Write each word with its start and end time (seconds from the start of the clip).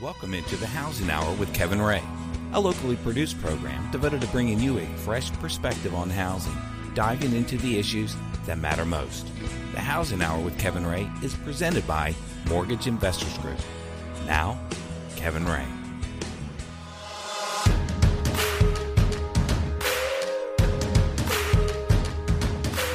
Welcome 0.00 0.32
into 0.32 0.54
the 0.54 0.66
Housing 0.68 1.10
Hour 1.10 1.34
with 1.34 1.52
Kevin 1.52 1.82
Ray, 1.82 2.04
a 2.52 2.60
locally 2.60 2.94
produced 2.94 3.36
program 3.40 3.90
devoted 3.90 4.20
to 4.20 4.28
bringing 4.28 4.60
you 4.60 4.78
a 4.78 4.86
fresh 4.98 5.32
perspective 5.32 5.92
on 5.92 6.08
housing, 6.08 6.56
diving 6.94 7.34
into 7.34 7.56
the 7.56 7.80
issues 7.80 8.14
that 8.46 8.60
matter 8.60 8.84
most. 8.84 9.26
The 9.72 9.80
Housing 9.80 10.22
Hour 10.22 10.38
with 10.38 10.56
Kevin 10.56 10.86
Ray 10.86 11.10
is 11.20 11.34
presented 11.34 11.84
by 11.88 12.14
Mortgage 12.48 12.86
Investors 12.86 13.36
Group. 13.38 13.58
Now, 14.24 14.56
Kevin 15.16 15.44
Ray. 15.44 15.66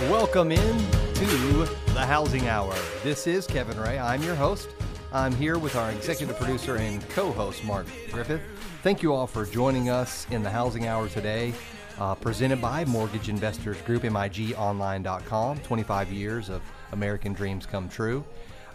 Welcome 0.09 0.53
in 0.53 0.77
to 1.15 1.65
the 1.93 2.05
Housing 2.05 2.47
Hour. 2.47 2.73
This 3.03 3.27
is 3.27 3.45
Kevin 3.45 3.77
Ray. 3.77 3.99
I'm 3.99 4.23
your 4.23 4.35
host. 4.35 4.69
I'm 5.13 5.35
here 5.35 5.59
with 5.59 5.75
our 5.75 5.91
executive 5.91 6.35
producer 6.37 6.77
and 6.77 7.07
co-host 7.09 7.63
Mark 7.65 7.85
Griffith. 8.09 8.41
Thank 8.81 9.03
you 9.03 9.13
all 9.13 9.27
for 9.27 9.45
joining 9.45 9.91
us 9.91 10.25
in 10.31 10.41
the 10.41 10.49
Housing 10.49 10.87
Hour 10.87 11.07
today, 11.07 11.53
uh, 11.99 12.15
presented 12.15 12.59
by 12.59 12.83
Mortgage 12.85 13.29
Investors 13.29 13.79
Group, 13.83 14.01
MIGOnline.com. 14.01 15.59
25 15.59 16.11
years 16.11 16.49
of 16.49 16.63
American 16.93 17.31
dreams 17.31 17.67
come 17.67 17.87
true. 17.87 18.25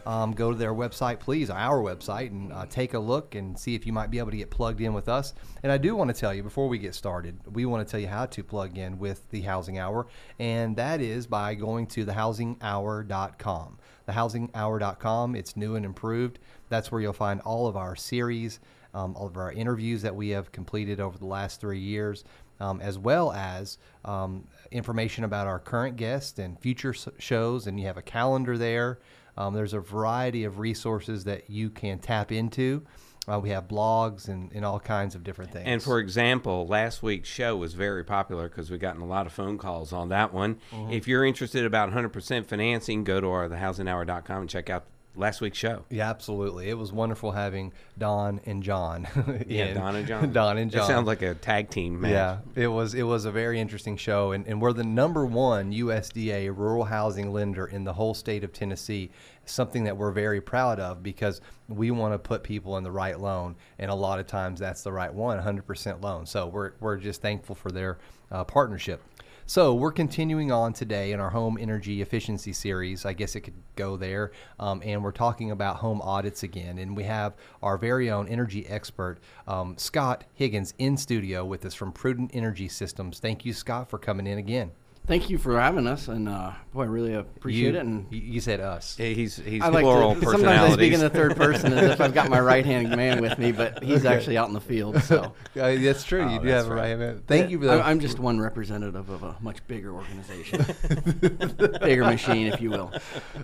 Um, 0.07 0.33
go 0.33 0.53
to 0.53 0.57
their 0.57 0.75
website, 0.75 1.19
please, 1.19 1.51
our 1.51 1.83
website, 1.83 2.29
and 2.29 2.53
uh, 2.53 2.67
take 2.67 2.95
a 2.95 2.99
look 3.01 3.35
and 3.35 3.59
see 3.59 3.75
if 3.75 3.85
you 3.85 3.93
might 3.93 4.13
be 4.13 4.21
able 4.21 4.31
to 4.31 4.37
get 4.37 4.49
plugged 4.49 4.81
in 4.81 4.95
with 4.95 5.09
us. 5.09 5.35
And 5.65 5.73
I 5.73 5.77
do 5.77 5.97
want 5.97 6.15
to 6.15 6.19
tell 6.19 6.33
you 6.33 6.45
before 6.45 6.69
we 6.69 6.79
get 6.79 6.95
started, 6.95 7.37
we 7.53 7.67
want 7.67 7.85
to 7.85 7.91
tell 7.91 7.99
you 7.99 8.07
how 8.07 8.27
to 8.27 8.45
plug 8.45 8.79
in 8.79 9.01
with 9.01 9.29
the 9.31 9.41
Housing 9.41 9.81
Hour, 9.81 10.07
and 10.39 10.77
that 10.77 11.01
is 11.01 11.27
by 11.27 11.57
going 11.57 11.89
to 11.89 12.07
thehousinghour.com. 12.07 13.78
Thehousinghour.com, 14.09 15.37
it's 15.37 15.57
new 15.57 15.77
and 15.77 15.85
improved. 15.85 16.39
That's 16.69 16.91
where 16.91 17.01
you'll 17.01 17.13
find 17.13 17.41
all 17.43 17.67
of 17.67 17.77
our 17.77 17.95
series, 17.95 18.61
um, 18.95 19.15
all 19.17 19.27
of 19.27 19.37
our 19.37 19.53
interviews 19.53 20.03
that 20.03 20.17
we 20.17 20.31
have 20.31 20.51
completed 20.53 21.01
over 21.01 21.19
the 21.19 21.27
last 21.27 21.61
three 21.61 21.81
years. 21.81 22.25
Um, 22.61 22.81
as 22.81 22.99
well 22.99 23.31
as 23.31 23.79
um, 24.05 24.49
information 24.73 25.23
about 25.23 25.47
our 25.47 25.61
current 25.61 25.95
guests 25.97 26.41
and 26.41 26.59
future 26.59 26.93
shows, 26.93 27.69
and 27.69 27.79
you 27.79 27.87
have 27.87 27.97
a 27.97 28.03
calendar 28.03 28.59
there. 28.59 28.99
Um, 29.37 29.55
there's 29.55 29.75
a 29.75 29.79
variety 29.79 30.43
of 30.43 30.59
resources 30.59 31.23
that 31.23 31.49
you 31.49 31.71
can 31.71 32.01
tap 32.01 32.33
into. 32.33 32.85
Uh, 33.29 33.39
we 33.39 33.51
have 33.51 33.69
blogs 33.69 34.29
and, 34.29 34.51
and 34.53 34.65
all 34.65 34.81
kinds 34.81 35.15
of 35.15 35.23
different 35.23 35.53
things. 35.53 35.65
And 35.67 35.83
for 35.83 35.99
example, 35.99 36.67
last 36.67 37.03
week's 37.03 37.29
show 37.29 37.57
was 37.57 37.75
very 37.75 38.05
popular 38.05 38.49
because 38.49 38.71
we've 38.71 38.81
gotten 38.81 39.03
a 39.03 39.07
lot 39.07 39.27
of 39.27 39.33
phone 39.33 39.59
calls 39.59 39.93
on 39.93 40.09
that 40.09 40.33
one. 40.33 40.57
Mm-hmm. 40.73 40.93
If 40.93 41.07
you're 41.07 41.25
interested 41.25 41.65
about 41.65 41.91
100% 41.91 42.47
financing, 42.47 43.05
go 43.05 43.21
to 43.21 43.29
our 43.29 43.49
thehousinghour.com 43.49 44.41
and 44.43 44.51
check 44.51 44.71
out 44.71 44.85
last 45.19 45.41
week's 45.41 45.59
show. 45.59 45.85
yeah, 45.91 46.09
absolutely. 46.09 46.69
It 46.71 46.79
was 46.79 46.93
wonderful 46.93 47.33
having 47.33 47.73
Don 47.99 48.41
and 48.47 48.63
John. 48.63 49.07
Yeah, 49.47 49.67
in- 49.67 49.77
Don 49.77 49.97
and 49.97 50.07
John. 50.09 50.33
Don 50.33 50.59
and 50.59 50.71
John. 50.71 50.87
sounds 50.87 51.07
like 51.07 51.23
a 51.23 51.35
tag 51.35 51.71
team 51.71 52.01
match. 52.01 52.11
Yeah, 52.13 52.39
it 52.55 52.69
was 52.69 52.95
it 52.95 53.03
was 53.03 53.25
a 53.25 53.31
very 53.31 53.61
interesting 53.61 53.97
show, 53.97 54.33
and, 54.33 54.47
and 54.47 54.61
we're 54.63 54.73
the 54.73 54.85
number 54.85 55.27
one 55.27 55.73
USDA 55.73 56.57
rural 56.57 56.85
housing 56.85 57.33
lender 57.33 57.67
in 57.67 57.85
the 57.85 57.93
whole 57.93 58.15
state 58.15 58.45
of 58.45 58.53
Tennessee. 58.53 59.11
Something 59.45 59.85
that 59.85 59.97
we're 59.97 60.11
very 60.13 60.41
proud 60.43 60.79
of 60.79 61.03
because 61.03 61.41
we 61.69 61.91
want 61.91 62.13
to 62.13 62.19
put 62.19 62.43
people 62.43 62.77
in 62.77 62.85
the 62.85 62.91
right 62.91 63.19
loan, 63.19 63.57
and 63.79 63.91
a 63.91 63.95
lot 63.95 64.19
of 64.21 64.27
times 64.27 64.61
that's 64.61 64.83
the 64.83 64.93
right 64.93 65.13
one, 65.13 65.39
100% 65.41 66.03
loan. 66.03 66.27
So 66.27 66.47
we're 66.49 66.73
we're 66.81 66.97
just 66.99 67.23
thankful 67.23 67.55
for 67.55 67.71
their 67.73 67.97
uh, 68.31 68.45
partnership. 68.45 69.01
So 69.49 69.73
we're 69.73 69.93
continuing 69.93 70.53
on 70.53 70.75
today 70.75 71.13
in 71.13 71.21
our 71.21 71.31
home 71.31 71.57
energy 71.59 72.03
efficiency 72.03 72.53
series. 72.53 73.07
I 73.07 73.15
guess 73.15 73.35
it 73.35 73.41
could 73.41 73.55
go 73.77 73.97
there, 73.97 74.33
um, 74.61 74.83
and 74.85 75.03
we're 75.03 75.11
talking 75.11 75.53
about 75.53 75.77
home 75.77 76.03
audits 76.03 76.43
again. 76.43 76.77
And 76.77 76.95
we 76.95 77.05
have 77.05 77.33
our 77.63 77.79
very 77.79 78.11
own 78.11 78.29
energy 78.29 78.67
expert, 78.67 79.21
um, 79.47 79.79
Scott 79.79 80.25
Higgins, 80.35 80.75
in 80.77 80.99
studio 80.99 81.47
with 81.47 81.65
us 81.65 81.73
from 81.73 81.93
Prudent 81.93 82.33
Energy 82.35 82.69
Systems. 82.69 83.21
Thank 83.21 83.47
you, 83.47 83.55
Scott, 83.55 83.89
for 83.89 83.99
coming 83.99 84.27
in 84.27 84.37
again. 84.37 84.71
Thank 85.09 85.31
you 85.31 85.39
for 85.39 85.59
having 85.59 85.87
us, 85.87 86.07
and 86.09 86.29
uh, 86.29 86.53
boy, 86.75 86.83
I 86.83 86.87
really 86.87 87.15
appreciate 87.15 87.63
you, 87.73 87.77
it. 87.79 87.81
And 87.81 88.07
you 88.11 88.19
you 88.21 88.41
said 88.43 88.61
us. 88.61 88.95
Hey, 88.95 89.15
He's 89.15 89.37
he's 89.37 89.63
I 89.63 89.69
like 89.69 89.83
plural 89.83 90.15
to 90.15 90.21
sometimes 90.21 90.71
I 90.71 90.73
speak 90.75 90.93
in 90.93 91.01
the 91.01 91.09
third 91.09 91.35
person 91.35 91.73
as 91.73 91.93
if 91.93 92.01
I've 92.03 92.13
got 92.13 92.29
my 92.29 92.39
right 92.39 92.65
hand 92.67 92.91
man 92.97 93.23
with 93.23 93.39
me, 93.39 93.51
but 93.51 93.83
he's 93.83 94.05
actually 94.05 94.37
out 94.37 94.49
in 94.49 94.55
the 94.55 94.61
field. 94.61 95.03
So 95.03 95.33
Uh, 95.59 95.75
that's 95.77 96.05
true. 96.05 96.21
Oh, 96.25 96.29
you 96.35 96.41
do 96.41 96.47
that's 96.49 96.65
have 96.65 96.71
a 96.71 96.75
right. 96.77 96.91
right 96.93 96.99
hand. 97.01 97.27
Thank 97.27 97.51
you 97.51 97.59
for 97.59 97.65
that. 97.65 97.81
I- 97.81 97.91
I'm 97.91 98.01
just 98.01 98.19
one 98.19 98.39
representative 98.39 99.09
of 99.09 99.23
a 99.23 99.35
much 99.41 99.67
bigger 99.67 99.95
organization, 99.95 100.63
bigger 101.81 102.05
machine, 102.05 102.49
if 102.49 102.61
you 102.61 102.69
will. 102.69 102.93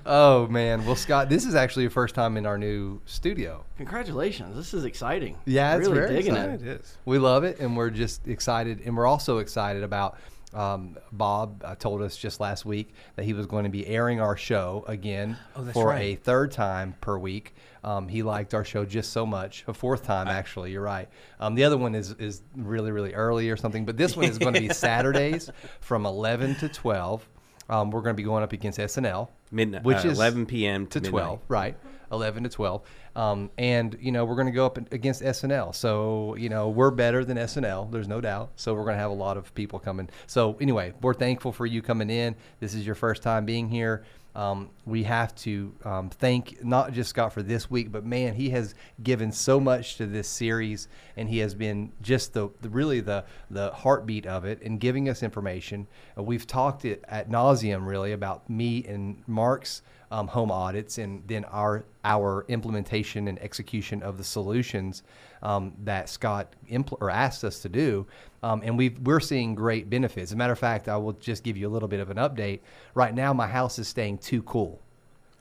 oh 0.04 0.46
man, 0.48 0.84
well, 0.84 0.96
Scott, 0.96 1.30
this 1.30 1.46
is 1.46 1.54
actually 1.54 1.84
your 1.84 1.90
first 1.90 2.14
time 2.14 2.36
in 2.36 2.44
our 2.44 2.58
new 2.58 3.00
studio. 3.06 3.64
Congratulations! 3.78 4.54
This 4.54 4.74
is 4.74 4.84
exciting. 4.84 5.38
Yeah, 5.46 5.76
it's 5.78 5.88
really 5.88 5.94
very 6.00 6.14
digging 6.16 6.34
exciting. 6.34 6.54
it. 6.56 6.62
It 6.62 6.80
is. 6.82 6.98
We 7.06 7.18
love 7.18 7.42
it, 7.44 7.58
and 7.58 7.74
we're 7.74 7.88
just 7.88 8.28
excited, 8.28 8.82
and 8.84 8.94
we're 8.94 9.06
also 9.06 9.38
excited 9.38 9.82
about. 9.82 10.18
Um, 10.54 10.96
Bob 11.12 11.62
uh, 11.64 11.74
told 11.74 12.00
us 12.02 12.16
just 12.16 12.38
last 12.40 12.64
week 12.64 12.94
that 13.16 13.24
he 13.24 13.32
was 13.32 13.46
going 13.46 13.64
to 13.64 13.70
be 13.70 13.86
airing 13.86 14.20
our 14.20 14.36
show 14.36 14.84
again 14.86 15.36
Oh, 15.56 15.64
for 15.72 15.88
right. 15.88 16.00
a 16.00 16.14
third 16.16 16.52
time 16.52 16.94
per 17.00 17.18
week. 17.18 17.54
Um, 17.82 18.08
he 18.08 18.22
liked 18.22 18.54
our 18.54 18.64
show 18.64 18.84
just 18.84 19.12
so 19.12 19.26
much. 19.26 19.64
A 19.66 19.74
fourth 19.74 20.04
time, 20.04 20.28
actually. 20.28 20.70
You're 20.72 20.80
right. 20.82 21.08
Um, 21.40 21.54
the 21.54 21.64
other 21.64 21.76
one 21.76 21.94
is 21.94 22.12
is 22.12 22.42
really 22.56 22.92
really 22.92 23.12
early 23.14 23.50
or 23.50 23.56
something, 23.56 23.84
but 23.84 23.96
this 23.96 24.16
one 24.16 24.26
is 24.26 24.38
going 24.38 24.54
to 24.54 24.60
be 24.60 24.68
Saturdays 24.72 25.50
from 25.80 26.06
11 26.06 26.54
to 26.56 26.68
12. 26.68 27.28
Um, 27.68 27.90
we're 27.90 28.00
going 28.02 28.14
to 28.14 28.16
be 28.16 28.22
going 28.22 28.42
up 28.42 28.52
against 28.52 28.78
SNL, 28.78 29.28
Midnight, 29.50 29.84
which 29.84 30.04
uh, 30.04 30.08
is 30.08 30.18
11 30.18 30.46
p.m. 30.46 30.86
to 30.88 31.00
to 31.00 31.10
12, 31.10 31.40
right? 31.48 31.76
11 32.12 32.44
to 32.44 32.48
12. 32.48 32.82
Um, 33.16 33.50
and, 33.58 33.96
you 34.00 34.12
know, 34.12 34.24
we're 34.24 34.34
going 34.34 34.46
to 34.46 34.52
go 34.52 34.66
up 34.66 34.76
against 34.92 35.22
SNL. 35.22 35.74
So, 35.74 36.34
you 36.36 36.48
know, 36.48 36.68
we're 36.68 36.90
better 36.90 37.24
than 37.24 37.36
SNL, 37.36 37.90
there's 37.90 38.08
no 38.08 38.20
doubt. 38.20 38.52
So, 38.56 38.74
we're 38.74 38.84
going 38.84 38.96
to 38.96 39.00
have 39.00 39.10
a 39.10 39.14
lot 39.14 39.36
of 39.36 39.54
people 39.54 39.78
coming. 39.78 40.08
So, 40.26 40.56
anyway, 40.60 40.94
we're 41.00 41.14
thankful 41.14 41.52
for 41.52 41.66
you 41.66 41.82
coming 41.82 42.10
in. 42.10 42.34
This 42.60 42.74
is 42.74 42.84
your 42.84 42.96
first 42.96 43.22
time 43.22 43.44
being 43.44 43.68
here. 43.68 44.04
Um, 44.36 44.70
we 44.84 45.04
have 45.04 45.34
to 45.36 45.72
um, 45.84 46.10
thank 46.10 46.64
not 46.64 46.92
just 46.92 47.10
Scott 47.10 47.32
for 47.32 47.42
this 47.42 47.70
week, 47.70 47.92
but 47.92 48.04
man, 48.04 48.34
he 48.34 48.50
has 48.50 48.74
given 49.00 49.30
so 49.30 49.60
much 49.60 49.96
to 49.98 50.06
this 50.06 50.26
series, 50.28 50.88
and 51.16 51.28
he 51.28 51.38
has 51.38 51.54
been 51.54 51.92
just 52.02 52.32
the, 52.32 52.48
the 52.60 52.68
really 52.68 53.00
the 53.00 53.24
the 53.48 53.70
heartbeat 53.70 54.26
of 54.26 54.44
it, 54.44 54.60
and 54.62 54.80
giving 54.80 55.08
us 55.08 55.22
information. 55.22 55.86
Uh, 56.18 56.24
we've 56.24 56.48
talked 56.48 56.84
it 56.84 57.04
at 57.06 57.30
nauseum 57.30 57.86
really 57.86 58.10
about 58.10 58.50
me 58.50 58.84
and 58.84 59.22
Mark's 59.28 59.82
um, 60.10 60.28
home 60.28 60.50
audits, 60.50 60.98
and 60.98 61.22
then 61.26 61.44
our 61.46 61.84
our 62.04 62.44
implementation 62.48 63.28
and 63.28 63.38
execution 63.40 64.02
of 64.02 64.18
the 64.18 64.24
solutions 64.24 65.02
um, 65.42 65.74
that 65.84 66.08
Scott 66.08 66.54
impl- 66.70 66.98
or 67.00 67.10
asked 67.10 67.44
us 67.44 67.60
to 67.60 67.68
do, 67.68 68.06
um, 68.42 68.62
and 68.64 68.76
we 68.76 68.90
we're 68.90 69.20
seeing 69.20 69.54
great 69.54 69.88
benefits. 69.90 70.30
As 70.30 70.32
a 70.32 70.36
matter 70.36 70.52
of 70.52 70.58
fact, 70.58 70.88
I 70.88 70.96
will 70.96 71.14
just 71.14 71.42
give 71.42 71.56
you 71.56 71.68
a 71.68 71.72
little 71.72 71.88
bit 71.88 72.00
of 72.00 72.10
an 72.10 72.16
update. 72.16 72.60
Right 72.94 73.14
now, 73.14 73.32
my 73.32 73.46
house 73.46 73.78
is 73.78 73.88
staying 73.88 74.18
too 74.18 74.42
cool. 74.42 74.80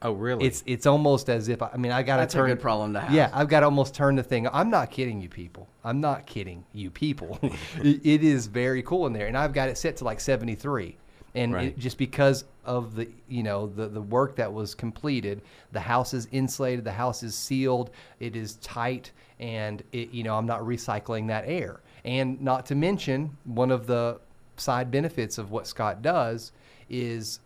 Oh, 0.04 0.12
really? 0.12 0.44
It's 0.44 0.62
it's 0.66 0.84
almost 0.84 1.30
as 1.30 1.48
if 1.48 1.62
I, 1.62 1.70
I 1.72 1.76
mean 1.78 1.90
I 1.90 2.02
got 2.02 2.16
to 2.16 2.22
That's 2.22 2.34
a 2.34 2.38
turn 2.38 2.50
good 2.50 2.60
problem 2.60 2.92
to 2.92 3.00
have. 3.00 3.12
Yeah, 3.12 3.30
I've 3.32 3.48
got 3.48 3.60
to 3.60 3.66
almost 3.66 3.94
turn 3.94 4.16
the 4.16 4.22
thing. 4.22 4.46
I'm 4.52 4.68
not 4.68 4.90
kidding 4.90 5.20
you, 5.22 5.30
people. 5.30 5.66
I'm 5.82 6.00
not 6.00 6.26
kidding 6.26 6.64
you, 6.74 6.90
people. 6.90 7.38
it, 7.42 8.04
it 8.04 8.22
is 8.22 8.46
very 8.46 8.82
cool 8.82 9.06
in 9.06 9.14
there, 9.14 9.26
and 9.26 9.36
I've 9.36 9.54
got 9.54 9.70
it 9.70 9.78
set 9.78 9.96
to 9.98 10.04
like 10.04 10.20
73. 10.20 10.98
And 11.34 11.52
Right. 11.52 11.68
it, 11.68 11.78
just 11.78 11.98
because 11.98 12.44
of 12.64 12.94
the 12.94 13.08
you 13.28 13.42
know 13.42 13.66
the 13.66 13.88
the 13.88 14.00
work 14.00 14.36
that 14.36 14.52
was 14.52 14.74
completed, 14.74 15.42
the 15.72 15.80
house 15.80 16.14
is 16.14 16.28
insulated, 16.30 16.84
the 16.84 16.92
house 16.92 17.22
is 17.22 17.34
sealed, 17.34 17.90
it 18.20 18.36
is 18.36 18.54
tight, 18.56 19.10
and 19.40 19.82
it 19.92 20.10
you 20.10 20.22
know 20.22 20.36
I'm 20.36 20.46
not 20.46 20.60
recycling 20.60 21.26
that 21.28 21.44
air. 21.46 21.80
And 22.04 22.40
not 22.40 22.66
to 22.66 22.74
mention 22.74 23.36
one 23.44 23.70
of 23.70 23.86
the 23.86 24.20
side 24.56 24.90
benefits 24.90 25.38
of 25.38 25.50
what 25.50 25.66
Scott 25.66 26.02
does 26.02 26.52
is 26.88 27.40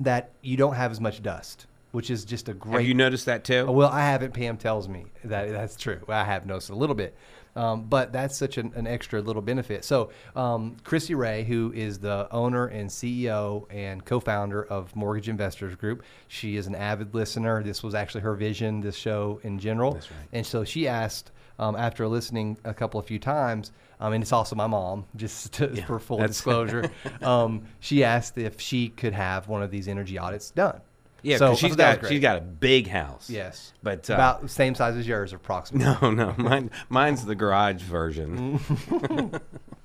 that 0.00 0.30
you 0.40 0.56
don't 0.56 0.74
have 0.74 0.90
as 0.90 1.00
much 1.00 1.22
dust, 1.22 1.66
which 1.92 2.10
is 2.10 2.24
just 2.24 2.48
a 2.48 2.54
great. 2.54 2.80
Have 2.80 2.88
you 2.88 2.94
noticed 2.94 3.26
that 3.26 3.44
too? 3.44 3.70
Well, 3.70 3.88
I 3.88 4.00
haven't. 4.00 4.32
Pam 4.32 4.56
tells 4.56 4.88
me 4.88 5.04
that 5.24 5.50
that's 5.50 5.76
true. 5.76 6.00
I 6.08 6.24
have 6.24 6.46
noticed 6.46 6.70
a 6.70 6.74
little 6.74 6.96
bit, 6.96 7.14
um, 7.56 7.84
but 7.84 8.12
that's 8.12 8.36
such 8.36 8.58
an, 8.58 8.72
an 8.74 8.86
extra 8.86 9.20
little 9.20 9.42
benefit. 9.42 9.84
So, 9.84 10.10
um, 10.34 10.76
Chrissy 10.84 11.14
Ray, 11.14 11.44
who 11.44 11.72
is 11.74 11.98
the 11.98 12.28
owner 12.30 12.66
and 12.66 12.88
CEO 12.88 13.66
and 13.70 14.04
co-founder 14.04 14.64
of 14.64 14.94
Mortgage 14.96 15.28
Investors 15.28 15.74
Group, 15.74 16.02
she 16.28 16.56
is 16.56 16.66
an 16.66 16.74
avid 16.74 17.14
listener. 17.14 17.62
This 17.62 17.82
was 17.82 17.94
actually 17.94 18.22
her 18.22 18.34
vision. 18.34 18.80
This 18.80 18.96
show 18.96 19.40
in 19.42 19.58
general, 19.58 19.94
right. 19.94 20.02
and 20.32 20.46
so 20.46 20.64
she 20.64 20.88
asked. 20.88 21.30
Um, 21.58 21.76
after 21.76 22.08
listening 22.08 22.56
a 22.64 22.72
couple 22.72 22.98
of 22.98 23.06
few 23.06 23.18
times, 23.18 23.72
um, 24.00 24.14
and 24.14 24.22
it's 24.22 24.32
also 24.32 24.56
my 24.56 24.66
mom, 24.66 25.04
just 25.16 25.52
to, 25.54 25.70
Yeah, 25.72 25.84
for 25.84 26.00
full 26.00 26.18
disclosure, 26.26 26.90
um, 27.20 27.66
she 27.78 28.02
asked 28.02 28.36
if 28.36 28.60
she 28.60 28.88
could 28.88 29.12
have 29.12 29.46
one 29.48 29.62
of 29.62 29.70
these 29.70 29.86
energy 29.86 30.18
audits 30.18 30.50
done. 30.50 30.80
Yeah, 31.22 31.36
So, 31.38 31.46
because 31.48 31.58
she's 31.60 31.70
so 31.72 31.76
that 31.76 31.88
was 31.88 31.94
got 31.96 32.00
great. 32.00 32.08
she's 32.12 32.20
got 32.20 32.36
a 32.38 32.40
big 32.40 32.88
house. 32.88 33.30
Yes. 33.30 33.72
but 33.82 34.08
uh, 34.10 34.14
About 34.14 34.42
the 34.42 34.48
same 34.48 34.74
size 34.74 34.96
as 34.96 35.06
yours, 35.06 35.32
approximately. 35.32 35.96
no, 36.00 36.10
no, 36.10 36.34
mine 36.36 36.70
mine's 36.88 37.24
the 37.24 37.34
garage 37.34 37.82
version. 37.82 38.60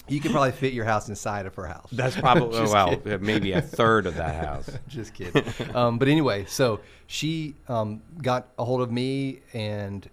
You 0.10 0.22
could 0.22 0.31
probably 0.31 0.54
fit 0.54 0.72
your 0.72 0.86
house 0.86 1.10
inside 1.10 1.45
of 1.45 1.56
her 1.56 1.66
house. 1.68 1.89
That's 1.92 2.16
probably 2.16 2.62
well, 2.72 2.95
kidding. 2.95 3.25
maybe 3.25 3.51
a 3.51 3.62
third 3.62 4.06
of 4.06 4.16
that 4.16 4.36
house. 4.42 4.69
Just 4.88 5.13
kidding. 5.13 5.44
um, 5.75 5.98
but 6.00 6.07
anyway, 6.07 6.45
so 6.45 6.80
she 7.07 7.56
um, 7.68 8.01
got 8.22 8.48
a 8.57 8.63
hold 8.63 8.80
of 8.81 8.89
me 8.89 9.42
and 9.54 10.10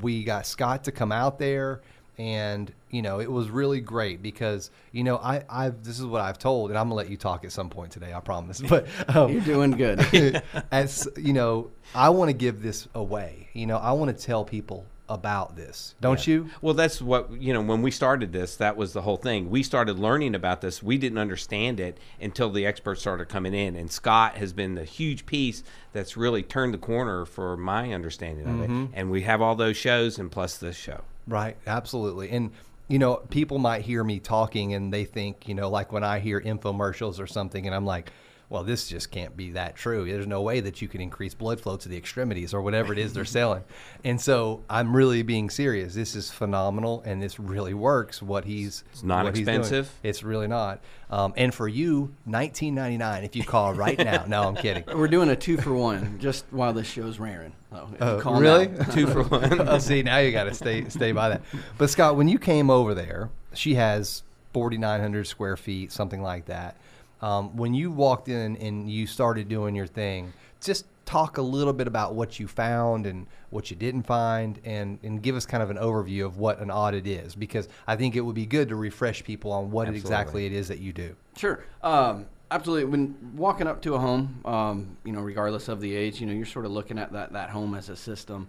we 0.00 0.24
got 0.24 0.46
Scott 0.46 0.82
to 0.84 0.90
come 0.90 1.12
out 1.12 1.38
there 1.38 1.80
and 2.18 2.72
you 2.90 3.02
know 3.02 3.20
it 3.20 3.30
was 3.30 3.50
really 3.50 3.80
great 3.80 4.22
because 4.22 4.70
you 4.92 5.04
know 5.04 5.16
I 5.16 5.44
I've 5.48 5.82
this 5.82 5.98
is 5.98 6.06
what 6.06 6.22
I've 6.22 6.38
told 6.38 6.70
and 6.70 6.78
I'm 6.78 6.86
gonna 6.86 6.94
let 6.94 7.10
you 7.10 7.16
talk 7.16 7.44
at 7.44 7.52
some 7.52 7.68
point 7.68 7.92
today 7.92 8.12
I 8.14 8.20
promise 8.20 8.60
but 8.60 8.86
um, 9.14 9.32
You're 9.32 9.40
doing 9.40 9.72
good. 9.72 10.42
as 10.70 11.08
you 11.16 11.32
know 11.32 11.70
I 11.94 12.10
want 12.10 12.28
to 12.28 12.32
give 12.32 12.62
this 12.62 12.88
away 12.94 13.48
you 13.52 13.66
know 13.66 13.76
I 13.78 13.92
want 13.92 14.16
to 14.16 14.24
tell 14.24 14.44
people 14.44 14.86
about 15.08 15.54
this 15.54 15.94
don't 16.00 16.26
you 16.26 16.50
Well, 16.60 16.74
that's 16.74 17.00
what 17.00 17.30
you 17.40 17.52
know. 17.52 17.60
When 17.60 17.80
we 17.80 17.92
started 17.92 18.32
this, 18.32 18.56
that 18.56 18.76
was 18.76 18.92
the 18.92 19.02
whole 19.02 19.16
thing. 19.16 19.50
We 19.50 19.62
started 19.62 20.00
learning 20.00 20.34
about 20.34 20.60
this. 20.60 20.82
We 20.82 20.98
didn't 20.98 21.18
understand 21.18 21.78
it 21.78 21.98
until 22.20 22.50
the 22.50 22.66
experts 22.66 23.02
started 23.02 23.28
coming 23.28 23.54
in, 23.54 23.76
and 23.76 23.88
Scott 23.88 24.36
has 24.38 24.52
been 24.52 24.74
the 24.74 24.84
huge 24.84 25.24
piece 25.24 25.62
that's 25.92 26.16
really 26.16 26.42
turned 26.42 26.74
the 26.74 26.78
corner 26.78 27.24
for 27.24 27.56
my 27.56 27.92
understanding 27.92 28.46
of 28.46 28.62
it. 28.62 28.90
And 28.94 29.10
we 29.10 29.22
have 29.22 29.40
all 29.40 29.54
those 29.54 29.76
shows, 29.76 30.18
and 30.18 30.28
plus 30.28 30.56
this 30.58 30.76
show. 30.76 31.02
Right, 31.28 31.56
absolutely. 31.66 32.30
And 32.30 32.52
you 32.88 32.98
know, 32.98 33.16
people 33.16 33.58
might 33.58 33.82
hear 33.82 34.04
me 34.04 34.20
talking 34.20 34.74
and 34.74 34.92
they 34.92 35.04
think, 35.04 35.48
you 35.48 35.54
know, 35.54 35.68
like 35.68 35.92
when 35.92 36.04
I 36.04 36.20
hear 36.20 36.40
infomercials 36.40 37.20
or 37.20 37.26
something 37.26 37.66
and 37.66 37.74
I'm 37.74 37.84
like, 37.84 38.12
well, 38.48 38.62
this 38.62 38.88
just 38.88 39.10
can't 39.10 39.36
be 39.36 39.50
that 39.52 39.74
true. 39.74 40.04
There's 40.10 40.26
no 40.26 40.40
way 40.40 40.60
that 40.60 40.80
you 40.80 40.86
can 40.88 41.00
increase 41.00 41.34
blood 41.34 41.60
flow 41.60 41.76
to 41.78 41.88
the 41.88 41.96
extremities 41.96 42.54
or 42.54 42.62
whatever 42.62 42.92
it 42.92 42.98
is 42.98 43.12
they're 43.12 43.24
selling. 43.24 43.64
And 44.04 44.20
so 44.20 44.62
I'm 44.70 44.94
really 44.94 45.22
being 45.22 45.50
serious. 45.50 45.94
This 45.94 46.14
is 46.14 46.30
phenomenal 46.30 47.02
and 47.04 47.20
this 47.22 47.40
really 47.40 47.74
works 47.74 48.22
what 48.22 48.44
he's 48.44 48.84
It's 48.92 49.02
not 49.02 49.24
what 49.24 49.36
he's 49.36 49.46
doing. 49.46 49.58
expensive. 49.58 49.92
It's 50.04 50.22
really 50.22 50.46
not. 50.46 50.80
Um, 51.10 51.32
and 51.36 51.52
for 51.52 51.66
you, 51.66 52.14
19.99 52.28 53.24
if 53.24 53.34
you 53.36 53.42
call 53.44 53.74
right 53.74 53.98
now. 53.98 54.24
No, 54.28 54.44
I'm 54.44 54.54
kidding. 54.56 54.84
We're 54.96 55.08
doing 55.08 55.28
a 55.28 55.36
two 55.36 55.56
for 55.56 55.74
one 55.74 56.18
just 56.20 56.44
while 56.50 56.72
this 56.72 56.86
show's 56.86 57.18
airing. 57.20 57.52
So 57.70 57.88
if 57.94 58.02
Oh, 58.02 58.20
call 58.20 58.40
really? 58.40 58.68
Two 58.92 59.06
for 59.08 59.22
one. 59.24 59.68
oh, 59.68 59.78
see, 59.80 60.02
now 60.02 60.18
you 60.18 60.30
got 60.32 60.44
to 60.44 60.54
stay 60.54 60.88
stay 60.88 61.10
by 61.12 61.28
that. 61.30 61.42
But 61.78 61.90
Scott, 61.90 62.16
when 62.16 62.28
you 62.28 62.38
came 62.38 62.70
over 62.70 62.94
there, 62.94 63.28
she 63.54 63.74
has 63.74 64.22
4,900 64.52 65.26
square 65.26 65.56
feet, 65.56 65.90
something 65.92 66.22
like 66.22 66.46
that. 66.46 66.76
Um, 67.22 67.56
when 67.56 67.74
you 67.74 67.90
walked 67.90 68.28
in 68.28 68.56
and 68.56 68.90
you 68.90 69.06
started 69.06 69.48
doing 69.48 69.74
your 69.74 69.86
thing, 69.86 70.32
just 70.60 70.84
talk 71.04 71.38
a 71.38 71.42
little 71.42 71.72
bit 71.72 71.86
about 71.86 72.14
what 72.14 72.40
you 72.40 72.48
found 72.48 73.06
and 73.06 73.26
what 73.50 73.70
you 73.70 73.76
didn't 73.76 74.02
find, 74.02 74.60
and 74.64 74.98
and 75.02 75.22
give 75.22 75.36
us 75.36 75.46
kind 75.46 75.62
of 75.62 75.70
an 75.70 75.76
overview 75.76 76.26
of 76.26 76.38
what 76.38 76.58
an 76.58 76.70
audit 76.70 77.06
is, 77.06 77.34
because 77.34 77.68
I 77.86 77.96
think 77.96 78.16
it 78.16 78.20
would 78.20 78.34
be 78.34 78.46
good 78.46 78.68
to 78.68 78.76
refresh 78.76 79.22
people 79.24 79.52
on 79.52 79.70
what 79.70 79.88
Absolutely. 79.88 80.00
exactly 80.00 80.46
it 80.46 80.52
is 80.52 80.68
that 80.68 80.78
you 80.80 80.92
do. 80.92 81.14
Sure. 81.36 81.64
Um, 81.82 82.26
absolutely. 82.50 82.86
When 82.86 83.16
walking 83.36 83.66
up 83.66 83.80
to 83.82 83.94
a 83.94 83.98
home, 83.98 84.40
um, 84.44 84.96
you 85.04 85.12
know, 85.12 85.20
regardless 85.20 85.68
of 85.68 85.80
the 85.80 85.94
age, 85.94 86.20
you 86.20 86.26
know, 86.26 86.32
you're 86.32 86.44
sort 86.44 86.66
of 86.66 86.72
looking 86.72 86.98
at 86.98 87.12
that, 87.12 87.32
that 87.32 87.50
home 87.50 87.74
as 87.74 87.88
a 87.88 87.96
system. 87.96 88.48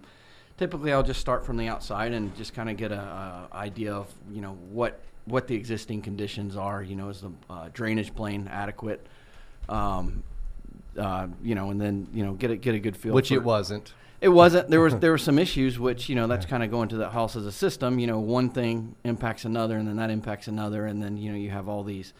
Typically, 0.56 0.92
I'll 0.92 1.04
just 1.04 1.20
start 1.20 1.46
from 1.46 1.56
the 1.56 1.68
outside 1.68 2.12
and 2.12 2.34
just 2.36 2.52
kind 2.52 2.68
of 2.68 2.76
get 2.76 2.90
a, 2.90 3.00
a 3.00 3.48
idea 3.54 3.94
of, 3.94 4.12
you 4.32 4.40
know, 4.40 4.58
what 4.70 5.00
what 5.28 5.46
the 5.46 5.54
existing 5.54 6.02
conditions 6.02 6.56
are. 6.56 6.82
You 6.82 6.96
know, 6.96 7.08
is 7.08 7.20
the 7.20 7.32
uh, 7.50 7.68
drainage 7.72 8.14
plane 8.14 8.48
adequate? 8.50 9.06
Um, 9.68 10.22
uh, 10.98 11.28
you 11.42 11.54
know, 11.54 11.70
and 11.70 11.80
then 11.80 12.08
you 12.12 12.24
know, 12.24 12.32
get 12.32 12.50
a 12.50 12.56
get 12.56 12.74
a 12.74 12.78
good 12.78 12.96
feel. 12.96 13.14
Which 13.14 13.28
for, 13.28 13.34
it 13.34 13.42
wasn't. 13.42 13.92
it 14.20 14.28
wasn't. 14.28 14.68
There 14.68 14.80
was 14.80 14.96
there 15.00 15.10
were 15.10 15.18
some 15.18 15.38
issues, 15.38 15.78
which 15.78 16.08
you 16.08 16.14
know 16.14 16.26
that's 16.26 16.46
kind 16.46 16.62
of 16.62 16.70
going 16.70 16.88
to 16.90 16.96
that 16.98 17.12
house 17.12 17.36
as 17.36 17.46
a 17.46 17.52
system. 17.52 17.98
You 17.98 18.06
know, 18.06 18.18
one 18.18 18.50
thing 18.50 18.96
impacts 19.04 19.44
another, 19.44 19.76
and 19.76 19.86
then 19.86 19.96
that 19.96 20.10
impacts 20.10 20.48
another, 20.48 20.86
and 20.86 21.02
then 21.02 21.16
you 21.16 21.30
know 21.30 21.38
you 21.38 21.50
have 21.50 21.68
all 21.68 21.84
these 21.84 22.12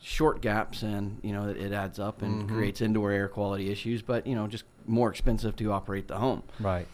short 0.00 0.40
gaps, 0.40 0.82
and 0.82 1.18
you 1.22 1.32
know 1.32 1.48
it, 1.48 1.56
it 1.56 1.72
adds 1.72 1.98
up 1.98 2.22
and 2.22 2.48
creates 2.48 2.80
indoor 2.80 3.10
air 3.10 3.28
quality 3.28 3.70
issues. 3.70 4.02
But 4.02 4.26
you 4.26 4.34
know, 4.34 4.46
just 4.46 4.64
more 4.86 5.10
expensive 5.10 5.56
to 5.56 5.72
operate 5.72 6.08
the 6.08 6.18
home. 6.18 6.42
Right. 6.60 6.86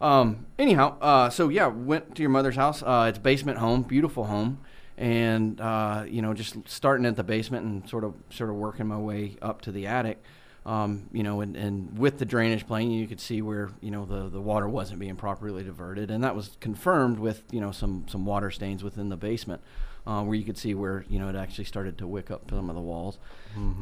Um, 0.00 0.46
anyhow, 0.58 0.98
uh, 1.00 1.30
so 1.30 1.48
yeah, 1.48 1.66
went 1.66 2.14
to 2.14 2.22
your 2.22 2.30
mother's 2.30 2.56
house. 2.56 2.82
Uh, 2.82 3.06
it's 3.08 3.18
basement 3.18 3.58
home, 3.58 3.82
beautiful 3.82 4.24
home, 4.24 4.58
and 5.00 5.58
uh, 5.62 6.04
you 6.06 6.20
know, 6.20 6.34
just 6.34 6.56
starting 6.68 7.06
at 7.06 7.16
the 7.16 7.24
basement 7.24 7.64
and 7.64 7.88
sort 7.88 8.04
of 8.04 8.14
sort 8.28 8.50
of 8.50 8.56
working 8.56 8.86
my 8.86 8.98
way 8.98 9.36
up 9.42 9.62
to 9.62 9.72
the 9.72 9.86
attic. 9.86 10.22
Um, 10.66 11.08
you 11.10 11.22
know, 11.22 11.40
and, 11.40 11.56
and 11.56 11.98
with 11.98 12.18
the 12.18 12.26
drainage 12.26 12.66
plane, 12.66 12.90
you 12.90 13.08
could 13.08 13.18
see 13.18 13.40
where 13.40 13.70
you 13.80 13.90
know 13.90 14.04
the, 14.04 14.28
the 14.28 14.42
water 14.42 14.68
wasn't 14.68 15.00
being 15.00 15.16
properly 15.16 15.64
diverted, 15.64 16.10
and 16.10 16.22
that 16.22 16.36
was 16.36 16.58
confirmed 16.60 17.18
with 17.18 17.42
you 17.50 17.60
know 17.60 17.72
some 17.72 18.04
some 18.08 18.26
water 18.26 18.50
stains 18.50 18.84
within 18.84 19.08
the 19.08 19.16
basement, 19.16 19.62
uh, 20.06 20.22
where 20.22 20.34
you 20.34 20.44
could 20.44 20.56
see 20.58 20.74
where 20.74 21.04
you 21.08 21.18
know 21.18 21.28
it 21.28 21.36
actually 21.36 21.64
started 21.64 21.98
to 21.98 22.06
wick 22.06 22.30
up 22.30 22.50
some 22.50 22.68
of 22.70 22.74
the 22.76 22.80
walls. 22.82 23.18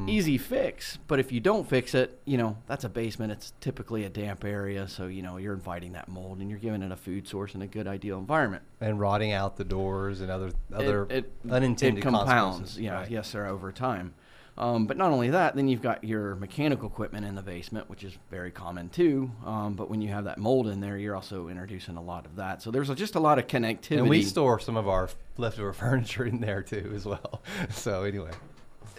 Easy 0.06 0.38
fix, 0.38 0.98
but 1.08 1.20
if 1.20 1.30
you 1.30 1.40
don't 1.40 1.68
fix 1.68 1.94
it, 1.94 2.18
you 2.24 2.38
know 2.38 2.56
that's 2.66 2.84
a 2.84 2.88
basement. 2.88 3.32
It's 3.32 3.52
typically 3.60 4.04
a 4.04 4.08
damp 4.08 4.44
area, 4.44 4.88
so 4.88 5.06
you 5.08 5.20
know 5.22 5.36
you're 5.36 5.52
inviting 5.52 5.92
that 5.92 6.08
mold, 6.08 6.38
and 6.38 6.48
you're 6.48 6.58
giving 6.58 6.82
it 6.82 6.90
a 6.90 6.96
food 6.96 7.28
source 7.28 7.52
and 7.54 7.62
a 7.62 7.66
good 7.66 7.86
ideal 7.86 8.18
environment. 8.18 8.62
And 8.80 8.98
rotting 8.98 9.32
out 9.32 9.56
the 9.56 9.64
doors 9.64 10.20
and 10.22 10.30
other 10.30 10.50
other 10.72 11.02
it, 11.10 11.30
it, 11.44 11.50
unintended 11.50 11.98
it 11.98 12.02
compounds. 12.02 12.30
consequences. 12.30 12.78
Yeah, 12.80 12.94
Right. 12.94 13.10
yes, 13.10 13.28
sir, 13.28 13.46
over 13.46 13.70
time. 13.72 14.14
Um, 14.58 14.86
but 14.86 14.96
not 14.96 15.12
only 15.12 15.30
that, 15.30 15.54
then 15.54 15.68
you've 15.68 15.82
got 15.82 16.02
your 16.02 16.34
mechanical 16.34 16.88
equipment 16.88 17.24
in 17.24 17.36
the 17.36 17.42
basement, 17.42 17.88
which 17.88 18.02
is 18.02 18.18
very 18.28 18.50
common 18.50 18.88
too. 18.88 19.30
Um, 19.46 19.74
but 19.74 19.88
when 19.88 20.00
you 20.02 20.08
have 20.08 20.24
that 20.24 20.36
mold 20.36 20.66
in 20.66 20.80
there, 20.80 20.98
you're 20.98 21.14
also 21.14 21.46
introducing 21.46 21.96
a 21.96 22.02
lot 22.02 22.26
of 22.26 22.34
that. 22.36 22.60
So 22.60 22.72
there's 22.72 22.88
just 22.90 23.14
a 23.14 23.20
lot 23.20 23.38
of 23.38 23.46
connectivity. 23.46 23.98
And 23.98 24.08
we 24.08 24.24
store 24.24 24.58
some 24.58 24.76
of 24.76 24.88
our 24.88 25.08
leftover 25.36 25.72
furniture 25.74 26.24
in 26.24 26.40
there 26.40 26.62
too, 26.62 26.92
as 26.94 27.06
well. 27.06 27.40
So 27.70 28.02
anyway, 28.02 28.32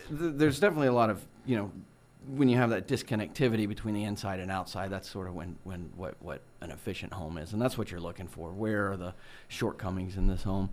there's 0.10 0.60
definitely 0.60 0.88
a 0.88 0.94
lot 0.94 1.10
of 1.10 1.26
you 1.46 1.58
know 1.58 1.72
when 2.28 2.48
you 2.48 2.58
have 2.58 2.70
that 2.70 2.88
disconnectivity 2.88 3.68
between 3.68 3.96
the 3.96 4.04
inside 4.04 4.40
and 4.40 4.52
outside 4.52 4.90
that's 4.90 5.10
sort 5.10 5.28
of 5.28 5.34
when 5.34 5.58
when 5.64 5.92
what 5.96 6.16
what 6.20 6.42
an 6.62 6.72
efficient 6.72 7.14
home 7.14 7.38
is 7.38 7.54
and 7.54 7.62
that's 7.62 7.78
what 7.78 7.92
you're 7.92 8.00
looking 8.00 8.28
for 8.28 8.52
where 8.52 8.92
are 8.92 8.98
the 8.98 9.14
shortcomings 9.48 10.18
in 10.18 10.28
this 10.28 10.44
home 10.44 10.70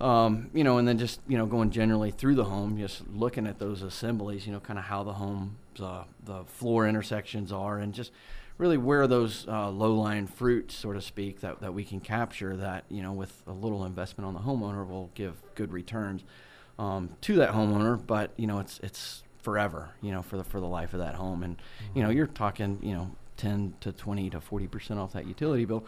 um, 0.00 0.50
you 0.54 0.64
know 0.64 0.78
and 0.78 0.86
then 0.86 0.98
just 0.98 1.20
you 1.28 1.36
know 1.36 1.46
going 1.46 1.70
generally 1.70 2.10
through 2.10 2.34
the 2.34 2.44
home 2.44 2.78
just 2.78 3.02
looking 3.08 3.46
at 3.46 3.58
those 3.58 3.82
assemblies 3.82 4.46
you 4.46 4.52
know 4.52 4.60
kind 4.60 4.78
of 4.78 4.84
how 4.86 5.02
the 5.02 5.14
home's 5.14 5.80
uh, 5.80 6.04
the 6.24 6.44
floor 6.44 6.86
intersections 6.86 7.52
are 7.52 7.78
and 7.78 7.94
just 7.94 8.12
really 8.58 8.76
where 8.76 9.06
those 9.06 9.46
uh, 9.48 9.70
low-lying 9.70 10.26
fruits 10.26 10.74
so 10.74 10.92
to 10.92 11.00
speak 11.00 11.40
that, 11.40 11.60
that 11.60 11.72
we 11.72 11.84
can 11.84 12.00
capture 12.00 12.56
that 12.56 12.84
you 12.88 13.02
know 13.02 13.12
with 13.12 13.42
a 13.46 13.52
little 13.52 13.84
investment 13.84 14.26
on 14.26 14.34
the 14.34 14.40
homeowner 14.40 14.86
will 14.86 15.10
give 15.14 15.34
good 15.54 15.72
returns 15.72 16.24
um, 16.80 17.10
to 17.20 17.36
that 17.36 17.50
homeowner, 17.50 18.00
but 18.04 18.32
you 18.36 18.46
know 18.46 18.58
it's 18.58 18.80
it's 18.82 19.22
forever, 19.42 19.90
you 20.00 20.10
know, 20.10 20.22
for 20.22 20.38
the 20.38 20.44
for 20.44 20.60
the 20.60 20.66
life 20.66 20.94
of 20.94 21.00
that 21.00 21.14
home, 21.14 21.42
and 21.42 21.56
you 21.94 22.02
know 22.02 22.08
you're 22.08 22.26
talking, 22.26 22.78
you 22.82 22.94
know, 22.94 23.10
ten 23.36 23.74
to 23.80 23.92
twenty 23.92 24.30
to 24.30 24.40
forty 24.40 24.66
percent 24.66 24.98
off 24.98 25.12
that 25.12 25.26
utility 25.26 25.66
bill, 25.66 25.84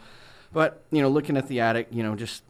but 0.53 0.83
you 0.91 1.01
know, 1.01 1.09
looking 1.09 1.35
at 1.35 1.47
the 1.47 1.59
attic, 1.59 1.87
you 1.89 2.03
know, 2.03 2.15
just 2.15 2.43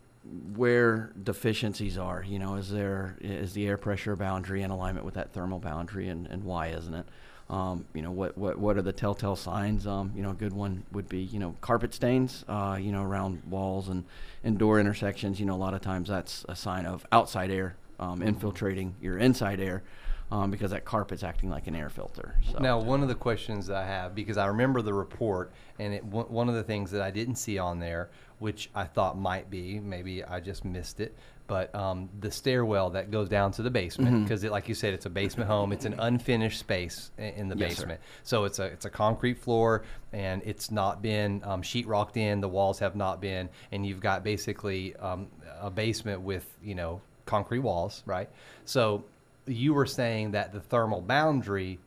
where 0.55 1.11
deficiencies 1.21 1.97
are, 1.97 2.23
you 2.25 2.39
know, 2.39 2.55
is 2.55 2.71
there 2.71 3.17
is 3.19 3.53
the 3.53 3.67
air 3.67 3.77
pressure 3.77 4.15
boundary 4.15 4.61
in 4.61 4.71
alignment 4.71 5.05
with 5.05 5.15
that 5.15 5.33
thermal 5.33 5.59
boundary, 5.59 6.07
and, 6.07 6.27
and 6.27 6.43
why 6.43 6.67
isn't 6.67 6.93
it? 6.93 7.05
Um, 7.49 7.85
you 7.93 8.01
know, 8.01 8.11
what, 8.11 8.37
what 8.37 8.57
what 8.57 8.77
are 8.77 8.81
the 8.81 8.93
telltale 8.93 9.35
signs? 9.35 9.85
Um, 9.85 10.13
you 10.15 10.23
know, 10.23 10.31
a 10.31 10.35
good 10.35 10.53
one 10.53 10.83
would 10.93 11.09
be, 11.09 11.19
you 11.19 11.39
know, 11.39 11.55
carpet 11.59 11.93
stains, 11.93 12.45
uh, 12.47 12.77
you 12.79 12.91
know, 12.91 13.03
around 13.03 13.43
walls 13.49 13.89
and, 13.89 14.05
and 14.43 14.57
door 14.57 14.79
intersections. 14.79 15.39
You 15.39 15.45
know, 15.45 15.55
a 15.55 15.57
lot 15.57 15.73
of 15.73 15.81
times 15.81 16.07
that's 16.07 16.45
a 16.47 16.55
sign 16.55 16.85
of 16.85 17.05
outside 17.11 17.51
air 17.51 17.75
um, 17.99 18.21
infiltrating 18.21 18.95
your 19.01 19.17
inside 19.17 19.59
air 19.59 19.83
um, 20.31 20.49
because 20.49 20.71
that 20.71 20.85
carpet's 20.85 21.23
acting 21.23 21.49
like 21.49 21.67
an 21.67 21.75
air 21.75 21.89
filter. 21.89 22.35
So. 22.51 22.59
now 22.59 22.79
one 22.79 23.01
of 23.01 23.07
the 23.07 23.15
questions 23.15 23.69
I 23.69 23.85
have 23.85 24.15
because 24.15 24.37
I 24.37 24.47
remember 24.47 24.81
the 24.81 24.93
report 24.93 25.51
and 25.79 25.93
it 25.93 26.03
one 26.03 26.49
of 26.49 26.55
the 26.55 26.63
things 26.63 26.91
that 26.91 27.01
I 27.01 27.11
didn't 27.11 27.35
see 27.35 27.57
on 27.57 27.79
there, 27.79 28.09
which 28.43 28.69
I 28.75 28.83
thought 28.83 29.17
might 29.17 29.49
be 29.49 29.79
maybe 29.79 30.21
I 30.23 30.41
just 30.41 30.65
missed 30.65 30.99
it, 30.99 31.15
but 31.47 31.73
um, 31.73 32.09
the 32.19 32.29
stairwell 32.29 32.89
that 32.91 33.09
goes 33.09 33.29
down 33.29 33.53
to 33.53 33.61
the 33.61 33.69
basement 33.69 34.25
because 34.25 34.43
like 34.43 34.67
you 34.67 34.75
said, 34.75 34.93
it's 34.93 35.05
a 35.05 35.09
basement 35.09 35.49
home. 35.49 35.71
It's 35.71 35.85
an 35.85 35.95
unfinished 35.97 36.59
space 36.59 37.11
i- 37.17 37.21
in 37.21 37.47
the 37.47 37.55
Yes, 37.55 37.75
sir. 37.77 37.83
basement. 37.83 38.01
So 38.23 38.43
it's 38.43 38.59
a 38.59 38.65
it's 38.65 38.83
a 38.83 38.89
concrete 38.89 39.37
floor 39.37 39.83
and 40.11 40.41
it's 40.45 40.71
not 40.71 41.01
been 41.01 41.41
um, 41.45 41.61
sheetrocked 41.61 42.17
in. 42.17 42.41
The 42.41 42.49
walls 42.49 42.79
have 42.79 42.97
not 42.97 43.21
been, 43.21 43.47
and 43.71 43.85
you've 43.85 44.01
got 44.01 44.25
basically 44.25 44.93
um, 44.97 45.27
a 45.61 45.69
basement 45.71 46.19
with 46.21 46.45
you 46.61 46.75
know 46.75 46.99
concrete 47.25 47.59
walls, 47.59 48.03
right? 48.05 48.29
So 48.65 49.05
you 49.47 49.73
were 49.73 49.85
saying 49.85 50.31
that 50.31 50.51
the 50.51 50.59
thermal 50.59 50.99
boundary, 50.99 51.79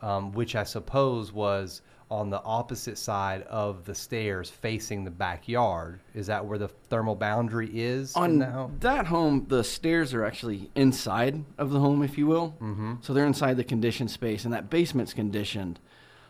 um, 0.00 0.30
which 0.32 0.54
I 0.54 0.62
suppose 0.62 1.32
was 1.32 1.82
on 2.10 2.30
the 2.30 2.42
opposite 2.42 2.98
side 2.98 3.42
of 3.44 3.84
the 3.84 3.94
stairs 3.94 4.50
facing 4.50 5.04
the 5.04 5.10
backyard, 5.10 6.00
is 6.14 6.26
that 6.28 6.44
where 6.44 6.58
the 6.58 6.68
thermal 6.68 7.14
boundary 7.16 7.70
is 7.72 8.14
on 8.14 8.40
home? 8.40 8.76
that 8.80 9.06
home, 9.06 9.46
the 9.48 9.64
stairs 9.64 10.12
are 10.14 10.24
actually 10.24 10.70
inside 10.74 11.44
of 11.58 11.70
the 11.70 11.80
home, 11.80 12.02
if 12.02 12.16
you 12.18 12.26
will. 12.26 12.54
Mm-hmm. 12.60 12.94
So 13.00 13.12
they're 13.14 13.26
inside 13.26 13.56
the 13.56 13.64
conditioned 13.64 14.10
space, 14.10 14.44
and 14.44 14.52
that 14.54 14.70
basement's 14.70 15.14
conditioned. 15.14 15.80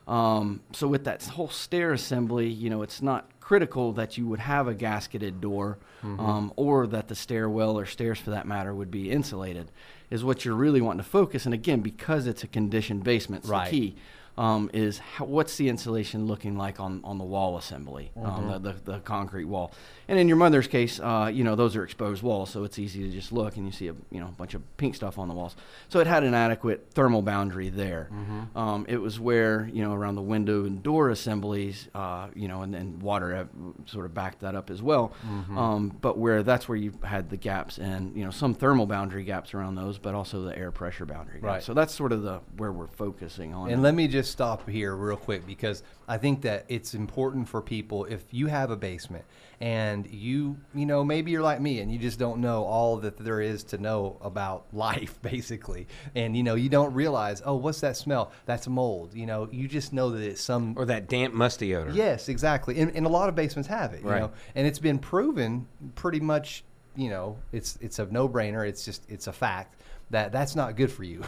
Um, 0.06 0.60
so 0.72 0.86
with 0.86 1.04
that 1.04 1.24
whole 1.24 1.48
stair 1.48 1.92
assembly, 1.92 2.46
you 2.48 2.68
know, 2.70 2.82
it's 2.82 3.00
not 3.00 3.28
critical 3.40 3.92
that 3.92 4.16
you 4.18 4.26
would 4.26 4.40
have 4.40 4.68
a 4.68 4.74
gasketed 4.74 5.40
door, 5.40 5.78
Mm-hmm. 6.02 6.20
um, 6.20 6.52
or 6.56 6.86
that 6.88 7.08
the 7.08 7.14
stairwell 7.14 7.78
or 7.78 7.86
stairs, 7.86 8.18
for 8.18 8.28
that 8.32 8.46
matter, 8.46 8.74
would 8.74 8.90
be 8.90 9.10
insulated. 9.10 9.70
Is 10.10 10.22
what 10.22 10.44
you're 10.44 10.54
really 10.54 10.82
wanting 10.82 11.02
to 11.02 11.08
focus. 11.08 11.46
And 11.46 11.54
again, 11.54 11.80
because 11.80 12.26
it's 12.26 12.44
a 12.44 12.46
conditioned 12.46 13.04
basement, 13.04 13.44
it's 13.44 13.48
Right. 13.50 13.70
the 13.70 13.80
key. 13.90 13.96
Um, 14.36 14.68
is 14.72 14.98
how, 14.98 15.24
what's 15.26 15.56
the 15.56 15.68
insulation 15.68 16.26
looking 16.26 16.56
like 16.56 16.80
on, 16.80 17.00
on 17.04 17.18
the 17.18 17.24
wall 17.24 17.56
assembly, 17.56 18.10
um, 18.16 18.24
Mm-hmm. 18.24 18.50
the, 18.64 18.72
the, 18.72 18.92
the 18.92 18.98
concrete 19.00 19.44
wall. 19.44 19.72
And 20.08 20.18
in 20.18 20.28
your 20.28 20.36
mother's 20.36 20.66
case, 20.66 21.00
uh, 21.00 21.30
you 21.32 21.44
know, 21.44 21.54
those 21.56 21.76
are 21.76 21.84
exposed 21.84 22.22
walls, 22.22 22.50
so 22.50 22.64
it's 22.64 22.78
easy 22.78 23.02
to 23.04 23.10
just 23.10 23.32
look 23.32 23.56
and 23.56 23.64
you 23.64 23.72
see 23.72 23.88
a 23.88 23.94
you 24.10 24.20
know 24.20 24.26
bunch 24.36 24.52
of 24.54 24.62
pink 24.76 24.94
stuff 24.94 25.18
on 25.18 25.28
the 25.28 25.34
walls. 25.34 25.56
So 25.88 26.00
it 26.00 26.06
had 26.06 26.24
an 26.24 26.34
adequate 26.34 26.88
thermal 26.92 27.22
boundary 27.22 27.68
there. 27.70 28.08
Mm-hmm. 28.12 28.58
Um, 28.58 28.84
it 28.88 28.98
was 28.98 29.18
where 29.18 29.70
you 29.72 29.82
know 29.82 29.94
around 29.94 30.16
the 30.16 30.22
window 30.22 30.64
and 30.64 30.82
door 30.82 31.08
assemblies, 31.10 31.88
uh, 31.94 32.28
you 32.34 32.48
know, 32.48 32.62
and 32.62 32.74
then 32.74 32.98
water 32.98 33.48
sort 33.86 34.04
of 34.04 34.12
backed 34.14 34.40
that 34.40 34.54
up 34.54 34.68
as 34.70 34.82
well. 34.82 35.12
Mm-hmm. 35.26 35.56
Um, 35.58 35.96
but 36.00 36.18
where 36.18 36.42
that's 36.42 36.68
where 36.68 36.76
you 36.76 36.92
had 37.02 37.30
the 37.30 37.36
gaps 37.38 37.78
and 37.78 38.14
you 38.16 38.24
know 38.24 38.30
some 38.30 38.52
thermal 38.52 38.86
boundary 38.86 39.24
gaps 39.24 39.54
around 39.54 39.76
those, 39.76 39.96
but 39.98 40.14
also 40.14 40.42
the 40.42 40.56
air 40.58 40.70
pressure 40.70 41.06
boundary. 41.06 41.36
gaps. 41.36 41.44
Right. 41.44 41.62
So 41.62 41.72
that's 41.72 41.94
sort 41.94 42.12
of 42.12 42.22
the 42.22 42.40
where 42.58 42.72
we're 42.72 42.88
focusing 42.88 43.54
on. 43.54 43.70
And 43.70 43.82
let 43.82 43.94
me 43.94 44.06
just 44.06 44.23
stop 44.24 44.68
here 44.68 44.94
real 44.96 45.16
quick 45.16 45.46
because 45.46 45.82
I 46.08 46.18
think 46.18 46.42
that 46.42 46.64
it's 46.68 46.94
important 46.94 47.48
for 47.48 47.60
people 47.62 48.04
if 48.04 48.22
you 48.32 48.46
have 48.48 48.70
a 48.70 48.76
basement 48.76 49.24
and 49.60 50.06
you, 50.10 50.56
you 50.74 50.84
know, 50.86 51.04
maybe 51.04 51.30
you're 51.30 51.42
like 51.42 51.60
me 51.60 51.80
and 51.80 51.90
you 51.90 51.98
just 51.98 52.18
don't 52.18 52.40
know 52.40 52.64
all 52.64 52.96
that 52.98 53.16
there 53.16 53.40
is 53.40 53.64
to 53.64 53.78
know 53.78 54.16
about 54.20 54.66
life 54.72 55.20
basically. 55.22 55.86
And 56.14 56.36
you 56.36 56.42
know, 56.42 56.54
you 56.54 56.68
don't 56.68 56.92
realize, 56.94 57.40
"Oh, 57.44 57.54
what's 57.54 57.80
that 57.80 57.96
smell? 57.96 58.32
That's 58.46 58.66
mold." 58.68 59.14
You 59.14 59.26
know, 59.26 59.48
you 59.52 59.68
just 59.68 59.92
know 59.92 60.10
that 60.10 60.22
it's 60.22 60.40
some 60.42 60.74
Or 60.76 60.84
that 60.86 61.08
damp, 61.08 61.34
musty 61.34 61.74
odor. 61.74 61.92
Yes, 61.92 62.28
exactly. 62.28 62.78
And, 62.80 62.94
and 62.96 63.06
a 63.06 63.08
lot 63.08 63.28
of 63.28 63.34
basements 63.34 63.68
have 63.68 63.92
it, 63.94 64.02
you 64.02 64.08
Right. 64.08 64.20
know. 64.20 64.32
And 64.54 64.66
it's 64.66 64.78
been 64.80 64.98
proven 64.98 65.66
pretty 65.94 66.20
much, 66.20 66.64
you 66.96 67.08
know, 67.10 67.36
it's 67.52 67.78
it's 67.80 67.98
a 67.98 68.06
no-brainer. 68.06 68.66
It's 68.68 68.84
just 68.84 69.08
it's 69.08 69.26
a 69.28 69.32
fact 69.32 69.80
that 70.14 70.32
that's 70.32 70.56
not 70.56 70.76
good 70.76 70.90
for 70.90 71.04
you. 71.04 71.22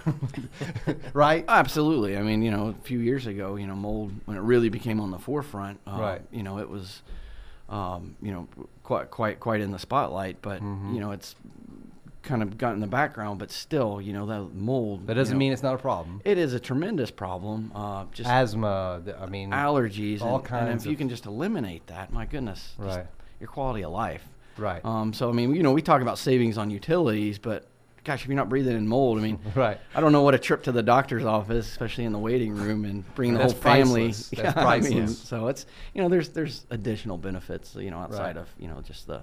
right? 1.12 1.44
Absolutely. 1.48 2.16
I 2.16 2.22
mean, 2.22 2.42
you 2.42 2.50
know, 2.50 2.68
a 2.68 2.84
few 2.84 2.98
years 2.98 3.26
ago, 3.26 3.56
you 3.56 3.66
know, 3.66 3.74
mold 3.76 4.12
when 4.24 4.36
it 4.36 4.40
really 4.40 4.68
became 4.68 5.00
on 5.00 5.10
the 5.10 5.18
forefront, 5.18 5.80
uh, 5.86 5.96
Right. 5.98 6.22
You 6.32 6.42
know, 6.42 6.58
it 6.58 6.68
was, 6.68 7.02
um, 7.68 8.16
you 8.22 8.32
know, 8.32 8.48
quite 8.82 9.10
quite 9.10 9.40
quite 9.40 9.60
in 9.60 9.70
the 9.70 9.78
spotlight. 9.78 10.40
But 10.42 10.62
Mm-hmm. 10.62 10.94
you 10.94 11.00
know, 11.00 11.12
it's 11.12 11.34
kind 12.22 12.42
of 12.42 12.58
got 12.58 12.74
in 12.74 12.80
the 12.80 12.86
background. 12.86 13.38
But 13.38 13.50
still, 13.50 14.00
you 14.00 14.12
know, 14.12 14.26
that 14.26 14.54
mold. 14.54 15.06
That 15.06 15.14
doesn't 15.14 15.32
you 15.32 15.36
know, 15.36 15.38
mean 15.38 15.52
it's 15.52 15.62
not 15.62 15.74
a 15.74 15.78
problem. 15.78 16.20
it 16.24 16.38
is 16.38 16.54
a 16.54 16.60
tremendous 16.60 17.10
problem. 17.10 17.72
Uh, 17.74 18.04
just 18.12 18.28
Asthma, 18.28 19.02
th- 19.04 19.16
I 19.20 19.26
mean, 19.26 19.50
allergies, 19.50 20.20
all 20.22 20.36
and, 20.36 20.44
and 20.44 20.44
kinds 20.44 20.84
if 20.86 20.90
you 20.90 20.96
can 20.96 21.08
just 21.08 21.26
eliminate 21.26 21.86
that, 21.88 22.12
my 22.12 22.24
goodness, 22.24 22.74
Right. 22.78 23.06
your 23.40 23.48
quality 23.48 23.84
of 23.84 23.92
life. 23.92 24.22
Right. 24.58 24.82
Um, 24.84 25.12
so 25.12 25.28
I 25.28 25.32
mean, 25.32 25.54
you 25.54 25.62
know, 25.62 25.72
we 25.72 25.82
talk 25.82 26.00
about 26.02 26.18
savings 26.18 26.56
on 26.56 26.70
utilities, 26.70 27.38
but 27.38 27.66
gosh, 28.06 28.22
if 28.22 28.28
you're 28.28 28.36
not 28.36 28.48
breathing 28.48 28.76
in 28.76 28.88
mold, 28.88 29.18
I 29.18 29.22
mean, 29.22 29.38
Right. 29.54 29.78
I 29.94 30.00
don't 30.00 30.12
know 30.12 30.22
what 30.22 30.34
a 30.34 30.38
trip 30.38 30.62
to 30.62 30.72
the 30.72 30.82
doctor's 30.82 31.24
office, 31.24 31.66
especially 31.68 32.04
in 32.04 32.12
the 32.12 32.18
waiting 32.18 32.54
room, 32.54 32.84
and 32.84 33.04
bringing 33.14 33.34
the 33.34 33.40
That's 33.40 33.52
whole 33.52 33.60
family. 33.60 34.06
priceless. 34.06 34.28
That's 34.42 34.56
I 34.56 34.78
mean, 34.80 34.92
priceless. 34.92 35.18
so 35.18 35.48
it's 35.48 35.66
you 35.92 36.02
know, 36.02 36.08
there's 36.08 36.30
there's 36.30 36.64
additional 36.70 37.18
benefits, 37.18 37.74
you 37.74 37.90
know, 37.90 37.98
outside 37.98 38.36
Right. 38.36 38.36
of 38.38 38.48
you 38.58 38.68
know 38.68 38.80
just 38.80 39.06
the, 39.06 39.20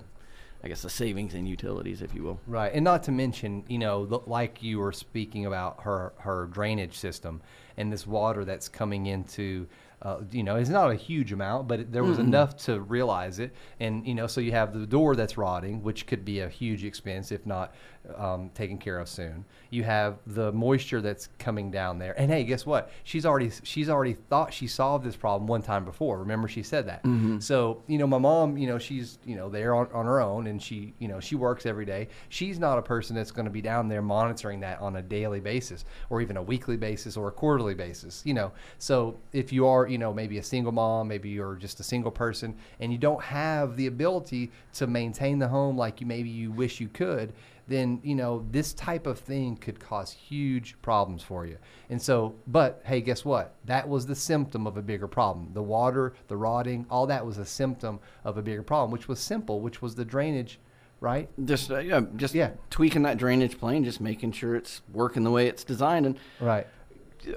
I 0.63 0.67
guess 0.67 0.81
the 0.81 0.89
savings 0.89 1.33
in 1.33 1.45
utilities, 1.45 2.01
if 2.01 2.13
you 2.13 2.23
will. 2.23 2.39
Right, 2.45 2.71
and 2.73 2.83
not 2.83 3.03
to 3.03 3.11
mention, 3.11 3.63
you 3.67 3.79
know, 3.79 4.05
the, 4.05 4.19
like 4.27 4.61
you 4.61 4.79
were 4.79 4.91
speaking 4.91 5.45
about 5.45 5.81
her 5.83 6.13
her 6.19 6.45
drainage 6.51 6.95
system 6.97 7.41
and 7.77 7.91
this 7.91 8.05
water 8.05 8.45
that's 8.45 8.69
coming 8.69 9.07
into, 9.07 9.65
uh, 10.03 10.17
you 10.31 10.43
know, 10.43 10.57
it's 10.57 10.69
not 10.69 10.91
a 10.91 10.95
huge 10.95 11.31
amount, 11.31 11.67
but 11.67 11.79
it, 11.79 11.91
there 11.91 12.03
was 12.03 12.19
enough 12.19 12.55
to 12.55 12.79
realize 12.81 13.39
it, 13.39 13.51
and 13.79 14.05
you 14.07 14.13
know, 14.13 14.27
so 14.27 14.39
you 14.41 14.51
have 14.51 14.73
the 14.79 14.85
door 14.85 15.15
that's 15.15 15.37
rotting, 15.39 15.81
which 15.81 16.05
could 16.05 16.23
be 16.23 16.39
a 16.41 16.47
huge 16.49 16.83
expense 16.83 17.31
if 17.31 17.45
not 17.47 17.73
um, 18.17 18.49
taken 18.53 18.77
care 18.77 18.99
of 18.99 19.07
soon. 19.07 19.45
You 19.69 19.83
have 19.83 20.17
the 20.27 20.51
moisture 20.51 21.01
that's 21.01 21.29
coming 21.39 21.71
down 21.71 21.99
there, 21.99 22.13
and 22.19 22.29
hey, 22.29 22.43
guess 22.43 22.65
what? 22.65 22.89
She's 23.03 23.25
already 23.25 23.51
she's 23.63 23.89
already 23.89 24.13
thought 24.13 24.53
she 24.53 24.67
solved 24.67 25.05
this 25.05 25.15
problem 25.15 25.47
one 25.47 25.61
time 25.61 25.85
before. 25.85 26.19
Remember, 26.19 26.47
she 26.47 26.63
said 26.63 26.87
that. 26.87 27.01
So 27.41 27.81
you 27.87 27.97
know, 27.97 28.07
my 28.07 28.17
mom, 28.17 28.57
you 28.57 28.67
know, 28.67 28.77
she's 28.77 29.19
you 29.25 29.35
know 29.35 29.49
there 29.49 29.73
on, 29.73 29.87
on 29.93 30.05
her 30.05 30.21
own, 30.21 30.47
and 30.47 30.61
she 30.61 30.93
you 30.99 31.07
know 31.07 31.19
she 31.19 31.35
works 31.35 31.65
every 31.65 31.85
day. 31.85 32.09
She's 32.29 32.59
not 32.59 32.77
a 32.77 32.81
person 32.81 33.15
that's 33.15 33.31
going 33.31 33.45
to 33.45 33.51
be 33.51 33.61
down 33.61 33.87
there 33.87 34.01
monitoring 34.01 34.59
that 34.61 34.79
on 34.79 34.97
a 34.97 35.01
daily 35.01 35.39
basis, 35.39 35.85
or 36.09 36.21
even 36.21 36.37
a 36.37 36.43
weekly 36.43 36.77
basis, 36.77 37.17
or 37.17 37.29
a 37.29 37.31
quarterly 37.31 37.73
basis. 37.73 38.21
You 38.25 38.33
know, 38.33 38.51
so 38.77 39.17
if 39.31 39.51
you 39.53 39.65
are 39.67 39.87
you 39.87 39.97
know 39.97 40.13
maybe 40.13 40.37
a 40.37 40.43
single 40.43 40.71
mom, 40.71 41.07
maybe 41.07 41.29
you're 41.29 41.55
just 41.55 41.79
a 41.79 41.83
single 41.83 42.11
person, 42.11 42.55
and 42.79 42.91
you 42.91 42.97
don't 42.97 43.23
have 43.23 43.75
the 43.75 43.87
ability 43.87 44.51
to 44.73 44.87
maintain 44.87 45.39
the 45.39 45.47
home 45.47 45.77
like 45.77 46.01
you 46.01 46.07
maybe 46.07 46.29
you 46.29 46.51
wish 46.51 46.79
you 46.79 46.89
could 46.89 47.33
then 47.67 47.99
you 48.03 48.15
know 48.15 48.45
this 48.51 48.73
type 48.73 49.07
of 49.07 49.19
thing 49.19 49.55
could 49.57 49.79
cause 49.79 50.11
huge 50.11 50.75
problems 50.81 51.23
for 51.23 51.45
you. 51.45 51.57
And 51.89 52.01
so, 52.01 52.35
but 52.47 52.81
hey, 52.85 53.01
guess 53.01 53.23
what? 53.23 53.55
That 53.65 53.87
was 53.87 54.05
the 54.05 54.15
symptom 54.15 54.67
of 54.67 54.77
a 54.77 54.81
bigger 54.81 55.07
problem. 55.07 55.51
The 55.53 55.63
water, 55.63 56.13
the 56.27 56.37
rotting, 56.37 56.85
all 56.89 57.07
that 57.07 57.25
was 57.25 57.37
a 57.37 57.45
symptom 57.45 57.99
of 58.23 58.37
a 58.37 58.41
bigger 58.41 58.63
problem, 58.63 58.91
which 58.91 59.07
was 59.07 59.19
simple, 59.19 59.59
which 59.61 59.81
was 59.81 59.95
the 59.95 60.05
drainage, 60.05 60.59
right? 60.99 61.29
Just 61.45 61.71
uh, 61.71 61.79
yeah, 61.79 62.01
just 62.15 62.33
Yeah. 62.35 62.51
tweaking 62.69 63.03
that 63.03 63.17
drainage 63.17 63.57
plane, 63.59 63.83
just 63.83 64.01
making 64.01 64.31
sure 64.33 64.55
it's 64.55 64.81
working 64.91 65.23
the 65.23 65.31
way 65.31 65.47
it's 65.47 65.63
designed. 65.63 66.05
And 66.05 66.17
Right. 66.39 66.67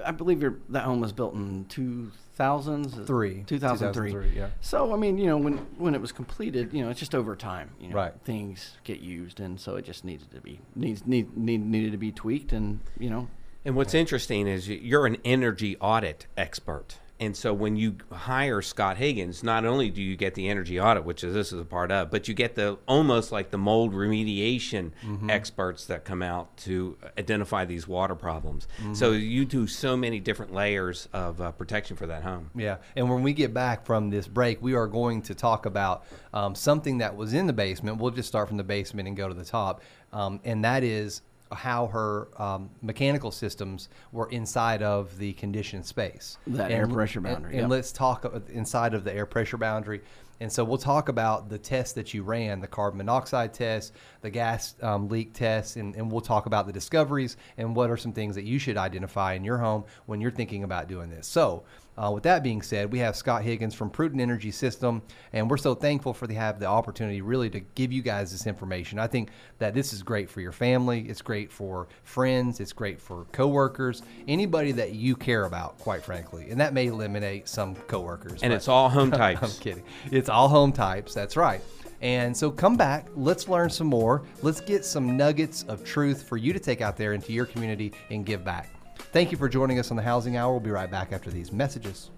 I 0.05 0.11
believe 0.11 0.41
your 0.41 0.55
that 0.69 0.83
home 0.83 0.99
was 0.99 1.11
built 1.13 1.33
in 1.33 1.65
two 1.65 2.11
thousands 2.35 2.93
Three. 3.07 3.43
2003. 3.47 4.11
2003, 4.11 4.37
yeah. 4.39 4.49
So 4.61 4.93
I 4.93 4.97
mean, 4.97 5.17
you 5.17 5.25
know, 5.25 5.37
when 5.37 5.57
when 5.77 5.95
it 5.95 6.01
was 6.01 6.11
completed, 6.11 6.73
you 6.73 6.83
know, 6.83 6.89
it's 6.89 6.99
just 6.99 7.15
over 7.15 7.35
time. 7.35 7.71
You 7.79 7.89
know, 7.89 7.95
Right. 7.95 8.13
things 8.23 8.77
get 8.83 8.99
used, 8.99 9.39
and 9.39 9.59
so 9.59 9.75
it 9.75 9.85
just 9.85 10.03
needed 10.05 10.29
to 10.31 10.41
be 10.41 10.59
needs 10.75 11.05
need, 11.07 11.35
need 11.37 11.65
needed 11.65 11.91
to 11.93 11.97
be 11.97 12.11
tweaked, 12.11 12.51
and 12.53 12.79
you 12.99 13.09
know, 13.09 13.27
And 13.65 13.75
what's 13.75 13.93
interesting 13.93 14.47
is 14.47 14.67
you're 14.69 15.05
an 15.05 15.17
energy 15.25 15.77
audit 15.77 16.27
expert. 16.37 16.97
And 17.19 17.35
so 17.35 17.51
when 17.53 17.75
you 17.75 17.97
hire 18.11 18.61
Scott 18.61 18.97
Higgins, 18.97 19.43
not 19.43 19.65
only 19.65 19.89
do 19.89 20.03
you 20.03 20.15
get 20.15 20.35
the 20.35 20.49
energy 20.49 20.79
audit, 20.79 21.03
which 21.03 21.23
is 21.23 21.33
this 21.33 21.51
is 21.51 21.59
a 21.59 21.65
part 21.65 21.91
of, 21.91 22.11
but 22.11 22.27
you 22.27 22.33
get 22.35 22.53
the 22.53 22.77
almost 22.87 23.31
like 23.31 23.49
the 23.49 23.57
mold 23.57 23.91
remediation 23.93 24.91
experts 25.27 25.85
that 25.85 26.05
come 26.05 26.21
out 26.21 26.55
to 26.57 26.95
identify 27.17 27.65
these 27.65 27.87
water 27.87 28.13
problems. 28.13 28.67
So 28.93 29.13
you 29.13 29.45
do 29.45 29.65
so 29.65 29.97
many 29.97 30.19
different 30.19 30.53
layers 30.53 31.09
of 31.11 31.41
uh, 31.41 31.51
protection 31.53 31.97
for 31.97 32.05
that 32.07 32.21
home. 32.21 32.51
Yeah, 32.55 32.77
and 32.95 33.09
when 33.09 33.23
we 33.23 33.33
get 33.33 33.53
back 33.53 33.85
from 33.85 34.09
this 34.11 34.27
break, 34.27 34.61
we 34.61 34.75
are 34.75 34.87
going 34.87 35.23
to 35.23 35.33
talk 35.33 35.65
about 35.65 36.05
um, 36.33 36.53
something 36.53 36.99
that 36.99 37.15
was 37.15 37.33
in 37.33 37.47
the 37.47 37.53
basement. 37.53 37.97
We'll 37.97 38.11
just 38.11 38.27
start 38.29 38.47
from 38.47 38.57
the 38.57 38.63
basement 38.63 39.07
and 39.07 39.17
go 39.17 39.27
to 39.27 39.33
the 39.33 39.45
top, 39.45 39.81
um, 40.13 40.39
and 40.43 40.63
that 40.63 40.83
is 40.83 41.21
how 41.51 41.87
her 41.87 42.27
um, 42.41 42.69
mechanical 42.81 43.31
systems 43.31 43.89
were 44.11 44.29
inside 44.29 44.81
of 44.83 45.17
the 45.17 45.33
conditioned 45.33 45.85
space. 45.85 46.37
That 46.47 46.71
And- 46.71 46.73
air 46.73 46.87
pressure 46.87 47.21
boundary, 47.21 47.53
And, 47.53 47.61
yep. 47.61 47.69
let's 47.69 47.91
talk 47.91 48.25
inside 48.49 48.93
of 48.93 49.03
the 49.03 49.13
air 49.13 49.25
pressure 49.25 49.57
boundary. 49.57 50.01
And 50.39 50.51
so 50.51 50.63
we'll 50.63 50.77
talk 50.77 51.09
about 51.09 51.49
the 51.49 51.57
tests 51.57 51.93
that 51.93 52.13
you 52.13 52.21
ran, 52.21 52.59
the 52.59 52.67
carbon 52.67 52.97
monoxide 52.99 53.53
test, 53.55 53.93
the 54.21 54.29
gas 54.29 54.75
um, 54.83 55.07
leak 55.09 55.33
test, 55.33 55.77
and, 55.77 55.95
and 55.95 56.11
we'll 56.11 56.21
talk 56.21 56.45
about 56.45 56.67
the 56.67 56.73
discoveries 56.73 57.37
and 57.57 57.75
what 57.75 57.89
are 57.89 57.97
some 57.97 58.13
things 58.13 58.35
that 58.35 58.43
you 58.43 58.59
should 58.59 58.77
identify 58.77 59.33
in 59.33 59.43
your 59.43 59.57
home 59.57 59.83
when 60.05 60.21
you're 60.21 60.29
thinking 60.29 60.63
about 60.63 60.87
doing 60.87 61.09
this. 61.09 61.25
So, 61.25 61.63
uh, 61.97 62.11
with 62.11 62.23
that 62.23 62.43
being 62.43 62.61
said, 62.61 62.91
we 62.91 62.99
have 62.99 63.15
Scott 63.15 63.41
Higgins 63.41 63.73
from 63.73 63.89
Prudent 63.89 64.21
Energy 64.21 64.51
System, 64.51 65.01
and 65.33 65.49
we're 65.49 65.57
so 65.57 65.73
thankful 65.73 66.13
for 66.13 66.27
the 66.27 66.35
have 66.35 66.59
the 66.59 66.67
opportunity 66.67 67.21
really 67.21 67.49
to 67.49 67.59
give 67.59 67.91
you 67.91 68.01
guys 68.01 68.31
this 68.31 68.45
information. 68.45 68.99
I 68.99 69.07
think 69.07 69.31
that 69.57 69.73
this 69.73 69.93
is 69.93 70.03
great 70.03 70.29
for 70.29 70.39
your 70.39 70.51
family, 70.51 71.07
it's 71.09 71.21
great 71.21 71.51
for 71.51 71.87
friends, 72.03 72.59
it's 72.59 72.73
great 72.73 73.01
for 73.01 73.25
coworkers, 73.31 74.03
anybody 74.27 74.71
that 74.73 74.93
you 74.93 75.15
care 75.15 75.45
about, 75.45 75.79
quite 75.79 76.03
frankly, 76.03 76.49
and 76.51 76.59
that 76.61 76.73
may 76.73 76.87
eliminate 76.87 77.47
some 77.47 77.75
coworkers. 77.75 78.43
And 78.43 78.53
it's 78.53 78.67
all 78.67 78.89
home 78.89 79.11
types. 79.23 79.41
I'm 79.41 79.61
kidding. 79.61 79.83
It's 80.11 80.29
all 80.29 80.49
home 80.49 80.71
types. 80.71 81.13
That's 81.13 81.35
right. 81.35 81.61
And 82.01 82.35
so 82.35 82.51
come 82.51 82.77
back. 82.77 83.07
Let's 83.15 83.49
learn 83.49 83.71
some 83.71 83.87
more. 83.87 84.23
Let's 84.43 84.61
get 84.61 84.85
some 84.85 85.17
nuggets 85.17 85.63
of 85.63 85.83
truth 85.83 86.27
for 86.27 86.37
you 86.37 86.53
to 86.53 86.59
take 86.59 86.81
out 86.81 86.95
there 86.95 87.13
into 87.13 87.33
your 87.33 87.47
community 87.47 87.93
and 88.11 88.23
give 88.23 88.43
back. 88.45 88.76
Thank 89.17 89.31
you 89.31 89.37
for 89.39 89.49
joining 89.49 89.79
us 89.79 89.89
on 89.89 89.97
the 89.97 90.03
Housing 90.03 90.37
Hour. 90.37 90.51
We'll 90.51 90.59
be 90.59 90.69
right 90.69 90.91
back 90.91 91.11
after 91.11 91.31
these 91.31 91.51
messages. 91.51 92.11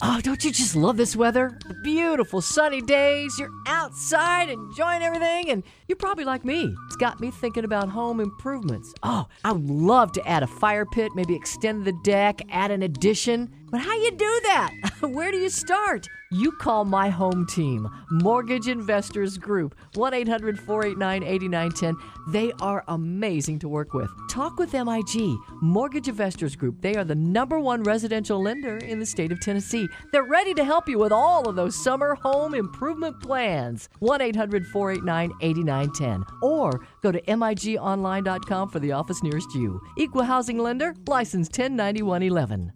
Oh, 0.00 0.18
don't 0.22 0.42
you 0.42 0.50
just 0.50 0.74
love 0.74 0.96
this 0.96 1.14
weather? 1.14 1.58
The 1.68 1.74
beautiful 1.84 2.40
sunny 2.40 2.80
days, 2.80 3.38
you're 3.38 3.50
outside 3.66 4.48
enjoying 4.48 5.02
everything, 5.02 5.50
and 5.50 5.62
you're 5.88 5.96
probably 5.96 6.24
like 6.24 6.42
me. 6.42 6.74
It's 6.86 6.96
got 6.96 7.20
me 7.20 7.30
thinking 7.30 7.64
about 7.64 7.90
home 7.90 8.18
improvements. 8.18 8.94
Oh, 9.02 9.26
I 9.44 9.52
would 9.52 9.68
love 9.68 10.12
to 10.12 10.26
add 10.26 10.42
a 10.42 10.46
fire 10.46 10.86
pit, 10.86 11.12
maybe 11.14 11.36
extend 11.36 11.84
the 11.84 11.92
deck, 12.02 12.40
add 12.48 12.70
an 12.70 12.82
addition. 12.82 13.54
But 13.70 13.80
how 13.80 13.94
you 13.94 14.10
do 14.10 14.40
that? 14.44 14.72
Where 15.00 15.30
do 15.30 15.38
you 15.38 15.48
start? 15.48 16.08
You 16.32 16.52
call 16.52 16.84
my 16.84 17.08
home 17.08 17.46
team, 17.46 17.88
Mortgage 18.10 18.68
Investors 18.68 19.38
Group, 19.38 19.74
1 19.94 20.14
800 20.14 20.58
489 20.58 21.22
8910. 21.22 22.32
They 22.32 22.52
are 22.60 22.84
amazing 22.88 23.58
to 23.60 23.68
work 23.68 23.94
with. 23.94 24.10
Talk 24.28 24.58
with 24.58 24.72
MIG, 24.72 25.36
Mortgage 25.60 26.08
Investors 26.08 26.56
Group. 26.56 26.80
They 26.80 26.94
are 26.96 27.04
the 27.04 27.14
number 27.14 27.58
one 27.58 27.82
residential 27.82 28.42
lender 28.42 28.76
in 28.76 28.98
the 28.98 29.06
state 29.06 29.32
of 29.32 29.40
Tennessee. 29.40 29.88
They're 30.12 30.22
ready 30.22 30.54
to 30.54 30.64
help 30.64 30.88
you 30.88 30.98
with 30.98 31.12
all 31.12 31.48
of 31.48 31.56
those 31.56 31.82
summer 31.82 32.14
home 32.16 32.54
improvement 32.54 33.20
plans. 33.20 33.88
1 34.00 34.20
800 34.20 34.66
489 34.66 35.32
8910. 35.40 36.24
Or 36.42 36.86
go 37.02 37.12
to 37.12 37.20
migonline.com 37.22 38.68
for 38.68 38.78
the 38.80 38.92
office 38.92 39.22
nearest 39.22 39.54
you. 39.54 39.80
Equal 39.96 40.24
housing 40.24 40.58
lender, 40.58 40.94
license 41.06 41.48
109111. 41.48 42.72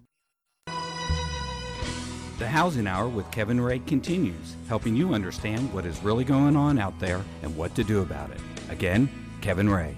The 2.36 2.48
Housing 2.48 2.88
Hour 2.88 3.08
with 3.08 3.30
Kevin 3.30 3.60
Ray 3.60 3.78
continues, 3.78 4.56
helping 4.66 4.96
you 4.96 5.14
understand 5.14 5.72
what 5.72 5.86
is 5.86 6.02
really 6.02 6.24
going 6.24 6.56
on 6.56 6.80
out 6.80 6.98
there 6.98 7.22
and 7.42 7.56
what 7.56 7.76
to 7.76 7.84
do 7.84 8.02
about 8.02 8.28
it. 8.30 8.40
Again, 8.70 9.08
Kevin 9.40 9.70
Ray. 9.70 9.96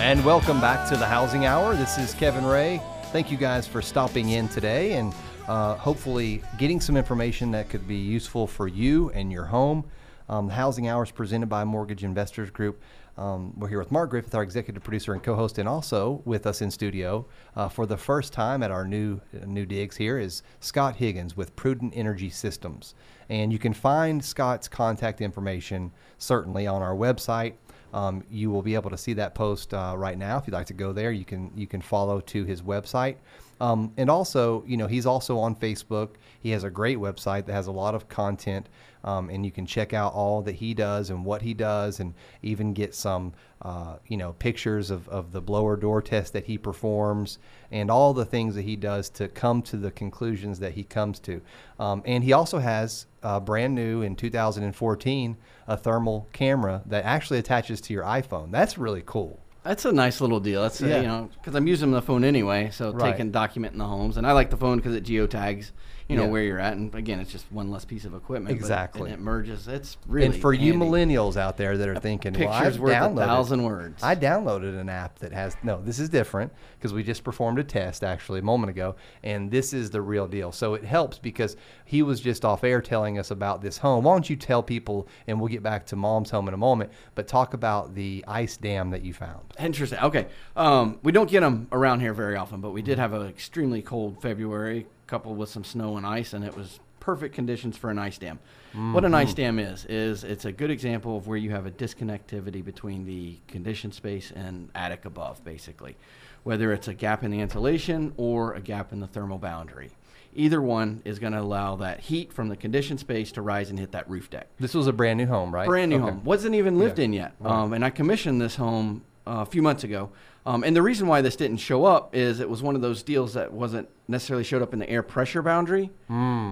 And 0.00 0.24
welcome 0.24 0.60
back 0.60 0.88
to 0.88 0.96
the 0.96 1.06
Housing 1.06 1.46
Hour. 1.46 1.76
This 1.76 1.96
is 1.96 2.12
Kevin 2.14 2.44
Ray. 2.44 2.82
Thank 3.12 3.30
you 3.30 3.36
guys 3.36 3.68
for 3.68 3.82
stopping 3.82 4.30
in 4.30 4.48
today 4.48 4.94
and 4.94 5.14
uh, 5.46 5.76
hopefully 5.76 6.42
getting 6.58 6.80
some 6.80 6.96
information 6.96 7.52
that 7.52 7.68
could 7.68 7.86
be 7.86 7.94
useful 7.94 8.48
for 8.48 8.66
you 8.66 9.10
and 9.10 9.30
your 9.30 9.44
home. 9.44 9.84
Um, 10.28 10.48
Housing 10.48 10.88
Hours 10.88 11.10
presented 11.10 11.48
by 11.48 11.64
Mortgage 11.64 12.02
Investors 12.02 12.50
Group. 12.50 12.82
Um, 13.16 13.52
we're 13.58 13.68
here 13.68 13.78
with 13.78 13.92
Mark 13.92 14.10
Griffith, 14.10 14.34
our 14.34 14.42
executive 14.42 14.82
producer 14.82 15.12
and 15.12 15.22
co-host, 15.22 15.58
and 15.58 15.68
also 15.68 16.22
with 16.24 16.46
us 16.46 16.62
in 16.62 16.70
studio 16.70 17.26
uh, 17.54 17.68
for 17.68 17.86
the 17.86 17.96
first 17.96 18.32
time 18.32 18.62
at 18.62 18.70
our 18.70 18.86
new 18.86 19.20
new 19.46 19.66
digs 19.66 19.96
here 19.96 20.18
is 20.18 20.42
Scott 20.60 20.96
Higgins 20.96 21.36
with 21.36 21.54
Prudent 21.54 21.92
Energy 21.94 22.30
Systems, 22.30 22.94
and 23.28 23.52
you 23.52 23.58
can 23.58 23.72
find 23.72 24.24
Scott's 24.24 24.66
contact 24.66 25.20
information 25.20 25.92
certainly 26.18 26.66
on 26.66 26.82
our 26.82 26.94
website. 26.94 27.54
Um, 27.92 28.24
you 28.28 28.50
will 28.50 28.62
be 28.62 28.74
able 28.74 28.90
to 28.90 28.98
see 28.98 29.12
that 29.12 29.36
post 29.36 29.72
uh, 29.72 29.94
right 29.96 30.18
now. 30.18 30.38
If 30.38 30.48
you'd 30.48 30.54
like 30.54 30.66
to 30.66 30.74
go 30.74 30.92
there, 30.92 31.12
you 31.12 31.24
can 31.24 31.52
you 31.54 31.68
can 31.68 31.80
follow 31.80 32.20
to 32.20 32.44
his 32.44 32.62
website. 32.62 33.16
Um, 33.60 33.92
and 33.96 34.10
also, 34.10 34.64
you 34.66 34.76
know, 34.76 34.86
he's 34.86 35.06
also 35.06 35.38
on 35.38 35.54
Facebook. 35.54 36.10
He 36.40 36.50
has 36.50 36.64
a 36.64 36.70
great 36.70 36.98
website 36.98 37.46
that 37.46 37.52
has 37.52 37.66
a 37.66 37.72
lot 37.72 37.94
of 37.94 38.08
content, 38.08 38.68
um, 39.04 39.30
and 39.30 39.44
you 39.44 39.52
can 39.52 39.66
check 39.66 39.92
out 39.92 40.12
all 40.12 40.42
that 40.42 40.56
he 40.56 40.74
does 40.74 41.10
and 41.10 41.24
what 41.24 41.42
he 41.42 41.54
does, 41.54 42.00
and 42.00 42.14
even 42.42 42.72
get 42.74 42.94
some, 42.94 43.32
uh, 43.62 43.96
you 44.08 44.16
know, 44.16 44.32
pictures 44.34 44.90
of, 44.90 45.08
of 45.08 45.32
the 45.32 45.40
blower 45.40 45.76
door 45.76 46.02
test 46.02 46.32
that 46.32 46.46
he 46.46 46.58
performs 46.58 47.38
and 47.70 47.90
all 47.90 48.12
the 48.12 48.24
things 48.24 48.54
that 48.54 48.62
he 48.62 48.76
does 48.76 49.08
to 49.10 49.28
come 49.28 49.62
to 49.62 49.76
the 49.76 49.90
conclusions 49.90 50.58
that 50.58 50.72
he 50.72 50.84
comes 50.84 51.18
to. 51.20 51.40
Um, 51.78 52.02
and 52.04 52.24
he 52.24 52.32
also 52.32 52.58
has 52.58 53.06
uh, 53.22 53.40
brand 53.40 53.74
new 53.74 54.02
in 54.02 54.16
2014 54.16 55.36
a 55.66 55.76
thermal 55.76 56.28
camera 56.32 56.82
that 56.86 57.04
actually 57.04 57.38
attaches 57.38 57.80
to 57.80 57.92
your 57.92 58.04
iPhone. 58.04 58.50
That's 58.50 58.76
really 58.76 59.02
cool. 59.04 59.43
That's 59.64 59.84
a 59.86 59.92
nice 59.92 60.20
little 60.20 60.40
deal. 60.40 60.62
That's 60.62 60.82
uh, 60.82 60.86
Yeah. 60.86 61.00
you 61.00 61.06
know 61.08 61.30
because 61.40 61.54
I'm 61.54 61.66
using 61.66 61.90
the 61.90 62.02
phone 62.02 62.22
anyway, 62.22 62.70
so 62.70 62.92
Right. 62.92 63.12
taking 63.12 63.32
documenting 63.32 63.78
the 63.78 63.86
homes, 63.86 64.16
and 64.16 64.26
I 64.26 64.32
like 64.32 64.50
the 64.50 64.56
phone 64.58 64.76
because 64.76 64.94
it 64.94 65.04
geotags, 65.04 65.70
you 66.08 66.16
know 66.16 66.24
Yeah. 66.24 66.28
where 66.30 66.42
you're 66.42 66.58
at, 66.58 66.74
and 66.74 66.94
again, 66.94 67.18
it's 67.20 67.32
just 67.32 67.50
one 67.50 67.70
less 67.70 67.84
piece 67.84 68.04
of 68.04 68.14
equipment. 68.14 68.54
Exactly. 68.54 69.10
and 69.10 69.20
it 69.20 69.22
merges. 69.22 69.66
It's 69.68 69.96
really 70.06 70.26
and 70.26 70.36
for 70.36 70.52
you 70.52 70.74
millennials 70.74 71.36
out 71.36 71.56
there 71.56 71.78
that 71.78 71.88
are 71.88 71.96
thinking, 71.96 72.32
well, 72.34 72.48
picture's 72.52 72.74
I've 72.76 72.80
worth 72.80 72.92
a 72.92 72.96
downloaded, 72.96 73.16
thousand 73.26 73.62
words. 73.62 74.02
I 74.02 74.14
downloaded 74.14 74.78
an 74.78 74.88
app 74.88 75.18
that 75.20 75.32
has 75.32 75.56
no. 75.62 75.80
This 75.82 75.98
is 75.98 76.08
different 76.08 76.52
because 76.78 76.92
we 76.92 77.02
just 77.02 77.24
performed 77.24 77.58
a 77.58 77.64
test 77.64 78.04
actually 78.04 78.40
a 78.40 78.42
moment 78.42 78.70
ago, 78.70 78.96
and 79.22 79.50
this 79.50 79.72
is 79.72 79.90
the 79.90 80.02
real 80.02 80.26
deal. 80.28 80.52
So 80.52 80.74
it 80.74 80.84
helps 80.84 81.18
because 81.18 81.56
he 81.84 82.02
was 82.02 82.20
just 82.20 82.44
off 82.44 82.64
air 82.64 82.80
telling 82.82 83.18
us 83.18 83.30
about 83.30 83.62
this 83.62 83.78
home. 83.78 84.04
Why 84.04 84.14
don't 84.14 84.28
you 84.28 84.36
tell 84.36 84.62
people, 84.62 85.08
and 85.26 85.40
we'll 85.40 85.48
get 85.48 85.62
back 85.62 85.86
to 85.86 85.96
mom's 85.96 86.30
home 86.30 86.48
in 86.48 86.54
a 86.54 86.58
moment, 86.58 86.90
but 87.14 87.26
talk 87.28 87.54
about 87.54 87.94
the 87.94 88.24
ice 88.28 88.56
dam 88.56 88.90
that 88.90 89.02
you 89.02 89.12
found. 89.14 89.40
Interesting. 89.58 89.98
Okay. 90.00 90.26
Um, 90.56 90.98
we 91.02 91.12
don't 91.12 91.30
get 91.30 91.40
them 91.40 91.66
around 91.72 92.00
here 92.00 92.12
very 92.12 92.36
often, 92.36 92.60
but 92.60 92.70
we 92.72 92.82
did 92.82 92.98
have 92.98 93.12
an 93.12 93.26
extremely 93.26 93.80
cold 93.82 94.20
February 94.20 94.86
coupled 95.14 95.38
with 95.38 95.48
some 95.48 95.62
snow 95.62 95.96
and 95.96 96.04
ice, 96.04 96.32
and 96.32 96.44
it 96.44 96.56
was 96.56 96.80
perfect 96.98 97.36
conditions 97.36 97.76
for 97.76 97.88
an 97.88 98.00
ice 98.00 98.18
dam. 98.18 98.40
What 98.72 99.04
an 99.04 99.14
ice 99.14 99.32
dam 99.32 99.60
is, 99.60 99.84
is 99.88 100.24
it's 100.24 100.44
a 100.44 100.50
good 100.50 100.72
example 100.72 101.16
of 101.16 101.28
where 101.28 101.36
you 101.38 101.50
have 101.52 101.66
a 101.66 101.70
disconnectivity 101.70 102.64
between 102.64 103.06
the 103.06 103.38
conditioned 103.46 103.94
space 103.94 104.32
and 104.34 104.70
attic 104.74 105.04
above, 105.04 105.44
basically. 105.44 105.94
Whether 106.42 106.72
it's 106.72 106.88
a 106.88 106.94
gap 106.94 107.22
in 107.22 107.30
the 107.30 107.38
insulation 107.38 108.12
or 108.16 108.54
a 108.54 108.60
gap 108.60 108.92
in 108.92 108.98
the 108.98 109.06
thermal 109.06 109.38
boundary. 109.38 109.90
Either 110.34 110.60
one 110.60 111.00
is 111.04 111.20
going 111.20 111.32
to 111.32 111.40
allow 111.40 111.76
that 111.76 112.00
heat 112.00 112.32
from 112.32 112.48
the 112.48 112.56
conditioned 112.56 112.98
space 112.98 113.30
to 113.32 113.40
rise 113.42 113.70
and 113.70 113.78
hit 113.78 113.92
that 113.92 114.10
roof 114.10 114.28
deck. 114.30 114.48
This 114.58 114.74
was 114.74 114.88
a 114.88 114.92
brand 114.92 115.18
new 115.18 115.26
home, 115.26 115.54
right? 115.54 115.68
Brand 115.68 115.90
new 115.90 115.98
Okay. 115.98 116.06
home. 116.06 116.24
Wasn't 116.24 116.56
even 116.56 116.76
lived 116.76 116.98
Yeah. 116.98 117.04
in 117.04 117.12
yet. 117.12 117.34
Um, 117.44 117.72
and 117.72 117.84
I 117.84 117.90
commissioned 117.90 118.40
this 118.40 118.56
home 118.56 119.04
uh, 119.28 119.44
a 119.46 119.46
few 119.46 119.62
months 119.62 119.84
ago. 119.84 120.10
Um, 120.46 120.62
and 120.62 120.76
the 120.76 120.82
reason 120.82 121.06
why 121.06 121.22
this 121.22 121.36
didn't 121.36 121.56
show 121.56 121.86
up 121.86 122.14
is 122.14 122.40
it 122.40 122.48
was 122.50 122.62
one 122.62 122.74
of 122.74 122.82
those 122.82 123.02
deals 123.02 123.32
that 123.34 123.52
wasn't 123.52 123.88
necessarily 124.08 124.44
showed 124.44 124.60
up 124.60 124.74
in 124.74 124.78
the 124.78 124.88
air 124.88 125.02
pressure 125.02 125.40
boundary, 125.40 125.90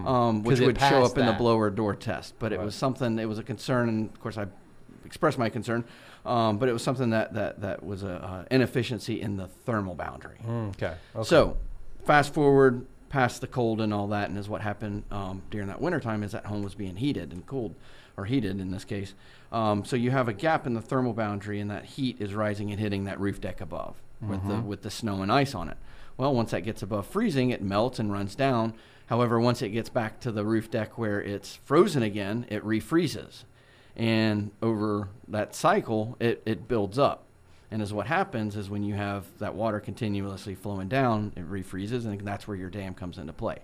um, 0.06 0.42
which 0.42 0.60
would 0.60 0.80
show 0.80 1.04
up 1.04 1.18
in 1.18 1.26
the 1.26 1.32
blower 1.32 1.68
door 1.70 1.94
test. 1.94 2.34
But 2.38 2.52
it 2.52 2.60
was 2.60 2.74
something, 2.74 3.18
it 3.18 3.28
was 3.28 3.38
a 3.38 3.42
concern. 3.42 3.88
And 3.88 4.08
of 4.08 4.20
course, 4.20 4.38
I 4.38 4.46
expressed 5.04 5.38
my 5.38 5.50
concern. 5.50 5.84
Um, 6.24 6.58
but 6.58 6.68
it 6.68 6.72
was 6.72 6.82
something 6.82 7.10
that, 7.10 7.34
that, 7.34 7.60
that 7.60 7.84
was 7.84 8.02
an 8.02 8.10
uh, 8.10 8.44
inefficiency 8.50 9.20
in 9.20 9.36
the 9.36 9.48
thermal 9.48 9.94
boundary. 9.94 10.38
Mm, 10.46 10.70
okay. 10.70 10.94
okay. 11.16 11.28
So, 11.28 11.56
fast 12.04 12.32
forward 12.32 12.86
past 13.08 13.42
the 13.42 13.46
cold 13.46 13.80
and 13.80 13.92
all 13.92 14.06
that, 14.08 14.30
and 14.30 14.38
is 14.38 14.48
what 14.48 14.62
happened 14.62 15.02
um, 15.10 15.42
during 15.50 15.66
that 15.68 15.80
wintertime 15.80 16.22
is 16.22 16.32
that 16.32 16.46
home 16.46 16.62
was 16.62 16.74
being 16.74 16.96
heated 16.96 17.32
and 17.32 17.44
cooled, 17.44 17.74
or 18.16 18.24
heated 18.24 18.60
in 18.60 18.70
this 18.70 18.84
case. 18.84 19.14
Um, 19.50 19.84
so 19.84 19.96
you 19.96 20.10
have 20.10 20.28
a 20.28 20.32
gap 20.32 20.66
in 20.66 20.74
the 20.74 20.80
thermal 20.80 21.12
boundary, 21.12 21.60
and 21.60 21.70
that 21.70 21.84
heat 21.84 22.16
is 22.20 22.34
rising 22.34 22.70
and 22.70 22.80
hitting 22.80 23.04
that 23.04 23.20
roof 23.20 23.40
deck 23.40 23.60
above 23.60 23.96
with 24.20 24.46
the 24.46 24.60
with 24.60 24.82
the 24.82 24.90
snow 24.90 25.22
and 25.22 25.32
ice 25.32 25.54
on 25.54 25.68
it. 25.68 25.76
Well, 26.16 26.34
once 26.34 26.52
that 26.52 26.60
gets 26.60 26.82
above 26.82 27.06
freezing, 27.06 27.50
it 27.50 27.62
melts 27.62 27.98
and 27.98 28.12
runs 28.12 28.34
down. 28.34 28.74
However, 29.06 29.40
once 29.40 29.62
it 29.62 29.70
gets 29.70 29.88
back 29.88 30.20
to 30.20 30.30
the 30.30 30.44
roof 30.44 30.70
deck 30.70 30.96
where 30.96 31.20
it's 31.20 31.56
frozen 31.64 32.02
again, 32.02 32.46
it 32.48 32.64
refreezes. 32.64 33.44
And 33.96 34.52
over 34.62 35.08
that 35.28 35.54
cycle, 35.54 36.16
it, 36.20 36.42
it 36.46 36.68
builds 36.68 36.98
up. 36.98 37.24
And 37.70 37.82
as 37.82 37.92
what 37.92 38.06
happens 38.06 38.56
is 38.56 38.70
when 38.70 38.82
you 38.82 38.94
have 38.94 39.26
that 39.38 39.54
water 39.54 39.80
continuously 39.80 40.54
flowing 40.54 40.88
down, 40.88 41.32
it 41.36 41.50
refreezes, 41.50 42.04
and 42.04 42.20
that's 42.20 42.46
where 42.46 42.56
your 42.56 42.70
dam 42.70 42.94
comes 42.94 43.18
into 43.18 43.32
play. 43.32 43.58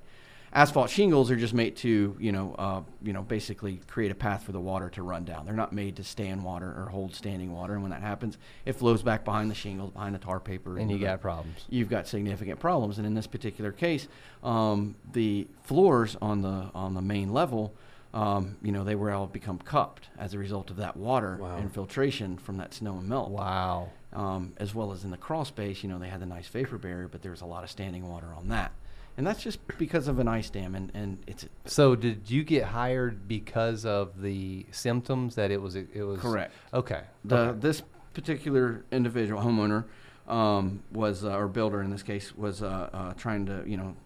Asphalt 0.53 0.89
shingles 0.89 1.31
are 1.31 1.37
just 1.37 1.53
made 1.53 1.77
to, 1.77 2.17
you 2.19 2.33
know, 2.33 2.55
uh, 2.59 2.81
you 3.03 3.13
know, 3.13 3.23
basically 3.23 3.81
create 3.87 4.11
a 4.11 4.15
path 4.15 4.45
for 4.45 4.53
the 4.53 4.61
water 4.61 4.89
to 4.91 5.03
run 5.03 5.25
down. 5.25 5.45
They're 5.45 5.55
not 5.55 5.73
made 5.73 5.97
to 5.97 6.05
stay 6.05 6.29
in 6.29 6.43
water 6.43 6.67
or 6.67 6.89
hold 6.91 7.15
standing 7.15 7.53
water. 7.53 7.75
And 7.75 7.83
when 7.83 7.91
that 7.91 8.01
happens, 8.03 8.39
it 8.65 8.73
flows 8.73 9.03
back 9.03 9.25
behind 9.25 9.51
the 9.51 9.55
shingles, 9.55 9.93
behind 9.93 10.15
the 10.15 10.19
tar 10.19 10.41
paper, 10.41 10.79
and 10.79 10.91
you 10.91 10.97
into 10.97 11.05
the- 11.07 11.11
got 11.13 11.21
problems. 11.21 11.65
you've 11.69 11.91
got 11.91 12.07
significant 12.07 12.59
problems. 12.61 12.99
And 12.99 13.07
in 13.07 13.15
this 13.15 13.27
particular 13.27 13.73
case, 13.73 14.09
um, 14.43 14.97
the 15.13 15.47
floors 15.63 16.17
on 16.23 16.43
the 16.43 16.71
on 16.75 16.95
the 16.95 17.03
main 17.03 17.33
level, 17.33 17.75
um, 18.15 18.57
you 18.63 18.73
know, 18.73 18.85
they 18.85 18.95
were 18.95 19.13
all 19.13 19.27
become 19.27 19.59
cupped 19.59 20.09
as 20.19 20.33
a 20.33 20.39
result 20.39 20.71
of 20.71 20.77
that 20.77 20.97
water 20.97 21.39
infiltration 21.59 22.39
from 22.39 22.57
that 22.57 22.73
snow 22.73 22.97
and 22.97 23.07
melt. 23.09 23.31
Wow. 23.31 23.91
Um, 24.15 24.55
as 24.57 24.75
well 24.75 24.93
as 24.93 25.05
in 25.05 25.11
the 25.11 25.19
crawl 25.19 25.45
space, 25.45 25.83
you 25.83 25.91
know, 25.91 25.99
they 25.99 26.09
had 26.09 26.21
the 26.21 26.27
nice 26.27 26.49
vapor 26.49 26.79
barrier, 26.79 27.09
but 27.09 27.21
there 27.21 27.31
was 27.31 27.43
a 27.43 27.47
lot 27.47 27.63
of 27.63 27.71
standing 27.71 28.09
water 28.09 28.29
on 28.35 28.49
that. 28.49 28.73
And 29.19 29.27
that's 29.27 29.43
just 29.43 29.59
because 29.79 30.07
of 30.07 30.21
an 30.21 30.29
ice 30.29 30.49
dam, 30.49 30.77
and, 30.77 30.93
and 30.95 31.19
it's 31.27 31.45
So 31.67 31.97
did 31.97 32.31
you 32.31 32.45
get 32.45 32.63
hired 32.63 33.27
because 33.27 33.85
of 33.85 34.23
the 34.23 34.65
symptoms 34.71 35.35
that 35.35 35.51
it 35.51 35.61
was 35.61 35.75
it 35.75 36.07
was 36.07 36.21
Correct. 36.21 36.55
Okay. 36.73 37.03
the 37.25 37.37
okay. 37.37 37.59
this 37.59 37.83
particular 38.15 38.85
individual 38.93 39.43
homeowner 39.43 39.87
um, 40.29 40.85
was 40.93 41.25
uh, 41.25 41.37
or 41.37 41.49
builder 41.49 41.83
in 41.83 41.91
this 41.91 42.05
case 42.05 42.33
was 42.37 42.63
uh, 42.63 42.91
uh, 42.93 43.13
trying 43.15 43.45
to 43.47 43.65
you 43.67 43.77
know 43.77 43.97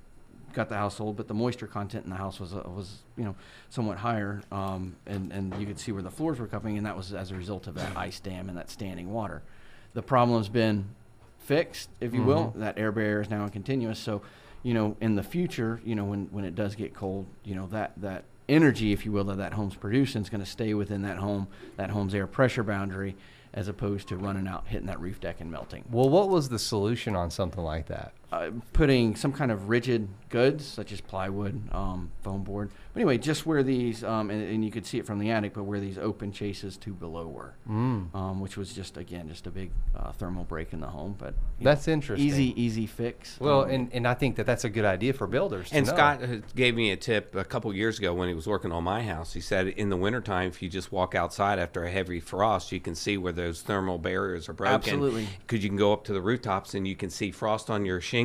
got 0.54 0.70
the 0.70 0.76
household, 0.76 1.18
but 1.18 1.28
the 1.28 1.34
moisture 1.34 1.66
content 1.66 2.04
in 2.04 2.10
the 2.10 2.16
house 2.16 2.40
was 2.40 2.54
uh, 2.54 2.62
was 2.64 3.00
you 3.18 3.24
know 3.24 3.34
somewhat 3.68 3.98
higher, 3.98 4.40
um, 4.50 4.96
and 5.06 5.30
and 5.30 5.54
you 5.60 5.66
could 5.66 5.78
see 5.78 5.92
where 5.92 6.02
the 6.02 6.10
floors 6.10 6.38
were 6.38 6.46
coming, 6.46 6.78
and 6.78 6.86
that 6.86 6.96
was 6.96 7.12
as 7.12 7.30
a 7.30 7.34
result 7.34 7.66
of 7.66 7.74
that 7.74 7.94
ice 7.98 8.18
dam 8.18 8.48
and 8.48 8.56
that 8.56 8.70
standing 8.70 9.12
water. 9.12 9.42
The 9.92 10.02
problem's 10.02 10.48
been 10.48 10.86
fixed, 11.40 11.90
if 12.00 12.14
you 12.14 12.22
will. 12.22 12.54
That 12.56 12.78
air 12.78 12.92
barrier 12.92 13.20
is 13.20 13.28
now 13.28 13.46
continuous, 13.48 13.98
so 13.98 14.22
you 14.62 14.74
know 14.74 14.96
in 15.00 15.14
the 15.14 15.22
future, 15.22 15.80
you 15.84 15.94
know 15.94 16.04
when 16.04 16.26
when 16.30 16.44
it 16.44 16.54
does 16.54 16.74
get 16.74 16.94
cold, 16.94 17.26
you 17.44 17.54
know 17.54 17.66
that 17.68 17.92
that 17.98 18.24
energy, 18.48 18.92
if 18.92 19.04
you 19.04 19.12
will, 19.12 19.24
that 19.24 19.38
that 19.38 19.52
home's 19.54 19.74
producing 19.74 20.22
is 20.22 20.28
going 20.28 20.42
to 20.42 20.50
stay 20.50 20.74
within 20.74 21.02
that 21.02 21.16
home, 21.16 21.48
that 21.76 21.90
home's 21.90 22.14
air 22.14 22.26
pressure 22.26 22.62
boundary, 22.62 23.16
as 23.54 23.68
opposed 23.68 24.08
to 24.08 24.16
running 24.16 24.46
out, 24.46 24.66
hitting 24.66 24.86
that 24.86 25.00
roof 25.00 25.20
deck 25.20 25.40
and 25.40 25.50
melting. 25.50 25.84
Well, 25.90 26.08
what 26.08 26.28
was 26.28 26.48
the 26.48 26.58
solution 26.58 27.16
on 27.16 27.30
something 27.30 27.62
like 27.62 27.86
that? 27.86 28.12
Uh, 28.32 28.50
putting 28.72 29.14
some 29.14 29.30
kind 29.30 29.50
of 29.52 29.68
rigid 29.68 30.08
goods, 30.30 30.64
such 30.64 30.90
as 30.90 31.02
plywood, 31.02 31.60
um, 31.74 32.10
foam 32.22 32.42
board. 32.42 32.70
But 32.94 33.00
anyway, 33.00 33.18
just 33.18 33.44
where 33.44 33.62
these, 33.62 34.02
um, 34.02 34.30
and, 34.30 34.42
and 34.42 34.64
you 34.64 34.70
could 34.70 34.86
see 34.86 34.96
it 34.98 35.04
from 35.04 35.18
the 35.18 35.30
attic, 35.30 35.52
but 35.52 35.64
where 35.64 35.78
these 35.78 35.98
open 35.98 36.32
chases 36.32 36.78
to 36.78 36.94
below 36.94 37.26
were, 37.26 37.52
Mm. 37.68 38.14
um, 38.14 38.40
which 38.40 38.56
was 38.56 38.72
just 38.72 38.96
again 38.96 39.28
just 39.28 39.46
a 39.46 39.50
big 39.50 39.70
uh, 39.94 40.12
thermal 40.12 40.44
break 40.44 40.72
in 40.72 40.80
the 40.80 40.86
home. 40.86 41.14
But 41.18 41.34
That's 41.60 41.86
know, 41.86 41.92
interesting. 41.92 42.26
Easy, 42.26 42.58
easy 42.58 42.86
fix. 42.86 43.38
Well, 43.38 43.64
Um, 43.64 43.70
and, 43.70 43.90
and 43.92 44.08
I 44.08 44.14
think 44.14 44.36
that 44.36 44.46
that's 44.46 44.64
a 44.64 44.70
good 44.70 44.86
idea 44.86 45.12
for 45.12 45.26
builders. 45.26 45.68
And 45.70 45.86
know. 45.86 45.92
Scott 45.92 46.22
uh, 46.22 46.36
gave 46.56 46.74
me 46.74 46.90
a 46.90 46.96
tip 46.96 47.34
a 47.34 47.44
couple 47.44 47.70
years 47.74 47.98
ago 47.98 48.14
when 48.14 48.28
he 48.28 48.34
was 48.34 48.46
working 48.46 48.72
on 48.72 48.82
my 48.82 49.02
house. 49.02 49.34
He 49.34 49.42
said 49.42 49.66
in 49.66 49.90
the 49.90 49.96
wintertime, 49.98 50.48
if 50.48 50.62
you 50.62 50.70
just 50.70 50.90
walk 50.90 51.14
outside 51.14 51.58
after 51.58 51.84
a 51.84 51.90
heavy 51.90 52.18
frost, 52.18 52.72
you 52.72 52.80
can 52.80 52.94
see 52.94 53.18
where 53.18 53.32
those 53.32 53.60
thermal 53.60 53.98
barriers 53.98 54.48
are 54.48 54.54
broken. 54.54 54.74
Absolutely. 54.76 55.28
Because 55.46 55.62
you 55.62 55.68
can 55.68 55.76
go 55.76 55.92
up 55.92 56.04
to 56.04 56.14
the 56.14 56.22
rooftops 56.22 56.72
and 56.72 56.88
you 56.88 56.96
can 56.96 57.10
see 57.10 57.30
frost 57.30 57.68
on 57.68 57.84
your 57.84 58.00
shingles 58.00 58.21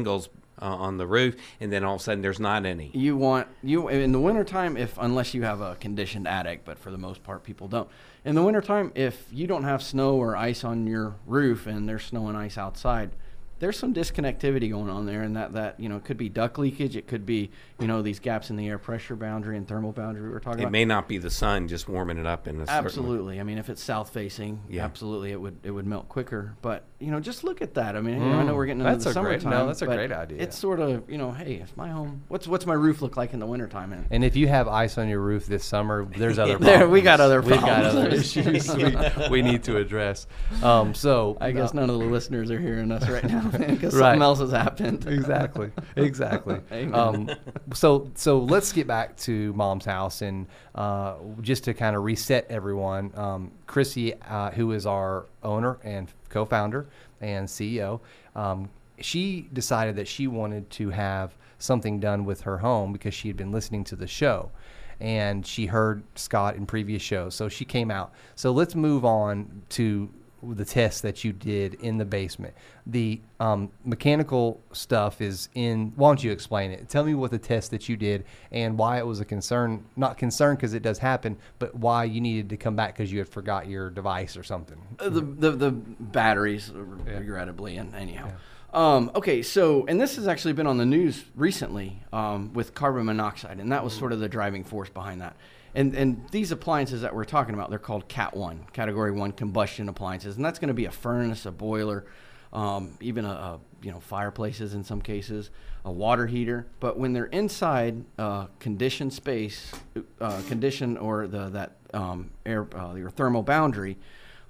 uh, 0.62 0.66
on 0.66 0.98
the 0.98 1.08
roof, 1.08 1.36
and 1.60 1.72
then 1.72 1.84
all 1.84 1.96
of 1.96 2.02
a 2.02 2.04
sudden 2.04 2.22
there's 2.22 2.40
not 2.40 2.66
any. 2.66 2.90
you 2.94 3.16
want 3.16 3.48
you 3.64 3.88
in 3.90 4.12
the 4.12 4.20
wintertime 4.20 4.76
if 4.78 4.98
unless 4.98 5.34
you 5.34 5.44
have 5.44 5.62
a 5.62 5.76
conditioned 5.76 6.28
attic 6.28 6.66
but 6.66 6.80
for 6.80 6.92
the 6.92 6.98
most 6.98 7.24
part 7.24 7.44
people 7.44 7.68
don't 7.68 7.90
in 8.26 8.36
the 8.36 8.44
wintertime 8.44 8.92
if 8.96 9.28
you 9.32 9.48
don't 9.48 9.64
have 9.64 9.82
snow 9.84 10.16
or 10.16 10.36
ice 10.36 10.64
on 10.64 10.88
your 10.88 11.16
roof 11.26 11.68
and 11.68 11.88
there's 11.88 12.04
snow 12.04 12.28
and 12.28 12.38
ice 12.38 12.58
outside 12.58 13.12
there's 13.60 13.78
some 13.78 13.94
disconnectivity 13.94 14.70
going 14.70 14.90
on 14.90 15.06
there 15.06 15.22
and 15.24 15.36
that 15.36 15.54
that 15.54 15.80
you 15.80 15.90
know 15.90 15.98
it 15.98 16.04
could 16.06 16.18
be 16.18 16.30
duct 16.30 16.58
leakage 16.60 16.96
it 16.96 17.08
could 17.08 17.26
be 17.26 17.50
you 17.80 17.88
know 17.88 18.02
these 18.02 18.20
gaps 18.20 18.50
in 18.50 18.56
the 18.56 18.68
air 18.68 18.78
pressure 18.78 19.16
boundary 19.16 19.58
and 19.58 19.68
thermal 19.68 19.92
boundary 19.92 20.30
we 20.30 20.36
are 20.36 20.40
talking 20.40 20.60
It 20.60 20.64
about 20.64 20.70
It 20.70 20.72
may 20.72 20.86
not 20.86 21.08
be 21.08 21.18
the 21.18 21.30
sun 21.30 21.68
just 21.68 21.88
warming 21.90 22.18
it 22.18 22.26
up 22.26 22.48
in 22.48 22.62
a 22.62 22.66
certain- 22.68 22.86
Absolutely. 22.86 23.40
I 23.40 23.44
mean, 23.44 23.58
if 23.58 23.70
it's 23.70 23.84
south 23.84 24.10
facing, 24.12 24.62
Yeah. 24.70 24.84
absolutely, 24.86 25.32
it 25.32 25.40
would 25.42 25.58
it 25.64 25.72
would 25.72 25.86
melt 25.86 26.08
quicker. 26.10 26.56
But 26.62 26.84
you 27.00 27.12
know, 27.12 27.20
just 27.20 27.44
look 27.44 27.62
at 27.62 27.76
that. 27.76 27.96
I 27.96 28.02
mean, 28.02 28.16
you 28.22 28.30
know, 28.30 28.40
I 28.40 28.44
know 28.44 28.56
we're 28.56 28.66
getting 28.66 28.82
into 28.82 28.92
That's 28.92 29.04
the 29.14 29.20
a 29.20 29.24
great- 29.24 29.42
summertime. 29.42 29.60
no, 29.62 29.68
that's 29.68 29.82
a 29.82 29.86
great 29.86 30.12
idea. 30.12 30.42
It's 30.42 30.58
sort 30.58 30.80
of 30.80 31.10
you 31.10 31.18
know, 31.18 31.32
hey, 31.32 31.56
it's 31.56 31.76
my 31.78 31.90
home. 31.90 32.24
What's 32.28 32.48
what's 32.48 32.66
my 32.66 32.74
roof 32.74 33.02
look 33.02 33.18
like 33.18 33.34
in 33.34 33.40
the 33.40 33.46
wintertime? 33.46 33.94
And 33.94 34.06
And 34.12 34.24
if 34.24 34.36
you 34.36 34.48
have 34.48 34.68
ice 34.68 34.98
on 34.98 35.08
your 35.10 35.20
roof 35.22 35.46
this 35.48 35.64
summer, 35.66 36.06
there's 36.06 36.40
other 36.40 36.58
There, 36.60 36.78
problems. 36.78 36.92
we 36.94 37.02
got 37.02 37.20
other 37.20 37.42
We've 37.42 37.60
got 37.60 37.84
other 37.86 38.08
issues 38.10 38.76
we, 38.76 38.96
we 39.30 39.42
need 39.42 39.64
to 39.64 39.78
address. 39.78 40.28
Um, 40.64 40.94
so 40.94 41.38
I 41.42 41.52
guess 41.52 41.74
none 41.74 41.90
of 41.90 42.00
the 42.00 42.06
listeners 42.06 42.50
are 42.52 42.60
hearing 42.60 42.92
us 42.92 43.08
right 43.10 43.24
now 43.24 43.47
because 43.52 43.94
Right. 43.94 44.00
something 44.12 44.22
else 44.22 44.40
has 44.40 44.52
happened. 44.52 45.08
exactly 45.08 45.72
exactly 45.96 46.60
um, 46.94 47.30
so 47.74 48.10
so 48.16 48.40
let's 48.40 48.72
get 48.72 48.88
back 48.88 49.16
to 49.18 49.54
mom's 49.54 49.86
house 49.86 50.22
and 50.22 50.48
uh, 50.76 51.16
just 51.42 51.64
to 51.66 51.74
kind 51.74 51.96
of 51.96 52.04
reset 52.04 52.46
everyone 52.50 53.12
um, 53.16 53.52
chrissy 53.68 54.14
uh, 54.30 54.52
who 54.52 54.72
is 54.72 54.86
our 54.86 55.26
owner 55.44 55.78
and 55.84 56.12
co-founder 56.30 56.88
and 57.22 57.48
ceo 57.48 58.00
um, 58.36 58.70
she 59.00 59.48
decided 59.54 59.96
that 59.96 60.08
she 60.08 60.28
wanted 60.28 60.70
to 60.72 60.90
have 60.90 61.36
something 61.60 62.00
done 62.00 62.26
with 62.26 62.42
her 62.42 62.58
home 62.60 62.92
because 62.94 63.14
she 63.14 63.28
had 63.28 63.38
been 63.38 63.52
listening 63.52 63.84
to 63.84 63.96
the 63.96 64.08
show 64.08 64.52
and 65.00 65.46
she 65.46 65.68
heard 65.68 66.04
scott 66.16 66.56
in 66.56 66.66
previous 66.66 67.02
shows 67.02 67.36
so 67.36 67.48
she 67.48 67.64
came 67.66 67.92
out 67.92 68.12
so 68.36 68.52
let's 68.52 68.74
move 68.76 69.06
on 69.06 69.62
to 69.70 70.10
the 70.44 70.66
tests 70.66 71.02
that 71.02 71.24
you 71.24 71.34
did 71.34 71.76
in 71.76 71.98
the 71.98 72.06
basement. 72.06 72.54
The 72.86 73.22
um, 73.40 73.72
mechanical 73.84 74.62
stuff 74.72 75.22
is 75.22 75.50
in. 75.54 75.94
Why 75.96 76.10
don't 76.10 76.24
you 76.24 76.32
explain 76.32 76.72
it? 76.72 76.90
Tell 76.90 77.04
me 77.04 77.16
what 77.16 77.32
the 77.32 77.40
test 77.40 77.72
that 77.72 77.90
you 77.90 77.98
did 77.98 78.26
and 78.52 78.78
why 78.78 79.00
it 79.00 79.06
was 79.06 79.20
a 79.20 79.26
concern. 79.26 79.86
Not 79.96 80.18
concern 80.18 80.56
because 80.56 80.74
it 80.74 80.84
does 80.84 81.00
happen, 81.00 81.38
but 81.60 81.76
why 81.76 82.04
you 82.04 82.22
needed 82.22 82.50
to 82.50 82.58
come 82.58 82.76
back 82.76 82.96
because 82.96 83.12
you 83.12 83.20
had 83.20 83.30
forgot 83.30 83.68
your 83.68 83.90
device 83.90 84.38
or 84.38 84.44
something. 84.44 84.78
Uh, 85.00 85.10
the, 85.10 85.22
the 85.22 85.52
the 85.52 85.72
batteries, 85.72 86.72
regrettably, 86.72 87.78
and 87.78 87.94
anyhow. 87.96 88.32
Um, 88.74 89.12
okay, 89.16 89.42
so 89.42 89.86
and 89.88 90.00
this 90.00 90.18
has 90.18 90.28
actually 90.28 90.54
been 90.54 90.68
on 90.68 90.78
the 90.78 90.86
news 90.86 91.24
recently 91.36 92.02
um, 92.14 92.54
with 92.54 92.74
carbon 92.74 93.06
monoxide, 93.06 93.60
and 93.60 93.72
that 93.72 93.84
was 93.84 93.94
sort 93.94 94.12
of 94.12 94.20
the 94.20 94.30
driving 94.30 94.64
force 94.64 94.90
behind 94.90 95.22
that. 95.22 95.36
And 95.78 95.94
and 95.96 96.28
these 96.32 96.52
appliances 96.52 97.04
that 97.04 97.14
we're 97.14 97.24
talking 97.24 97.54
about, 97.54 97.70
they're 97.70 97.78
called 97.78 98.08
Cat 98.08 98.36
One, 98.36 98.66
Category 98.74 99.12
One 99.12 99.32
combustion 99.32 99.88
appliances, 99.88 100.36
and 100.36 100.44
that's 100.44 100.58
going 100.58 100.70
to 100.70 100.74
be 100.74 100.86
a 100.86 100.92
furnace, 100.92 101.46
a 101.46 101.52
boiler, 101.52 102.04
um, 102.52 102.98
even 103.00 103.26
a, 103.26 103.30
a 103.30 103.60
you 103.84 103.92
know 103.92 104.00
fireplaces 104.00 104.74
in 104.74 104.84
some 104.84 105.00
cases, 105.04 105.52
a 105.86 105.92
water 105.92 106.26
heater. 106.26 106.66
But 106.80 106.98
when 106.98 107.14
they're 107.14 107.28
inside 107.28 108.04
uh, 108.18 108.48
conditioned 108.58 109.14
space, 109.14 109.72
uh, 110.20 110.42
condition 110.48 110.98
or 110.98 111.28
the 111.28 111.50
that 111.50 111.76
um, 111.94 112.32
air 112.44 112.68
uh, 112.76 112.96
your 112.96 113.12
thermal 113.12 113.44
boundary 113.44 114.00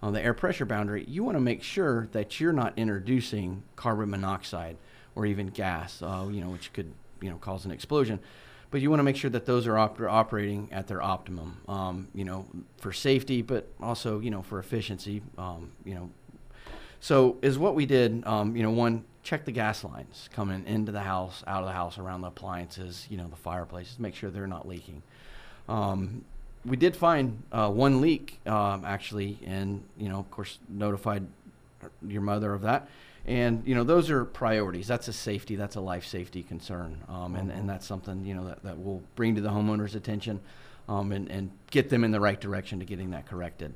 on 0.01 0.13
the 0.13 0.23
air 0.23 0.33
pressure 0.33 0.65
boundary, 0.65 1.03
you 1.09 1.25
want 1.25 1.35
to 1.35 1.41
make 1.41 1.61
sure 1.61 2.07
that 2.13 2.39
you're 2.39 2.53
not 2.53 2.71
introducing 2.77 3.63
carbon 3.75 4.09
monoxide 4.09 4.77
or 5.13 5.25
even 5.25 5.47
gas, 5.47 6.01
uh, 6.01 6.25
you 6.31 6.39
know, 6.39 6.51
which 6.51 6.71
could 6.71 6.93
you 7.19 7.29
know 7.29 7.35
cause 7.35 7.65
an 7.65 7.71
explosion. 7.71 8.17
But 8.69 8.81
you 8.81 8.89
want 8.89 8.99
to 8.99 9.03
make 9.03 9.15
sure 9.15 9.29
that 9.29 9.45
those 9.45 9.65
are 9.65 9.77
op- 9.77 10.01
operating 10.01 10.67
at 10.71 10.87
their 10.87 11.01
optimum, 11.01 11.61
um, 11.69 12.07
you 12.13 12.25
know, 12.25 12.45
for 12.77 12.91
safety, 12.91 13.41
but 13.41 13.67
also 13.81 14.19
you 14.19 14.29
know 14.29 14.41
for 14.41 14.59
efficiency, 14.59 15.21
um, 15.37 15.71
you 15.85 15.95
know. 15.95 16.09
So 16.99 17.37
is 17.41 17.57
what 17.57 17.75
we 17.75 17.85
did. 17.85 18.25
Um, 18.25 18.55
you 18.55 18.63
know, 18.63 18.71
one 18.71 19.05
check 19.27 19.43
the 19.43 19.51
gas 19.51 19.83
lines 19.83 20.29
coming 20.33 20.65
into 20.65 20.91
the 20.91 21.01
house, 21.01 21.43
out 21.47 21.59
of 21.59 21.65
the 21.65 21.73
house, 21.73 21.97
around 21.97 22.21
the 22.21 22.29
appliances, 22.29 23.05
you 23.09 23.17
know, 23.17 23.27
the 23.27 23.35
fireplaces, 23.35 23.99
make 23.99 24.15
sure 24.15 24.29
they're 24.29 24.47
not 24.47 24.65
leaking. 24.65 25.03
Um, 25.67 26.23
we 26.65 26.77
did 26.77 26.95
find 26.95 27.43
uh, 27.51 27.69
one 27.69 27.99
leak 27.99 28.39
um, 28.45 28.85
actually, 28.85 29.37
and 29.45 29.83
you 29.97 30.07
know, 30.07 30.19
of 30.19 30.31
course, 30.31 30.59
notified 30.69 31.27
your 32.07 32.21
mother 32.21 32.53
of 32.53 32.61
that. 32.61 32.87
And 33.27 33.67
you 33.67 33.75
know, 33.75 33.83
those 33.83 34.09
are 34.09 34.23
priorities. 34.23 34.87
That's 34.87 35.09
a 35.09 35.13
safety. 35.13 35.57
That's 35.57 35.75
a 35.75 35.81
life 35.81 36.05
safety 36.05 36.43
concern, 36.43 37.03
um, 37.09 37.35
and 37.35 37.51
and 37.51 37.69
that's 37.69 37.85
something 37.85 38.25
you 38.25 38.33
know 38.33 38.45
that, 38.45 38.63
that 38.63 38.77
we'll 38.77 39.03
bring 39.15 39.35
to 39.35 39.41
the 39.41 39.49
homeowner's 39.49 39.95
attention, 39.95 40.39
um, 40.87 41.11
and 41.11 41.29
and 41.29 41.51
get 41.69 41.89
them 41.89 42.05
in 42.05 42.11
the 42.11 42.21
right 42.21 42.39
direction 42.39 42.79
to 42.79 42.85
getting 42.85 43.11
that 43.11 43.25
corrected. 43.25 43.73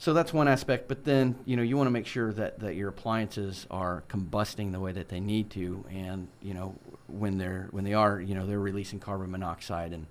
So 0.00 0.14
that's 0.14 0.32
one 0.32 0.46
aspect, 0.46 0.86
but 0.86 1.04
then 1.04 1.36
you 1.44 1.56
know 1.56 1.62
you 1.62 1.76
want 1.76 1.88
to 1.88 1.92
make 1.92 2.06
sure 2.06 2.32
that, 2.32 2.60
that 2.60 2.76
your 2.76 2.88
appliances 2.88 3.66
are 3.68 4.04
combusting 4.08 4.70
the 4.70 4.78
way 4.78 4.92
that 4.92 5.08
they 5.08 5.18
need 5.18 5.50
to, 5.50 5.84
and 5.90 6.28
you 6.40 6.54
know 6.54 6.76
when 7.08 7.36
they're 7.36 7.66
when 7.72 7.82
they 7.82 7.94
are, 7.94 8.20
you 8.20 8.34
know 8.36 8.46
they're 8.46 8.60
releasing 8.60 9.00
carbon 9.00 9.30
monoxide, 9.30 9.92
and 9.92 10.06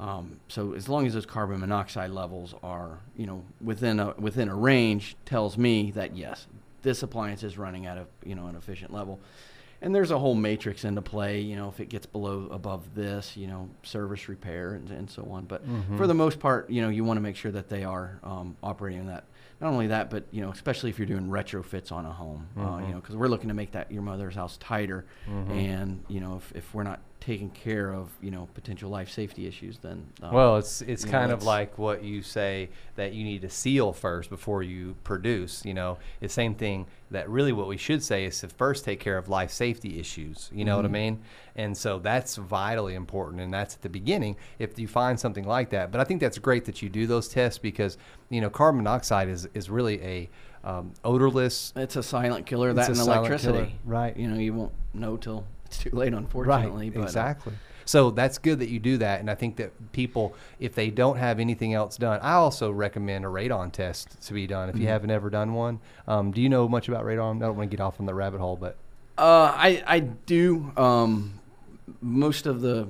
um, 0.00 0.40
so 0.48 0.72
as 0.72 0.88
long 0.88 1.06
as 1.06 1.12
those 1.12 1.26
carbon 1.26 1.60
monoxide 1.60 2.10
levels 2.10 2.54
are 2.62 2.98
you 3.14 3.26
know 3.26 3.44
within 3.60 4.00
a 4.00 4.14
within 4.18 4.48
a 4.48 4.54
range, 4.54 5.16
tells 5.26 5.58
me 5.58 5.90
that 5.90 6.16
yes, 6.16 6.46
this 6.82 7.02
appliance 7.02 7.42
is 7.42 7.58
running 7.58 7.86
at 7.86 7.98
a 7.98 8.06
you 8.24 8.34
know 8.34 8.46
an 8.46 8.56
efficient 8.56 8.92
level. 8.92 9.20
And 9.82 9.94
there's 9.94 10.10
a 10.10 10.18
whole 10.18 10.34
matrix 10.34 10.84
into 10.86 11.02
play, 11.02 11.40
you 11.42 11.54
know, 11.54 11.68
if 11.68 11.80
it 11.80 11.90
gets 11.90 12.06
below 12.06 12.48
above 12.50 12.94
this, 12.94 13.36
you 13.36 13.46
know, 13.46 13.68
service 13.82 14.26
repair 14.26 14.72
and, 14.72 14.90
and 14.90 15.08
so 15.10 15.24
on. 15.30 15.44
But 15.44 15.62
for 15.98 16.06
the 16.06 16.14
most 16.14 16.40
part, 16.40 16.70
you 16.70 16.80
know, 16.80 16.88
you 16.88 17.04
want 17.04 17.18
to 17.18 17.20
make 17.20 17.36
sure 17.36 17.52
that 17.52 17.68
they 17.68 17.84
are 17.84 18.18
um, 18.24 18.56
operating 18.62 19.00
in 19.00 19.06
that. 19.08 19.24
Not 19.60 19.72
only 19.72 19.86
that, 19.88 20.08
but 20.08 20.24
you 20.30 20.40
know, 20.40 20.50
especially 20.50 20.88
if 20.90 20.98
you're 20.98 21.06
doing 21.06 21.28
retrofits 21.28 21.92
on 21.92 22.06
a 22.06 22.12
home, 22.12 22.46
uh, 22.58 22.78
you 22.86 22.92
know, 22.94 23.00
because 23.00 23.16
we're 23.16 23.28
looking 23.28 23.48
to 23.48 23.54
make 23.54 23.72
that 23.72 23.92
your 23.92 24.02
mother's 24.02 24.34
house 24.34 24.56
tighter, 24.56 25.04
and 25.26 26.02
you 26.08 26.20
know, 26.20 26.36
if, 26.36 26.52
if 26.56 26.74
we're 26.74 26.82
not 26.82 27.00
taking 27.26 27.50
care 27.50 27.92
of 27.92 28.08
you 28.22 28.30
know 28.30 28.46
potential 28.54 28.88
life 28.88 29.10
safety 29.10 29.48
issues, 29.48 29.78
then 29.78 30.06
um, 30.22 30.32
Well, 30.32 30.56
it's 30.58 30.80
it's 30.82 31.04
you 31.04 31.10
know, 31.10 31.18
kind 31.18 31.32
of 31.32 31.38
it's- 31.38 31.46
like 31.46 31.76
what 31.76 32.04
you 32.04 32.22
say 32.22 32.68
that 32.94 33.12
you 33.14 33.24
need 33.24 33.42
to 33.42 33.50
seal 33.50 33.92
first 33.92 34.30
before 34.30 34.62
you 34.62 34.94
produce. 35.02 35.64
You 35.64 35.74
know, 35.74 35.98
it's 36.20 36.32
same 36.32 36.54
thing 36.54 36.86
that 37.10 37.28
really 37.28 37.52
what 37.52 37.66
we 37.66 37.76
should 37.76 38.02
say 38.02 38.24
is 38.26 38.38
to 38.40 38.48
first 38.48 38.84
take 38.84 39.00
care 39.00 39.18
of 39.18 39.28
life 39.28 39.50
safety 39.50 39.98
issues. 39.98 40.50
You 40.52 40.64
know 40.64 40.76
what 40.76 40.84
I 40.84 40.88
mean? 40.88 41.18
And 41.56 41.76
so 41.76 41.98
that's 41.98 42.36
vitally 42.36 42.94
important, 42.94 43.40
and 43.42 43.52
that's 43.52 43.74
at 43.74 43.82
the 43.82 43.88
beginning 43.88 44.36
if 44.58 44.78
you 44.78 44.86
find 44.86 45.18
something 45.18 45.44
like 45.44 45.70
that. 45.70 45.90
But 45.90 46.00
I 46.00 46.04
think 46.04 46.20
that's 46.20 46.38
great 46.38 46.64
that 46.66 46.80
you 46.80 46.88
do 46.88 47.06
those 47.08 47.26
tests 47.28 47.58
because 47.58 47.98
you 48.30 48.40
know 48.40 48.50
carbon 48.50 48.78
monoxide 48.84 49.28
is 49.28 49.48
is 49.52 49.68
really 49.68 50.00
a 50.02 50.30
um, 50.62 50.92
odorless. 51.04 51.72
It's 51.76 51.96
a 51.96 52.02
silent 52.02 52.46
killer. 52.46 52.70
It's 52.70 52.76
That 52.76 52.88
a 52.88 52.92
and 52.92 53.00
electricity, 53.00 53.58
killer, 53.58 53.70
right. 53.84 54.16
You 54.16 54.28
know, 54.28 54.38
you 54.38 54.52
won't 54.52 54.72
know 54.94 55.16
till 55.16 55.44
it's 55.66 55.78
too 55.78 55.90
late, 55.90 56.14
unfortunately. 56.14 56.86
Right, 56.86 56.94
but, 56.94 57.00
uh, 57.00 57.04
exactly. 57.04 57.52
So 57.84 58.10
that's 58.10 58.38
good 58.38 58.58
that 58.58 58.68
you 58.68 58.80
do 58.80 58.96
that, 58.98 59.20
and 59.20 59.30
I 59.30 59.36
think 59.36 59.56
that 59.56 59.92
people, 59.92 60.34
if 60.58 60.74
they 60.74 60.90
don't 60.90 61.18
have 61.18 61.38
anything 61.38 61.72
else 61.72 61.96
done, 61.96 62.18
I 62.20 62.32
also 62.32 62.72
recommend 62.72 63.24
a 63.24 63.28
radon 63.28 63.70
test 63.70 64.20
to 64.26 64.34
be 64.34 64.46
done 64.48 64.68
if 64.68 64.74
Mm-hmm. 64.74 64.82
you 64.82 64.88
haven't 64.88 65.10
ever 65.10 65.30
done 65.30 65.54
one. 65.54 65.78
Um, 66.08 66.32
do 66.32 66.40
you 66.40 66.48
know 66.48 66.68
much 66.68 66.88
about 66.88 67.04
radon? 67.04 67.36
I 67.36 67.46
don't 67.46 67.56
want 67.56 67.70
to 67.70 67.76
get 67.76 67.80
off 67.80 68.00
on 68.00 68.06
the 68.06 68.14
rabbit 68.14 68.40
hole, 68.40 68.56
but 68.56 68.76
Uh, 69.18 69.52
I 69.54 69.84
I 69.86 70.00
do. 70.00 70.72
Um, 70.76 71.38
most 72.00 72.46
of 72.46 72.60
the 72.60 72.88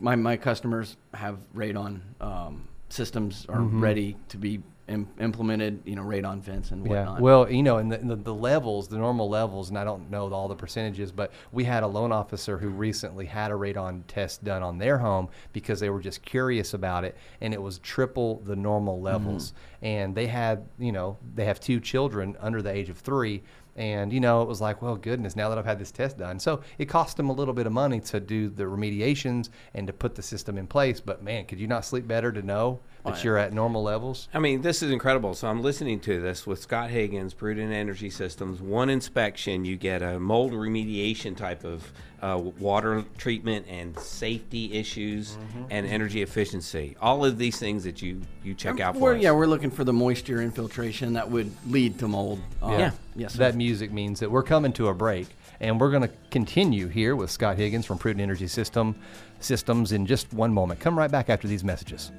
my 0.00 0.16
my 0.16 0.38
customers 0.38 0.96
have 1.12 1.36
radon 1.54 2.00
um, 2.20 2.68
systems 2.88 3.44
are 3.50 3.60
ready 3.60 4.16
to 4.28 4.38
be 4.38 4.62
Im- 4.88 5.08
implemented. 5.20 5.82
You 5.84 5.96
know, 5.96 6.02
radon 6.02 6.40
vents 6.40 6.70
and 6.70 6.86
whatnot. 6.86 7.16
Yeah. 7.16 7.20
Well, 7.20 7.50
you 7.50 7.62
know, 7.62 7.78
and 7.78 7.90
the, 7.90 7.98
the, 7.98 8.16
the 8.16 8.34
levels, 8.34 8.88
the 8.88 8.98
normal 8.98 9.28
levels, 9.28 9.68
and 9.68 9.78
I 9.78 9.84
don't 9.84 10.10
know 10.10 10.32
all 10.32 10.48
the 10.48 10.54
percentages, 10.54 11.12
but 11.12 11.32
we 11.52 11.64
had 11.64 11.82
a 11.82 11.86
loan 11.86 12.12
officer 12.12 12.58
who 12.58 12.68
recently 12.68 13.26
had 13.26 13.50
a 13.50 13.54
radon 13.54 14.02
test 14.08 14.44
done 14.44 14.62
on 14.62 14.78
their 14.78 14.98
home 14.98 15.28
because 15.52 15.80
they 15.80 15.90
were 15.90 16.00
just 16.00 16.22
curious 16.22 16.74
about 16.74 17.04
it, 17.04 17.16
and 17.40 17.52
it 17.52 17.60
was 17.60 17.78
triple 17.78 18.40
the 18.44 18.56
normal 18.56 18.96
mm-hmm. 18.96 19.04
levels. 19.04 19.52
And 19.82 20.14
they 20.14 20.26
had, 20.26 20.66
you 20.78 20.92
know, 20.92 21.18
they 21.34 21.44
have 21.44 21.60
two 21.60 21.80
children 21.80 22.36
under 22.40 22.62
the 22.62 22.70
age 22.70 22.88
of 22.88 22.98
three. 22.98 23.42
And, 23.76 24.10
you 24.10 24.20
know, 24.20 24.40
it 24.40 24.48
was 24.48 24.62
like, 24.62 24.80
well, 24.80 24.96
goodness, 24.96 25.36
now 25.36 25.50
that 25.50 25.58
I've 25.58 25.66
had 25.66 25.78
this 25.78 25.92
test 25.92 26.16
done. 26.16 26.40
So 26.40 26.62
it 26.78 26.86
cost 26.86 27.18
them 27.18 27.28
a 27.28 27.32
little 27.32 27.52
bit 27.52 27.66
of 27.66 27.74
money 27.74 28.00
to 28.00 28.20
do 28.20 28.48
the 28.48 28.62
remediations 28.62 29.50
and 29.74 29.86
to 29.86 29.92
put 29.92 30.14
the 30.14 30.22
system 30.22 30.56
in 30.56 30.66
place. 30.66 30.98
But 30.98 31.22
man, 31.22 31.44
could 31.44 31.60
you 31.60 31.66
not 31.66 31.84
sleep 31.84 32.08
better 32.08 32.32
to 32.32 32.40
know 32.40 32.80
that 33.04 33.22
you're 33.22 33.38
at 33.38 33.52
normal 33.52 33.82
levels? 33.82 34.28
I 34.34 34.38
mean, 34.38 34.62
this 34.62 34.82
is 34.82 34.90
incredible. 34.90 35.34
So 35.34 35.48
I'm 35.48 35.62
listening 35.62 36.00
to 36.00 36.20
this 36.20 36.46
with 36.46 36.58
Scott 36.60 36.90
Higgins, 36.90 37.34
Prudent 37.34 37.72
Energy 37.72 38.10
Systems. 38.10 38.60
One 38.60 38.90
inspection, 38.90 39.64
you 39.64 39.76
get 39.76 40.02
a 40.02 40.18
mold 40.18 40.52
remediation 40.52 41.36
type 41.36 41.64
of 41.64 41.92
uh, 42.22 42.38
water 42.58 43.04
treatment 43.18 43.66
and 43.68 43.96
safety 43.98 44.72
issues 44.72 45.36
and 45.70 45.86
energy 45.86 46.22
efficiency. 46.22 46.96
All 47.00 47.24
of 47.24 47.38
these 47.38 47.58
things 47.58 47.84
that 47.84 48.00
you 48.02 48.22
you 48.42 48.54
check 48.54 48.80
out 48.80 48.94
for. 48.94 49.00
We're, 49.00 49.16
us. 49.16 49.22
yeah, 49.22 49.32
we're 49.32 49.46
looking 49.46 49.70
for 49.70 49.84
the 49.84 49.92
moisture 49.92 50.40
infiltration 50.40 51.12
that 51.12 51.30
would 51.30 51.50
lead 51.70 51.98
to 51.98 52.08
mold. 52.08 52.40
Uh, 52.62 52.76
Yeah. 52.78 52.90
Yes. 53.14 53.34
sir. 53.34 53.38
That 53.38 53.54
music 53.54 53.92
means 53.92 54.20
that 54.20 54.30
we're 54.30 54.42
coming 54.42 54.72
to 54.74 54.88
a 54.88 54.94
break, 54.94 55.28
and 55.60 55.80
we're 55.80 55.90
going 55.90 56.02
to 56.02 56.10
continue 56.30 56.88
here 56.88 57.14
with 57.16 57.30
Scott 57.30 57.56
Higgins 57.56 57.86
from 57.86 57.98
Prudent 57.98 58.22
Energy 58.22 58.46
System 58.48 58.96
Systems 59.40 59.92
in 59.92 60.06
just 60.06 60.32
one 60.32 60.52
moment. 60.52 60.80
Come 60.80 60.98
right 60.98 61.10
back 61.10 61.28
after 61.30 61.46
these 61.46 61.62
messages. 61.64 62.10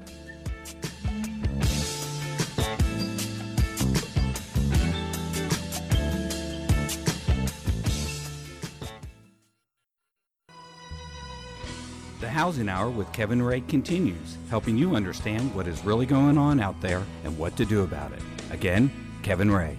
Housing 12.38 12.70
Hour 12.70 12.92
with 12.92 13.12
Kevin 13.14 13.42
Ray 13.42 13.62
continues, 13.62 14.38
helping 14.52 14.78
you 14.78 14.96
understand 14.96 15.56
what 15.56 15.66
is 15.66 15.84
really 15.84 16.06
going 16.06 16.38
on 16.38 16.60
out 16.60 16.80
there 16.82 17.02
and 17.24 17.36
what 17.36 17.58
to 17.58 17.66
do 17.66 17.82
about 17.82 18.12
it. 18.12 18.22
Again, 18.52 18.92
Kevin 19.24 19.50
Ray. 19.50 19.76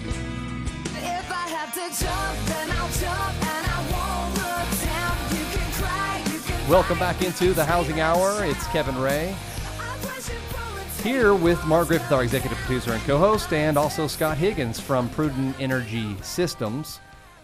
If 0.00 1.30
I 1.30 1.46
have 1.46 1.74
to 1.74 2.02
jump, 2.02 2.46
then 2.46 2.70
I'll 2.70 2.88
jump 2.88 3.46
and 3.46 3.66
I 3.66 3.80
won't 3.92 4.34
look 4.34 4.80
down. 4.80 5.36
You 5.36 5.44
can 5.52 5.72
cry, 5.74 6.22
you 6.32 6.40
can 6.40 6.70
Welcome 6.70 6.98
back 6.98 7.20
into 7.20 7.52
the 7.52 7.66
Housing 7.66 8.00
Hour. 8.00 8.42
It's 8.46 8.66
Kevin 8.68 8.98
Ray 8.98 9.36
I'm 9.78 10.00
pushing 10.00 10.38
for 10.38 10.80
a 10.80 11.02
here 11.02 11.34
with 11.34 11.62
Mark 11.66 11.88
Griffith, 11.88 12.10
our 12.10 12.22
executive 12.22 12.56
producer 12.60 12.92
and 12.92 13.02
co 13.02 13.18
host, 13.18 13.52
and 13.52 13.76
also 13.76 14.06
Scott 14.06 14.38
Higgins 14.38 14.80
from 14.80 15.10
Prudent 15.10 15.54
Energy 15.60 16.16
Systems. 16.22 17.00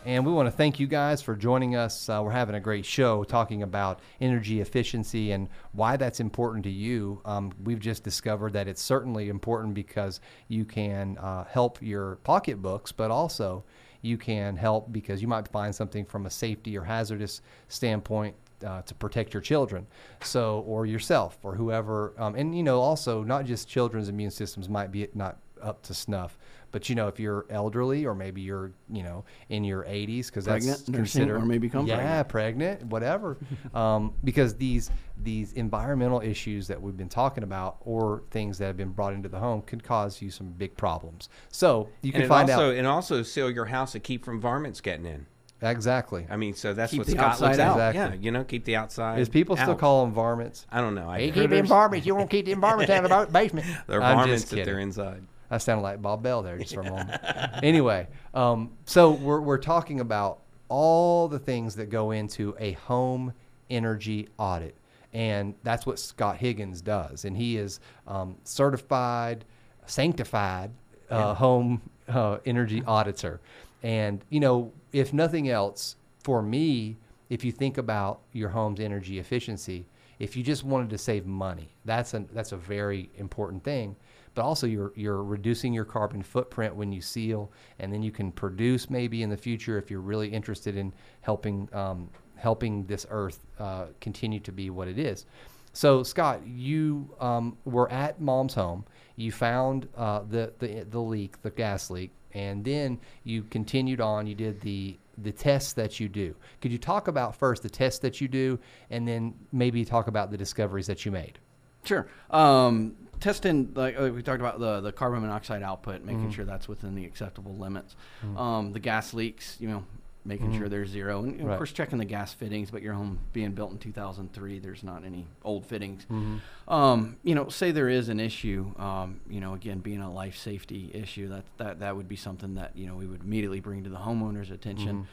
And 0.06 0.24
we 0.24 0.32
want 0.32 0.46
to 0.46 0.50
thank 0.50 0.80
you 0.80 0.86
guys 0.86 1.20
for 1.20 1.36
joining 1.36 1.76
us. 1.76 2.08
Uh, 2.08 2.22
we're 2.24 2.30
having 2.30 2.54
a 2.54 2.60
great 2.60 2.86
show 2.86 3.22
talking 3.22 3.62
about 3.62 4.00
energy 4.18 4.62
efficiency 4.62 5.32
and 5.32 5.46
why 5.72 5.98
that's 5.98 6.20
important 6.20 6.64
to 6.64 6.70
you. 6.70 7.20
Um, 7.26 7.52
we've 7.62 7.80
just 7.80 8.02
discovered 8.02 8.54
that 8.54 8.66
it's 8.66 8.80
certainly 8.80 9.28
important 9.28 9.74
because 9.74 10.22
you 10.48 10.64
can 10.64 11.18
uh, 11.18 11.44
help 11.44 11.82
your 11.82 12.16
pocketbooks, 12.24 12.92
but 12.92 13.10
also 13.10 13.62
you 14.00 14.16
can 14.16 14.56
help 14.56 14.90
because 14.90 15.20
you 15.20 15.28
might 15.28 15.46
find 15.48 15.74
something 15.74 16.06
from 16.06 16.24
a 16.24 16.30
safety 16.30 16.78
or 16.78 16.84
hazardous 16.84 17.42
standpoint 17.68 18.34
uh, 18.66 18.80
to 18.82 18.94
protect 18.94 19.34
your 19.34 19.42
children, 19.42 19.86
so 20.22 20.60
or 20.66 20.86
yourself 20.86 21.36
or 21.42 21.54
whoever. 21.54 22.14
Um, 22.16 22.36
and 22.36 22.56
you 22.56 22.62
know, 22.62 22.80
also 22.80 23.22
not 23.22 23.44
just 23.44 23.68
children's 23.68 24.08
immune 24.08 24.30
systems 24.30 24.66
might 24.66 24.90
be 24.90 25.08
not 25.12 25.36
up 25.60 25.82
to 25.82 25.92
snuff, 25.92 26.38
but 26.72 26.88
you 26.88 26.94
know, 26.94 27.08
if 27.08 27.18
you're 27.18 27.46
elderly 27.50 28.06
or 28.06 28.14
maybe 28.14 28.40
you're 28.40 28.72
you 28.88 29.02
know 29.02 29.24
in 29.48 29.64
your 29.64 29.84
80s 29.84 30.26
because 30.26 30.44
that's 30.44 30.66
Pregnant, 30.66 30.94
considered 30.94 31.36
or 31.36 31.44
may 31.46 31.58
become 31.58 31.86
yeah 31.86 32.22
pregnant, 32.22 32.84
whatever, 32.84 33.38
um, 33.74 34.14
because 34.24 34.54
these 34.56 34.90
these 35.22 35.52
environmental 35.52 36.20
issues 36.20 36.66
that 36.68 36.80
we've 36.80 36.96
been 36.96 37.08
talking 37.08 37.44
about 37.44 37.76
or 37.80 38.22
things 38.30 38.58
that 38.58 38.66
have 38.66 38.76
been 38.76 38.90
brought 38.92 39.12
into 39.12 39.28
the 39.28 39.38
home 39.38 39.62
could 39.62 39.82
cause 39.82 40.22
you 40.22 40.30
some 40.30 40.50
big 40.50 40.76
problems. 40.76 41.28
So 41.50 41.88
you 42.02 42.12
can 42.12 42.22
and 42.22 42.28
find 42.28 42.50
also 42.50 42.70
out 42.70 42.76
and 42.76 42.86
also 42.86 43.22
seal 43.22 43.50
your 43.50 43.66
house 43.66 43.92
to 43.92 44.00
keep 44.00 44.24
from 44.24 44.40
varmints 44.40 44.80
getting 44.80 45.06
in. 45.06 45.26
exactly. 45.62 46.26
I 46.30 46.36
mean, 46.36 46.54
so 46.54 46.72
that's 46.72 46.90
Keep 46.92 47.00
what 47.00 47.06
the 47.06 47.12
Scott 47.12 47.24
outside 47.32 47.46
looks 47.48 47.58
at. 47.58 47.78
out. 47.78 47.94
Yeah, 47.94 48.14
you 48.14 48.30
know, 48.30 48.44
keep 48.44 48.64
the 48.64 48.76
outside. 48.76 49.18
Is 49.18 49.28
people 49.28 49.56
still 49.56 49.72
out. 49.72 49.78
call 49.78 50.04
them 50.04 50.14
varmints? 50.14 50.66
I 50.70 50.80
don't 50.80 50.94
know. 50.94 51.08
I 51.08 51.20
Hey, 51.20 51.30
keep 51.32 51.50
them 51.50 51.66
varmints. 51.66 52.06
You 52.06 52.14
won't 52.14 52.30
keep 52.30 52.46
them 52.46 52.60
varmints 52.60 52.90
out 52.90 53.04
of 53.04 53.26
the 53.26 53.32
basement. 53.38 53.66
They're 53.86 54.00
varmints 54.00 54.44
just 54.44 54.54
if 54.54 54.64
they're 54.64 54.78
inside. 54.78 55.22
I 55.50 55.58
sounded 55.58 55.82
like 55.82 56.00
Bob 56.00 56.22
Bell 56.22 56.42
there 56.42 56.58
just 56.58 56.74
for 56.74 56.80
a 56.80 56.84
moment. 56.90 57.20
anyway, 57.62 58.06
um, 58.34 58.70
so 58.84 59.10
we're, 59.10 59.40
we're 59.40 59.58
talking 59.58 60.00
about 60.00 60.40
all 60.68 61.28
the 61.28 61.38
things 61.38 61.74
that 61.76 61.90
go 61.90 62.12
into 62.12 62.54
a 62.58 62.72
home 62.72 63.32
energy 63.68 64.28
audit. 64.38 64.74
And 65.12 65.54
that's 65.64 65.86
what 65.86 65.98
Scott 65.98 66.36
Higgins 66.36 66.80
does. 66.80 67.24
And 67.24 67.36
he 67.36 67.56
is 67.56 67.80
um, 68.06 68.36
certified, 68.44 69.44
sanctified 69.86 70.70
uh, 71.10 71.34
home 71.34 71.82
uh, 72.08 72.38
energy 72.46 72.82
auditor. 72.86 73.40
And, 73.82 74.24
you 74.30 74.38
know, 74.38 74.72
if 74.92 75.12
nothing 75.12 75.48
else, 75.48 75.96
for 76.22 76.42
me, 76.42 76.96
if 77.28 77.44
you 77.44 77.50
think 77.50 77.78
about 77.78 78.20
your 78.32 78.50
home's 78.50 78.78
energy 78.78 79.18
efficiency, 79.18 79.86
if 80.18 80.36
you 80.36 80.42
just 80.42 80.64
wanted 80.64 80.90
to 80.90 80.98
save 80.98 81.26
money, 81.26 81.70
that's 81.84 82.14
a, 82.14 82.24
that's 82.32 82.52
a 82.52 82.56
very 82.56 83.08
important 83.16 83.64
thing. 83.64 83.96
But 84.34 84.42
also, 84.44 84.66
you're, 84.66 84.92
you're 84.94 85.22
reducing 85.24 85.72
your 85.72 85.84
carbon 85.84 86.22
footprint 86.22 86.74
when 86.74 86.92
you 86.92 87.00
seal, 87.00 87.50
and 87.78 87.92
then 87.92 88.02
you 88.02 88.12
can 88.12 88.30
produce 88.30 88.88
maybe 88.88 89.22
in 89.22 89.30
the 89.30 89.36
future 89.36 89.76
if 89.76 89.90
you're 89.90 90.00
really 90.00 90.28
interested 90.28 90.76
in 90.76 90.92
helping, 91.20 91.68
um, 91.74 92.08
helping 92.36 92.84
this 92.86 93.06
earth 93.10 93.40
uh, 93.58 93.86
continue 94.00 94.40
to 94.40 94.52
be 94.52 94.70
what 94.70 94.88
it 94.88 94.98
is. 94.98 95.26
So, 95.72 96.02
Scott, 96.02 96.40
you 96.46 97.08
um, 97.20 97.56
were 97.64 97.90
at 97.90 98.20
mom's 98.20 98.54
home. 98.54 98.84
You 99.16 99.30
found 99.32 99.88
uh, 99.96 100.22
the, 100.28 100.52
the 100.58 100.84
the 100.90 100.98
leak, 100.98 101.40
the 101.42 101.50
gas 101.50 101.90
leak, 101.90 102.10
and 102.32 102.64
then 102.64 102.98
you 103.24 103.42
continued 103.44 104.00
on. 104.00 104.26
You 104.26 104.34
did 104.34 104.60
the 104.62 104.98
the 105.18 105.30
tests 105.30 105.72
that 105.74 106.00
you 106.00 106.08
do. 106.08 106.34
Could 106.60 106.72
you 106.72 106.78
talk 106.78 107.08
about 107.08 107.36
first 107.36 107.62
the 107.62 107.70
tests 107.70 108.00
that 108.00 108.20
you 108.20 108.28
do, 108.28 108.58
and 108.90 109.06
then 109.06 109.34
maybe 109.52 109.84
talk 109.84 110.08
about 110.08 110.30
the 110.30 110.36
discoveries 110.36 110.86
that 110.86 111.04
you 111.04 111.12
made? 111.12 111.38
Sure. 111.84 112.06
Um, 112.30 112.96
testing, 113.20 113.72
like 113.74 113.98
uh, 114.00 114.10
we 114.12 114.22
talked 114.22 114.40
about 114.40 114.58
the, 114.58 114.80
the 114.80 114.92
carbon 114.92 115.20
monoxide 115.20 115.62
output, 115.62 116.02
making 116.02 116.22
Mm-hmm. 116.22 116.30
sure 116.30 116.44
that's 116.44 116.68
within 116.68 116.94
the 116.94 117.04
acceptable 117.04 117.54
limits. 117.56 117.94
Um, 118.36 118.72
the 118.72 118.80
gas 118.80 119.14
leaks, 119.14 119.56
you 119.60 119.68
know, 119.68 119.84
making 120.24 120.56
sure 120.58 120.68
they're 120.68 120.84
zero. 120.86 121.22
And, 121.22 121.34
Mm-hmm. 121.36 121.46
Right. 121.46 121.52
of 121.54 121.58
course, 121.58 121.72
checking 121.72 121.98
the 121.98 122.04
gas 122.04 122.32
fittings, 122.34 122.70
but 122.70 122.82
your 122.82 122.92
home 122.94 123.18
being 123.32 123.52
built 123.52 123.72
in 123.72 123.78
2003, 123.78 124.58
there's 124.58 124.82
not 124.82 125.04
any 125.04 125.26
old 125.44 125.64
fittings. 125.66 126.02
Mm-hmm. 126.10 126.72
Um, 126.72 127.16
you 127.22 127.34
know, 127.34 127.48
say 127.48 127.70
there 127.70 127.88
is 127.88 128.08
an 128.10 128.20
issue, 128.20 128.72
um, 128.78 129.20
you 129.30 129.40
know, 129.40 129.54
again, 129.54 129.78
being 129.78 130.00
a 130.02 130.12
life 130.12 130.36
safety 130.36 130.90
issue, 130.92 131.28
that, 131.28 131.44
that, 131.56 131.80
that 131.80 131.96
would 131.96 132.08
be 132.08 132.16
something 132.16 132.54
that, 132.56 132.76
you 132.76 132.86
know, 132.86 132.96
we 132.96 133.06
would 133.06 133.22
immediately 133.22 133.60
bring 133.60 133.84
to 133.84 133.90
the 133.90 133.96
homeowner's 133.98 134.50
attention. 134.50 135.06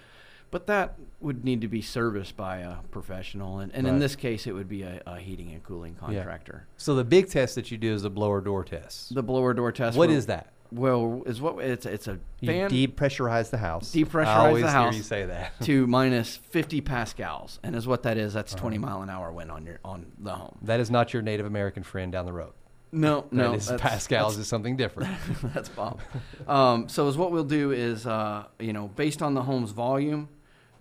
But 0.50 0.68
that 0.68 0.96
would 1.20 1.44
need 1.44 1.62
to 1.62 1.68
be 1.68 1.82
serviced 1.82 2.38
by 2.38 2.58
a 2.60 2.76
professional. 2.92 3.60
And, 3.60 3.72
and 3.74 3.86
in 3.88 4.00
this 4.00 4.16
case, 4.16 4.48
it 4.48 4.54
would 4.54 4.70
be 4.70 4.84
a, 4.84 5.02
a 5.06 5.18
heating 5.20 5.52
and 5.52 5.62
cooling 5.64 5.96
contractor. 5.96 6.68
So 6.78 6.96
the 6.96 7.04
big 7.04 7.30
test 7.30 7.56
that 7.56 7.70
you 7.70 7.78
do 7.78 7.94
is 7.94 8.04
the 8.04 8.10
blower 8.10 8.40
door 8.40 8.64
test. 8.64 9.14
The 9.14 9.24
blower 9.24 9.54
door 9.54 9.72
test. 9.72 9.98
What 9.98 10.10
will- 10.10 10.16
is 10.16 10.28
that? 10.28 10.54
Well, 10.70 11.24
is 11.26 11.40
what 11.40 11.64
it's 11.64 11.86
it's 11.86 12.10
a 12.10 12.20
You 12.42 12.48
fan 12.50 12.70
depressurize 12.70 13.52
the 13.52 13.58
house. 13.58 13.94
Depressurize 13.96 14.26
I 14.28 14.48
always 14.48 14.64
the 14.64 14.70
hear 14.70 14.78
house. 14.78 14.96
you 14.98 15.02
say 15.04 15.26
that. 15.26 15.58
to 15.62 15.88
minus 16.00 16.36
50 16.36 16.82
pascals, 16.82 17.60
and 17.64 17.74
is 17.74 17.88
what 17.88 18.04
that 18.04 18.18
is. 18.18 18.34
That's 18.34 18.52
Uh-huh. 18.54 18.64
20 18.64 18.78
mile 18.80 19.02
an 19.02 19.10
hour 19.10 19.32
wind 19.32 19.50
on 19.50 19.66
your 19.66 19.80
on 19.86 20.08
the 20.20 20.34
home. 20.36 20.58
that 20.64 20.82
is 20.82 20.92
not 20.92 21.14
your 21.14 21.22
Native 21.22 21.46
American 21.46 21.84
friend 21.84 22.12
down 22.12 22.26
the 22.26 22.34
road. 22.34 22.52
No, 22.92 23.28
no, 23.32 23.52
that 23.52 23.58
is 23.58 23.68
that's- 23.68 23.82
Pascal's 24.08 24.38
is 24.38 24.48
something 24.50 24.76
different. 24.76 25.10
That's 25.54 25.70
Bob. 25.70 26.02
Um, 26.50 26.90
so 26.90 27.08
is 27.08 27.16
what 27.16 27.32
we'll 27.32 27.44
do 27.46 27.72
is, 27.72 28.06
uh, 28.06 28.44
you 28.60 28.74
know, 28.74 28.90
based 28.90 29.22
on 29.22 29.36
the 29.36 29.44
home's 29.44 29.72
volume, 29.72 30.28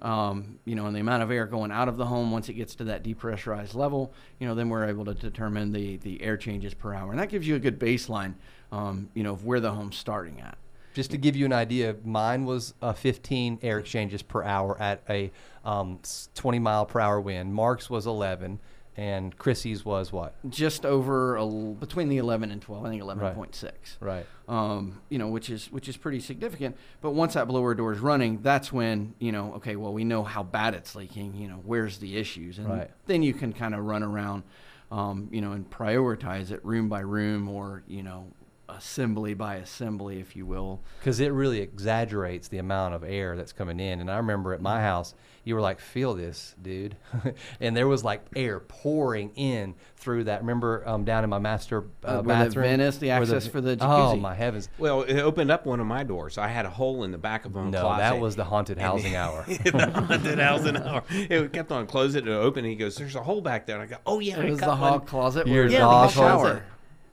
um, 0.01 0.59
you 0.65 0.75
know, 0.75 0.87
and 0.87 0.95
the 0.95 1.01
amount 1.01 1.23
of 1.23 1.31
air 1.31 1.47
going 1.47 1.71
out 1.71 1.89
of 1.89 1.97
the 1.97 2.07
home 2.07 2.31
once 2.31 2.49
it 2.49 2.55
gets 2.55 2.75
to 2.77 2.85
that 2.85 3.03
depressurized 3.03 3.75
level, 3.75 4.13
you 4.39 4.47
know, 4.47 4.55
then 4.55 4.69
we're 4.69 4.87
able 4.87 5.05
to 5.05 5.15
determine 5.15 5.73
the, 5.73 5.97
the 5.99 6.23
air 6.23 6.37
changes 6.37 6.75
per 6.75 6.93
hour. 6.93 7.11
And 7.11 7.19
that 7.19 7.29
gives 7.29 7.47
you 7.49 7.55
a 7.57 7.59
good 7.59 7.79
baseline, 7.79 8.35
um, 8.73 9.09
you 9.15 9.23
know, 9.23 9.33
of 9.33 9.45
where 9.45 9.61
the 9.61 9.73
home's 9.73 9.97
starting 9.97 10.41
at. 10.41 10.59
Just 10.95 11.11
to 11.11 11.19
give 11.19 11.37
you 11.37 11.45
an 11.45 11.53
idea, 11.53 11.97
mine 12.05 12.47
was 12.47 12.73
uh, 12.81 12.93
15 12.95 13.59
air 13.63 13.79
exchanges 13.79 14.23
per 14.23 14.43
hour 14.43 14.81
at 14.81 15.03
a 15.11 15.31
um, 15.65 16.01
20 16.35 16.59
mile 16.59 16.87
per 16.87 17.01
hour 17.01 17.21
wind. 17.21 17.55
Mark's 17.55 17.91
was 17.91 18.07
11, 18.07 18.59
and 18.97 19.37
Chrissy's 19.37 19.85
was 19.85 20.13
what? 20.13 20.35
Just 20.49 20.87
over 20.87 21.37
a 21.37 21.47
between 21.47 22.09
the 22.09 22.17
11 22.19 22.51
and 22.51 22.63
12, 22.63 22.85
I 22.85 22.89
think 22.89 23.03
11.6. 23.03 23.73
Right. 24.01 24.27
um, 24.49 25.01
you 25.09 25.19
know, 25.19 25.29
which 25.29 25.51
is 25.51 25.71
which 25.71 25.89
is 25.89 25.97
pretty 25.97 26.21
significant. 26.21 26.77
But 27.01 27.11
once 27.13 27.35
that 27.35 27.47
blower 27.49 27.75
door 27.75 27.93
is 27.93 27.99
running, 28.01 28.41
that's 28.43 28.73
when 28.73 29.15
you 29.19 29.33
know, 29.33 29.55
okay, 29.57 29.77
well, 29.77 29.93
we 29.93 30.05
know 30.05 30.23
how 30.25 30.43
bad 30.43 30.75
it's 30.75 30.95
leaking. 30.95 31.35
You 31.37 31.49
know, 31.49 31.61
where's 31.65 31.99
the 31.99 32.17
issues, 32.17 32.59
and 32.59 32.69
Right. 32.69 32.91
then 33.07 33.23
you 33.23 33.35
can 33.35 33.53
kind 33.53 33.75
of 33.75 33.85
run 33.85 34.03
around 34.03 34.45
um, 34.91 35.29
you 35.33 35.41
know, 35.41 35.53
and 35.53 35.69
prioritize 35.69 36.51
it 36.53 36.65
room 36.65 36.89
by 36.89 37.01
room 37.01 37.49
or 37.49 37.83
you 37.89 38.03
know, 38.03 38.29
assembly 38.77 39.35
by 39.35 39.57
assembly, 39.57 40.21
if 40.21 40.37
you 40.37 40.47
will. 40.47 40.81
because 40.99 41.21
it 41.21 41.33
really 41.33 41.61
exaggerates 41.61 42.49
the 42.49 42.59
amount 42.59 42.95
of 42.95 43.05
air 43.05 43.37
that's 43.37 43.53
coming 43.53 43.81
in. 43.81 44.01
And 44.01 44.11
I 44.11 44.17
remember 44.19 44.53
at 44.55 44.61
my 44.61 44.81
house, 44.81 45.15
you 45.45 45.55
were 45.55 45.61
like, 45.61 45.79
"Feel 45.79 46.15
this, 46.15 46.55
dude," 46.61 46.97
and 47.61 47.77
there 47.77 47.87
was 47.87 48.03
like 48.03 48.23
air 48.35 48.59
pouring 48.61 49.31
in 49.37 49.75
through 49.97 50.25
that. 50.25 50.41
Remember 50.41 50.83
um, 50.89 51.05
down 51.05 51.23
in 51.23 51.31
my 51.31 51.39
master 51.39 51.85
uh, 52.05 52.19
Uh, 52.19 52.23
where 52.23 52.45
bathroom, 52.45 52.65
vent 52.65 52.83
is, 52.83 52.99
the 52.99 53.09
where 53.09 53.23
access 53.23 53.47
for 53.47 53.61
the 53.61 53.77
Oh 53.81 54.17
my 54.17 54.35
heavens! 54.35 54.69
Well, 54.77 55.03
it 55.03 55.21
opened 55.21 55.53
up 55.53 55.65
one 55.65 55.79
of 55.79 55.87
my 55.87 56.03
doors. 56.03 56.37
I 56.37 56.49
had 56.49 56.67
a 56.67 56.71
hole 56.71 57.05
in 57.05 57.13
the 57.13 57.19
back 57.19 57.45
of 57.45 57.55
my 57.55 57.63
No, 57.71 57.81
closet. 57.83 58.01
that 58.01 58.19
was 58.21 58.35
the 58.35 58.43
haunted 58.45 58.79
housing 58.79 59.13
it- 59.13 59.17
hour. 59.17 59.45
the 59.49 59.91
haunted 59.95 60.39
housing 60.41 60.77
hour. 60.77 61.05
It 61.11 61.53
kept 61.53 61.71
on 61.71 61.87
closing 61.87 62.23
and 62.27 62.31
open. 62.31 62.65
And 62.65 62.71
he 62.71 62.77
goes, 62.77 62.97
"There's 62.97 63.15
a 63.15 63.23
hole 63.23 63.41
back 63.41 63.67
there." 63.67 63.77
And 63.81 63.85
I 63.85 63.87
go, 63.87 64.01
"Oh 64.05 64.19
yeah, 64.19 64.41
It 64.41 64.47
I 64.47 64.51
was 64.51 64.59
the 64.59 64.67
one." 64.67 64.77
hog 64.79 65.07
closet. 65.07 65.47
Your 65.47 65.65
where 65.65 65.73
Yeah, 65.73 65.79
the 65.79 65.85
dog 65.85 66.11
shower. 66.11 66.41
closet. 66.41 66.63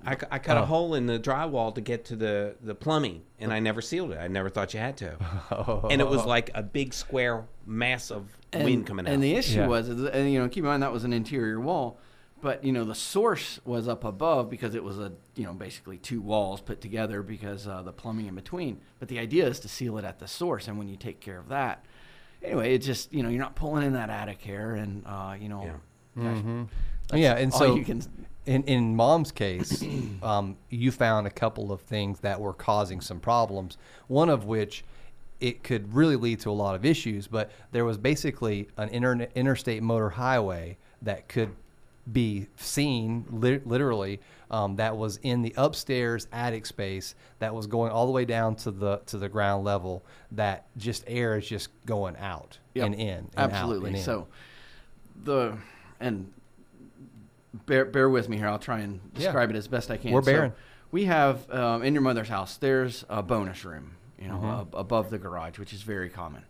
I, 0.05 0.17
I 0.31 0.39
cut 0.39 0.57
Oh. 0.57 0.63
a 0.63 0.65
hole 0.65 0.95
in 0.95 1.05
the 1.05 1.19
drywall 1.19 1.73
to 1.75 1.81
get 1.81 2.05
to 2.05 2.15
the, 2.15 2.55
the 2.61 2.75
plumbing, 2.75 3.21
and 3.39 3.51
I 3.53 3.59
never 3.59 3.81
sealed 3.81 4.11
it. 4.11 4.17
I 4.19 4.27
never 4.27 4.49
thought 4.49 4.73
you 4.73 4.79
had 4.79 4.97
to. 4.97 5.17
And 5.89 6.01
it 6.01 6.07
was 6.07 6.25
like 6.25 6.51
a 6.55 6.63
big 6.63 6.93
square 6.93 7.45
mass 7.65 8.11
of 8.11 8.25
and, 8.51 8.65
wind 8.65 8.85
coming 8.87 9.07
out. 9.07 9.13
And 9.13 9.23
the 9.23 9.35
issue 9.35 9.59
Yeah. 9.59 9.67
was, 9.67 9.89
and 9.89 10.31
you 10.31 10.39
know, 10.39 10.47
keep 10.49 10.63
in 10.63 10.69
mind 10.69 10.83
that 10.83 10.91
was 10.91 11.03
an 11.03 11.13
interior 11.13 11.59
wall, 11.59 11.99
but 12.41 12.63
you 12.63 12.71
know 12.73 12.83
the 12.83 12.95
source 12.95 13.59
was 13.63 13.87
up 13.87 14.03
above 14.03 14.49
because 14.49 14.75
it 14.75 14.83
was 14.83 14.99
a 14.99 15.13
you 15.35 15.45
know 15.45 15.53
basically 15.53 15.97
two 15.97 16.19
walls 16.21 16.59
put 16.59 16.81
together 16.81 17.23
because 17.23 17.67
uh, 17.67 17.81
the 17.81 17.93
plumbing 17.93 18.25
in 18.27 18.35
between. 18.35 18.81
But 18.99 19.07
the 19.07 19.19
idea 19.19 19.47
is 19.47 19.59
to 19.61 19.69
seal 19.69 19.97
it 19.97 20.03
at 20.05 20.19
the 20.19 20.27
source, 20.27 20.67
and 20.67 20.77
when 20.77 20.89
you 20.89 20.97
take 20.97 21.21
care 21.21 21.39
of 21.39 21.47
that, 21.49 21.85
anyway, 22.43 22.73
it 22.75 22.79
just 22.79 23.13
you 23.13 23.23
know 23.23 23.29
you're 23.29 23.39
not 23.41 23.55
pulling 23.55 23.85
in 23.85 23.93
that 23.93 24.09
attic 24.09 24.47
air, 24.47 24.75
and 24.75 25.03
uh, 25.05 25.35
you 25.39 25.47
know, 25.47 25.63
Yeah. 26.17 26.23
gosh, 26.33 26.67
yeah, 27.13 27.35
and 27.37 27.53
all 27.53 27.59
so 27.59 27.75
you 27.75 27.85
can. 27.85 28.01
In 28.45 28.63
in 28.63 28.95
mom's 28.95 29.31
case, 29.31 29.83
um, 30.23 30.57
you 30.69 30.91
found 30.91 31.27
a 31.27 31.31
couple 31.31 31.71
of 31.71 31.81
things 31.81 32.19
that 32.21 32.39
were 32.39 32.53
causing 32.53 33.01
some 33.01 33.19
problems. 33.19 33.77
One 34.07 34.29
of 34.29 34.45
which 34.45 34.83
it 35.39 35.63
could 35.63 35.93
really 35.93 36.15
lead 36.15 36.39
to 36.41 36.49
a 36.49 36.53
lot 36.53 36.73
of 36.75 36.85
issues, 36.85 37.27
but 37.27 37.51
there 37.71 37.83
was 37.83 37.97
basically 37.97 38.69
an 38.77 38.89
inter- 38.89 39.27
interstate 39.35 39.83
motor 39.83 40.09
highway 40.09 40.77
that 41.01 41.27
could 41.27 41.49
be 42.11 42.47
seen 42.57 43.25
li- 43.29 43.61
literally 43.65 44.19
um, 44.51 44.75
that 44.75 44.95
was 44.95 45.17
in 45.23 45.41
the 45.41 45.53
upstairs 45.57 46.27
attic 46.33 46.65
space 46.65 47.15
that 47.39 47.53
was 47.55 47.65
going 47.65 47.91
all 47.91 48.05
the 48.05 48.11
way 48.11 48.25
down 48.25 48.55
to 48.55 48.71
the 48.71 48.97
to 49.05 49.17
the 49.17 49.29
ground 49.29 49.63
level 49.63 50.03
that 50.31 50.65
just 50.77 51.03
air 51.07 51.37
is 51.37 51.47
just 51.47 51.69
going 51.85 52.15
out 52.17 52.57
Yep. 52.73 52.85
and 52.87 52.95
in 52.95 53.17
and 53.17 53.29
Absolutely. 53.37 53.89
and 53.91 53.97
in. 53.97 54.03
So 54.03 54.27
the 55.23 55.57
and 56.01 56.31
bear 57.65 57.85
bear 57.85 58.09
with 58.09 58.29
me 58.29 58.37
here. 58.37 58.47
I'll 58.47 58.59
try 58.59 58.79
and 58.79 58.99
Yeah. 59.13 59.19
describe 59.25 59.49
it 59.49 59.55
as 59.55 59.67
best 59.67 59.91
I 59.91 59.97
can. 59.97 60.11
We're 60.11 60.21
So 60.23 60.31
bearing. 60.31 60.53
we 60.91 61.05
have 61.05 61.49
um, 61.51 61.83
in 61.83 61.93
your 61.93 62.01
mother's 62.01 62.29
house. 62.29 62.57
There's 62.57 63.05
a 63.09 63.21
bonus 63.23 63.63
room, 63.65 63.91
you 64.19 64.27
know, 64.27 64.35
Mm-hmm. 64.35 64.45
ab- 64.61 64.75
above 64.75 65.09
the 65.09 65.17
garage, 65.17 65.59
which 65.59 65.73
is 65.73 65.81
very 65.81 66.09
common. 66.09 66.43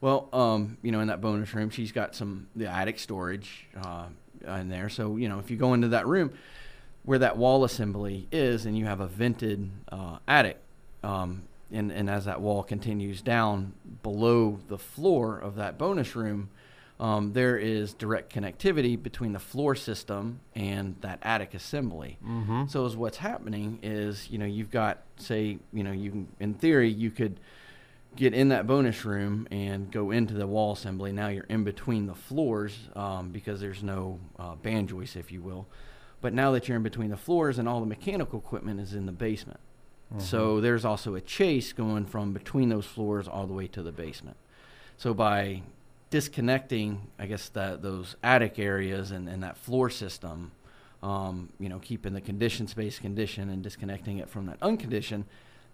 Well, 0.00 0.28
um, 0.32 0.76
you 0.82 0.92
know, 0.92 1.00
in 1.00 1.08
that 1.08 1.20
bonus 1.20 1.54
room, 1.54 1.70
she's 1.70 1.92
got 1.92 2.14
some 2.14 2.48
the 2.54 2.66
attic 2.66 2.98
storage 2.98 3.66
uh, 3.82 4.06
in 4.46 4.68
there. 4.68 4.88
So 4.88 5.16
you 5.16 5.28
know, 5.28 5.38
if 5.38 5.50
you 5.50 5.56
go 5.56 5.72
into 5.74 5.88
that 5.88 6.06
room 6.06 6.32
where 7.04 7.18
that 7.18 7.36
wall 7.36 7.64
assembly 7.64 8.28
is, 8.32 8.64
and 8.66 8.76
you 8.78 8.84
have 8.86 9.00
a 9.00 9.06
vented 9.06 9.70
uh, 9.90 10.18
attic, 10.28 10.58
um, 11.02 11.42
and 11.72 11.90
and 11.90 12.10
as 12.10 12.26
that 12.26 12.40
wall 12.42 12.62
continues 12.62 13.22
down 13.22 13.72
below 14.02 14.58
the 14.68 14.78
floor 14.78 15.38
of 15.38 15.54
that 15.56 15.78
bonus 15.78 16.14
room, 16.14 16.50
um, 17.00 17.32
there 17.32 17.56
is 17.56 17.92
direct 17.94 18.32
connectivity 18.32 19.00
between 19.00 19.32
the 19.32 19.38
floor 19.38 19.74
system 19.74 20.40
and 20.54 20.96
that 21.00 21.18
attic 21.22 21.54
assembly. 21.54 22.18
Mm-hmm. 22.24 22.66
So, 22.66 22.84
is 22.86 22.96
what's 22.96 23.18
happening 23.18 23.80
is 23.82 24.30
you 24.30 24.38
know 24.38 24.46
you've 24.46 24.70
got 24.70 25.02
say 25.16 25.58
you 25.72 25.82
know 25.82 25.92
you 25.92 26.10
can 26.10 26.28
in 26.40 26.54
theory 26.54 26.90
you 26.90 27.10
could 27.10 27.40
get 28.16 28.32
in 28.32 28.50
that 28.50 28.66
bonus 28.66 29.04
room 29.04 29.48
and 29.50 29.90
go 29.90 30.10
into 30.10 30.34
the 30.34 30.46
wall 30.46 30.72
assembly. 30.72 31.12
Now 31.12 31.28
you're 31.28 31.44
in 31.44 31.64
between 31.64 32.06
the 32.06 32.14
floors 32.14 32.76
um, 32.94 33.30
because 33.30 33.60
there's 33.60 33.82
no 33.82 34.20
uh, 34.38 34.54
band 34.54 34.90
joist, 34.90 35.16
if 35.16 35.32
you 35.32 35.42
will. 35.42 35.66
But 36.20 36.32
now 36.32 36.52
that 36.52 36.68
you're 36.68 36.76
in 36.76 36.82
between 36.82 37.10
the 37.10 37.16
floors 37.16 37.58
and 37.58 37.68
all 37.68 37.80
the 37.80 37.86
mechanical 37.86 38.38
equipment 38.38 38.80
is 38.80 38.94
in 38.94 39.06
the 39.06 39.12
basement. 39.12 39.60
So 40.18 40.60
there's 40.60 40.84
also 40.84 41.16
a 41.16 41.20
chase 41.20 41.72
going 41.72 42.06
from 42.06 42.32
between 42.32 42.68
those 42.68 42.86
floors 42.86 43.26
all 43.26 43.48
the 43.48 43.52
way 43.52 43.66
to 43.68 43.82
the 43.82 43.90
basement. 43.90 44.36
So 44.96 45.12
by 45.12 45.62
disconnecting, 46.14 47.08
I 47.18 47.26
guess 47.26 47.48
that 47.48 47.82
those 47.82 48.14
attic 48.22 48.60
areas 48.60 49.10
and, 49.10 49.28
and 49.28 49.42
that 49.42 49.56
floor 49.56 49.90
system, 49.90 50.52
um, 51.02 51.48
you 51.58 51.68
know, 51.68 51.80
keeping 51.80 52.12
the 52.12 52.20
condition 52.20 52.68
space 52.68 53.00
condition 53.00 53.50
and 53.50 53.64
disconnecting 53.64 54.18
it 54.18 54.28
from 54.28 54.46
that 54.46 54.58
unconditioned, 54.62 55.24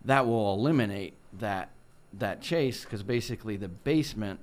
that 0.07 0.27
will 0.27 0.55
eliminate 0.55 1.13
that 1.41 1.69
that 2.15 2.41
chase 2.41 2.85
because 2.85 3.03
basically 3.03 3.59
the 3.59 3.69
basement, 3.69 4.41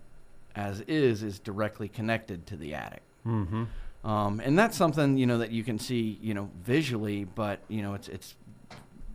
as 0.56 0.82
is, 0.82 1.24
is 1.24 1.40
directly 1.40 1.88
connected 1.88 2.46
to 2.46 2.56
the 2.56 2.76
attic. 2.76 3.02
Mm-hmm. 3.26 3.64
Um, 4.08 4.40
and 4.40 4.58
that's 4.58 4.78
something 4.78 5.18
you 5.18 5.26
know 5.26 5.40
that 5.40 5.50
you 5.50 5.64
can 5.64 5.80
see 5.80 6.20
you 6.22 6.36
know 6.36 6.52
visually, 6.64 7.24
but 7.24 7.60
you 7.70 7.82
know 7.82 7.96
it's 7.96 8.08
it's 8.08 8.36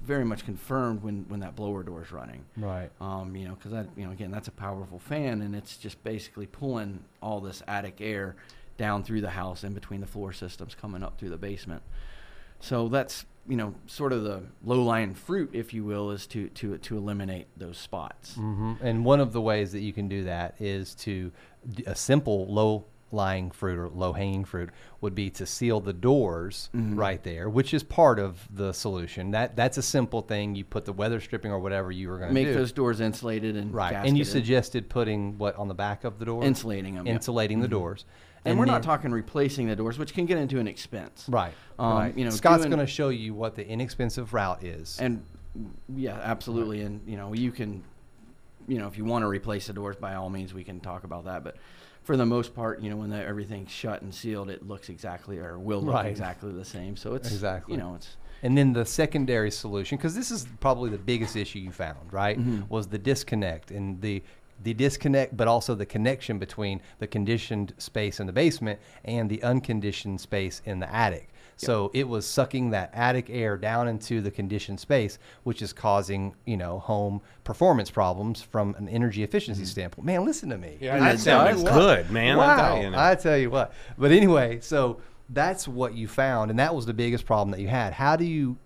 very 0.05 0.25
much 0.25 0.45
confirmed 0.45 1.03
when 1.03 1.25
when 1.29 1.41
that 1.41 1.55
blower 1.55 1.83
door 1.83 2.03
is 2.03 2.13
running. 2.13 2.45
Right. 2.57 2.91
Um, 3.01 3.37
you 3.37 3.47
know, 3.47 3.55
because 3.55 3.73
that 3.73 3.87
you 3.97 4.05
know 4.05 4.13
again 4.13 4.31
that's 4.31 4.49
a 4.49 4.53
powerful 4.53 4.99
fan, 4.99 5.43
and 5.43 5.55
it's 5.55 5.77
just 5.77 6.03
basically 6.05 6.47
pulling 6.47 7.05
all 7.23 7.41
this 7.41 7.63
attic 7.69 8.01
air 8.01 8.37
down 8.77 9.05
through 9.05 9.21
the 9.21 9.31
house 9.31 9.65
in 9.65 9.75
between 9.75 10.01
the 10.01 10.07
floor 10.07 10.33
systems 10.33 10.75
coming 10.75 11.03
up 11.03 11.19
through 11.19 11.31
the 11.31 11.39
basement. 11.39 11.83
So 12.61 12.89
that's 12.89 13.27
you 13.49 13.57
know 13.57 13.75
sort 13.87 14.13
of 14.13 14.25
the 14.25 14.43
low 14.65 14.83
lying 14.83 15.15
fruit, 15.15 15.51
if 15.53 15.73
you 15.75 15.85
will, 15.85 16.11
is 16.11 16.27
to 16.29 16.49
to 16.49 16.79
to 16.79 16.97
eliminate 16.97 17.47
those 17.57 17.79
spots. 17.79 18.35
hmm 18.35 18.75
And 18.81 19.05
one 19.05 19.21
of 19.21 19.33
the 19.33 19.41
ways 19.41 19.73
that 19.73 19.81
you 19.81 19.93
can 19.93 20.09
do 20.09 20.25
that 20.25 20.55
is 20.61 20.95
to 20.97 21.33
a 21.87 21.95
simple 21.95 22.47
low 22.53 22.87
lying 23.13 23.51
fruit 23.51 23.79
or 23.79 23.89
low 23.91 24.13
hanging 24.13 24.45
fruit 24.45 24.71
would 25.01 25.15
be 25.15 25.29
to 25.31 25.45
seal 25.47 25.81
the 25.81 25.93
doors 25.93 26.71
Mm-hmm. 26.75 26.97
right 26.99 27.23
there, 27.23 27.49
which 27.49 27.75
is 27.75 27.83
part 27.83 28.19
of 28.19 28.49
the 28.55 28.73
solution. 28.73 29.31
That 29.33 29.55
that's 29.57 29.77
a 29.79 29.83
simple 29.83 30.23
thing. 30.23 30.55
You 30.55 30.65
put 30.65 30.85
the 30.85 30.93
weather 30.93 31.21
stripping 31.21 31.51
or 31.53 31.59
whatever 31.59 31.91
you 31.93 32.09
were 32.09 32.17
going 32.19 32.29
to 32.31 32.35
Make 32.35 32.47
do. 32.49 32.55
those 32.55 32.73
doors 32.73 33.01
insulated 33.01 33.57
and 33.57 33.73
right. 33.75 33.93
And 33.95 34.17
you 34.17 34.25
suggested 34.25 34.89
putting 34.89 35.39
what 35.39 35.57
on 35.57 35.69
the 35.69 35.75
back 35.75 36.05
of 36.05 36.19
the 36.19 36.25
door? 36.25 36.43
insulating 36.45 36.95
them, 36.95 37.07
Insulating 37.07 37.61
the 37.61 37.69
doors. 37.69 38.05
and, 38.45 38.59
we're 38.59 38.65
not 38.65 38.83
talking 38.83 39.13
replacing 39.13 39.69
the 39.69 39.77
doors, 39.77 39.99
which 39.99 40.15
can 40.15 40.27
get 40.27 40.39
into 40.39 40.59
an 40.59 40.67
expense. 40.67 41.27
Right. 41.29 41.53
Um, 41.79 41.93
right. 41.99 42.17
you 42.19 42.25
know, 42.25 42.31
Scott's 42.31 42.65
going 42.67 42.79
to 42.79 42.87
show 42.87 43.11
you 43.11 43.35
what 43.35 43.55
the 43.55 43.67
inexpensive 43.67 44.33
route 44.35 44.65
is. 44.65 44.99
And 44.99 45.23
yeah, 45.95 46.19
absolutely. 46.23 46.81
And 46.81 47.01
you 47.07 47.17
know, 47.17 47.35
you 47.35 47.53
can, 47.53 47.85
you 48.67 48.79
know, 48.79 48.87
if 48.87 48.97
you 48.97 49.05
want 49.05 49.23
to 49.23 49.29
replace 49.29 49.67
the 49.67 49.73
doors, 49.75 49.97
by 49.97 50.15
all 50.15 50.31
means, 50.31 50.55
we 50.55 50.65
can 50.65 50.81
talk 50.81 51.05
about 51.05 51.25
that. 51.27 51.45
But 51.45 51.57
for 52.03 52.17
the 52.17 52.27
most 52.27 52.55
part, 52.55 52.81
you 52.81 52.91
know, 52.91 52.97
when 52.97 53.11
the, 53.11 53.23
everything's 53.25 53.71
shut 53.71 54.03
and 54.03 54.15
sealed, 54.15 54.51
it 54.51 54.67
looks 54.67 54.89
exactly 54.89 55.39
or 55.39 55.59
will 55.59 55.81
look 55.81 55.95
Right. 55.95 56.07
exactly 56.07 56.53
the 56.53 56.65
same. 56.65 56.97
So 56.97 57.15
it's 57.15 57.31
Exactly. 57.31 57.75
You 57.75 57.81
know, 57.81 57.95
it's 57.95 58.17
And 58.43 58.59
then 58.59 58.73
the 58.73 58.85
secondary 58.85 59.51
solution, 59.53 59.99
because 59.99 60.15
this 60.15 60.31
is 60.33 60.47
probably 60.59 60.91
the 60.91 60.99
biggest 60.99 61.37
issue 61.37 61.61
you 61.61 61.71
found, 61.71 62.13
right? 62.13 62.39
Mm-hmm. 62.39 62.63
Was 62.69 62.89
the 62.89 62.99
disconnect 62.99 63.71
and 63.71 64.01
the 64.01 64.23
the 64.63 64.75
disconnect, 64.75 65.37
but 65.37 65.49
also 65.49 65.75
the 65.75 65.87
connection 65.87 66.39
between 66.39 66.81
the 66.99 67.07
conditioned 67.07 67.75
space 67.79 68.21
in 68.21 68.27
the 68.27 68.33
basement 68.33 68.81
and 69.05 69.29
the 69.29 69.43
unconditioned 69.43 70.21
space 70.21 70.63
in 70.65 70.81
the 70.81 70.95
attic. 70.95 71.29
So 71.57 71.91
it 71.95 72.09
was 72.09 72.27
sucking 72.27 72.71
that 72.71 72.91
attic 72.93 73.31
air 73.31 73.57
down 73.57 73.87
into 73.87 74.21
the 74.21 74.31
conditioned 74.31 74.81
space, 74.81 75.19
which 75.45 75.63
is 75.63 75.73
causing 75.73 76.35
you 76.45 76.57
know 76.57 76.81
home 76.81 77.21
performance 77.45 77.91
problems 77.91 78.43
from 78.43 78.75
an 78.77 78.89
energy 78.89 79.23
efficiency 79.23 79.63
mm-hmm. 79.63 79.69
standpoint. 79.69 80.07
Man, 80.07 80.25
listen 80.25 80.49
to 80.51 80.59
me. 80.59 80.79
Yeah, 80.81 80.99
that 80.99 81.19
tell 81.19 81.47
sounded 81.47 81.59
you 81.59 81.65
what. 81.65 81.73
good, 81.75 82.11
man. 82.11 82.37
Wow, 82.37 82.55
I 82.55 82.57
tell 82.57 82.83
you, 82.83 82.91
now. 82.91 83.09
I 83.11 83.15
tell 83.15 83.39
you 83.39 83.51
what. 83.51 83.73
But 83.97 84.11
anyway, 84.11 84.59
so 84.61 85.01
that's 85.31 85.69
what 85.69 85.95
you 85.95 86.09
found, 86.09 86.51
and 86.51 86.59
that 86.59 86.75
was 86.75 86.85
the 86.85 86.95
biggest 86.95 87.27
problem 87.27 87.51
that 87.53 87.61
you 87.61 87.69
had. 87.69 87.93
How 87.93 88.17
do 88.17 88.25
you 88.25 88.57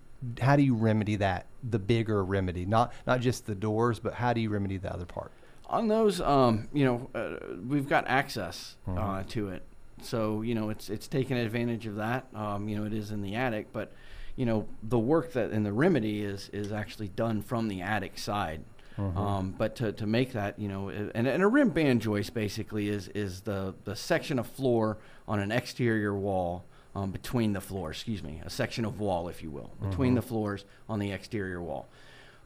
how 0.41 0.57
do 0.57 0.63
you 0.63 0.75
remedy 0.75 1.17
that? 1.17 1.47
The 1.69 1.79
bigger 1.79 2.25
remedy, 2.25 2.65
not 2.65 2.93
not 3.07 3.21
just 3.21 3.47
the 3.47 3.55
doors, 3.55 3.99
but 3.99 4.15
how 4.15 4.33
do 4.33 4.41
you 4.41 4.49
remedy 4.49 4.79
the 4.79 4.93
other 4.93 5.05
part? 5.05 5.33
On 5.69 5.89
those. 5.89 6.21
Um, 6.21 6.69
you 6.73 6.85
know, 6.85 7.11
uh, 7.15 7.37
we've 7.67 7.89
got 7.89 8.07
access 8.09 8.77
uh, 8.87 8.91
Mm-hmm. 8.91 9.29
to 9.29 9.49
it, 9.49 9.63
so 10.03 10.43
you 10.43 10.55
know, 10.55 10.71
it's 10.71 10.91
it's 10.91 11.09
taking 11.09 11.37
advantage 11.37 11.87
of 11.87 11.97
that. 11.97 12.27
Um, 12.35 12.69
you 12.69 12.77
know, 12.77 12.85
it 12.85 12.93
is 12.93 13.11
in 13.11 13.23
the 13.23 13.35
attic, 13.35 13.69
but 13.73 13.93
you 14.37 14.47
know, 14.47 14.67
the 14.83 14.99
work 14.99 15.33
that 15.33 15.51
and 15.51 15.65
the 15.65 15.73
remedy 15.73 16.23
is 16.23 16.49
is 16.53 16.73
actually 16.73 17.09
done 17.09 17.43
from 17.43 17.69
the 17.69 17.83
attic 17.83 18.19
side. 18.19 18.63
Mm-hmm. 18.99 19.19
Um, 19.19 19.55
but 19.59 19.77
to, 19.77 19.93
to 19.93 20.07
make 20.07 20.33
that, 20.33 20.59
you 20.59 20.69
know, 20.69 20.89
and, 20.89 21.27
and 21.27 21.43
a 21.43 21.47
rim 21.47 21.69
band 21.69 22.01
joist 22.01 22.33
basically 22.33 22.89
is 22.89 23.09
is 23.09 23.43
the, 23.43 23.75
the 23.85 23.95
section 23.95 24.39
of 24.39 24.47
floor 24.47 24.97
on 25.29 25.39
an 25.39 25.53
exterior 25.53 26.15
wall 26.15 26.65
um, 26.95 27.11
between 27.11 27.53
the 27.53 27.61
floors, 27.61 27.97
excuse 27.97 28.23
me, 28.23 28.41
a 28.47 28.49
section 28.49 28.87
of 28.87 28.99
wall, 28.99 29.29
if 29.29 29.43
you 29.43 29.51
will, 29.51 29.71
between 29.83 30.15
the 30.15 30.23
floors 30.23 30.65
on 30.89 30.99
the 30.99 31.13
exterior 31.13 31.61
wall. 31.61 31.89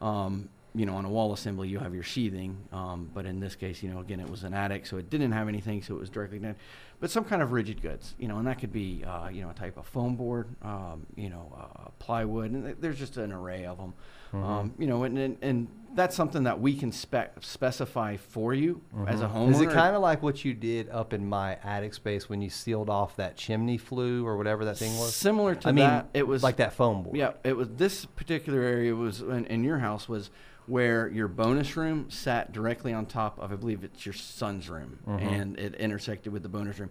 Um, 0.01 0.49
you 0.75 0.87
know, 0.87 0.95
on 0.95 1.05
a 1.05 1.09
wall 1.09 1.33
assembly, 1.33 1.69
you 1.69 1.79
have 1.79 1.95
your 1.95 2.03
sheathing, 2.03 2.57
um, 2.73 3.11
but 3.13 3.27
in 3.27 3.41
this 3.41 3.57
case, 3.57 3.83
you 3.83 3.91
know, 3.91 4.01
again, 4.01 4.21
it 4.21 4.31
was 4.31 4.45
an 4.45 4.55
attic, 4.55 4.87
so 4.87 4.99
it 4.99 5.11
didn't 5.11 5.33
have 5.33 5.49
anything, 5.49 5.83
so 5.83 5.95
it 5.97 6.01
was 6.01 6.11
directly 6.11 6.39
down. 6.39 6.55
but 7.01 7.11
some 7.11 7.25
kind 7.25 7.43
of 7.43 7.53
rigid 7.53 7.83
goods, 7.83 8.15
you 8.19 8.29
know, 8.29 8.39
and 8.39 8.47
that 8.47 8.59
could 8.61 8.73
be, 8.73 9.03
uh, 9.05 9.29
you 9.29 9.43
know, 9.43 9.51
a 9.51 9.55
type 9.55 9.77
of 9.77 9.87
foam 9.87 10.15
board, 10.15 10.49
um, 10.63 11.07
you 11.17 11.29
know, 11.29 11.53
uh, 11.59 11.91
plywood, 11.99 12.53
and 12.53 12.65
th- 12.65 12.77
there's 12.81 12.99
just 12.99 13.17
an 13.17 13.33
array 13.33 13.65
of 13.67 13.79
them. 13.79 13.95
Mm-hmm. 14.33 14.45
Um, 14.45 14.75
you 14.79 14.87
know, 14.87 15.03
and, 15.03 15.19
and 15.19 15.37
and 15.43 15.69
that's 15.95 16.15
something 16.15 16.45
that 16.45 16.61
we 16.61 16.77
can 16.77 16.93
spec 16.93 17.35
specify 17.41 18.17
for 18.17 18.55
you 18.55 18.81
as 19.09 19.23
a 19.23 19.25
homeowner. 19.25 19.33
Mm-hmm. 19.33 19.53
Is 19.55 19.61
it 19.63 19.71
kind 19.71 19.97
of 19.97 20.03
like 20.03 20.23
what 20.23 20.45
you 20.45 20.55
did 20.55 20.89
up 20.91 21.13
in 21.13 21.29
my 21.29 21.59
attic 21.65 21.95
space 21.95 22.29
when 22.29 22.41
you 22.41 22.49
sealed 22.49 22.89
off 22.89 23.17
that 23.17 23.37
chimney 23.37 23.77
flue 23.77 24.25
or 24.25 24.37
whatever 24.37 24.65
that 24.67 24.79
thing 24.79 24.97
was? 24.99 25.17
Similar 25.17 25.57
to 25.57 25.69
I 25.69 25.73
mean, 25.73 26.05
it 26.15 26.29
was 26.29 26.45
like 26.45 26.59
that 26.59 26.75
foam 26.75 27.03
board. 27.03 27.17
Yeah, 27.17 27.33
it 27.43 27.57
was 27.57 27.71
this 27.71 28.05
particular 28.05 28.61
area 28.61 28.95
was 28.95 29.21
in, 29.21 29.47
in 29.47 29.65
your 29.65 29.79
house 29.79 30.09
was 30.09 30.31
where 30.71 31.09
your 31.09 31.27
bonus 31.29 31.77
room 31.77 32.09
sat 32.11 32.53
directly 32.53 32.93
on 32.93 33.05
top 33.07 33.39
of 33.39 33.53
I 33.53 33.57
believe 33.57 33.83
it's 33.85 34.07
your 34.07 34.13
son's 34.15 34.69
room 34.71 34.99
Mm-hmm. 35.07 35.27
and 35.27 35.59
it 35.59 35.75
intersected 35.75 36.33
with 36.33 36.43
the 36.43 36.49
bonus 36.49 36.79
room. 36.79 36.91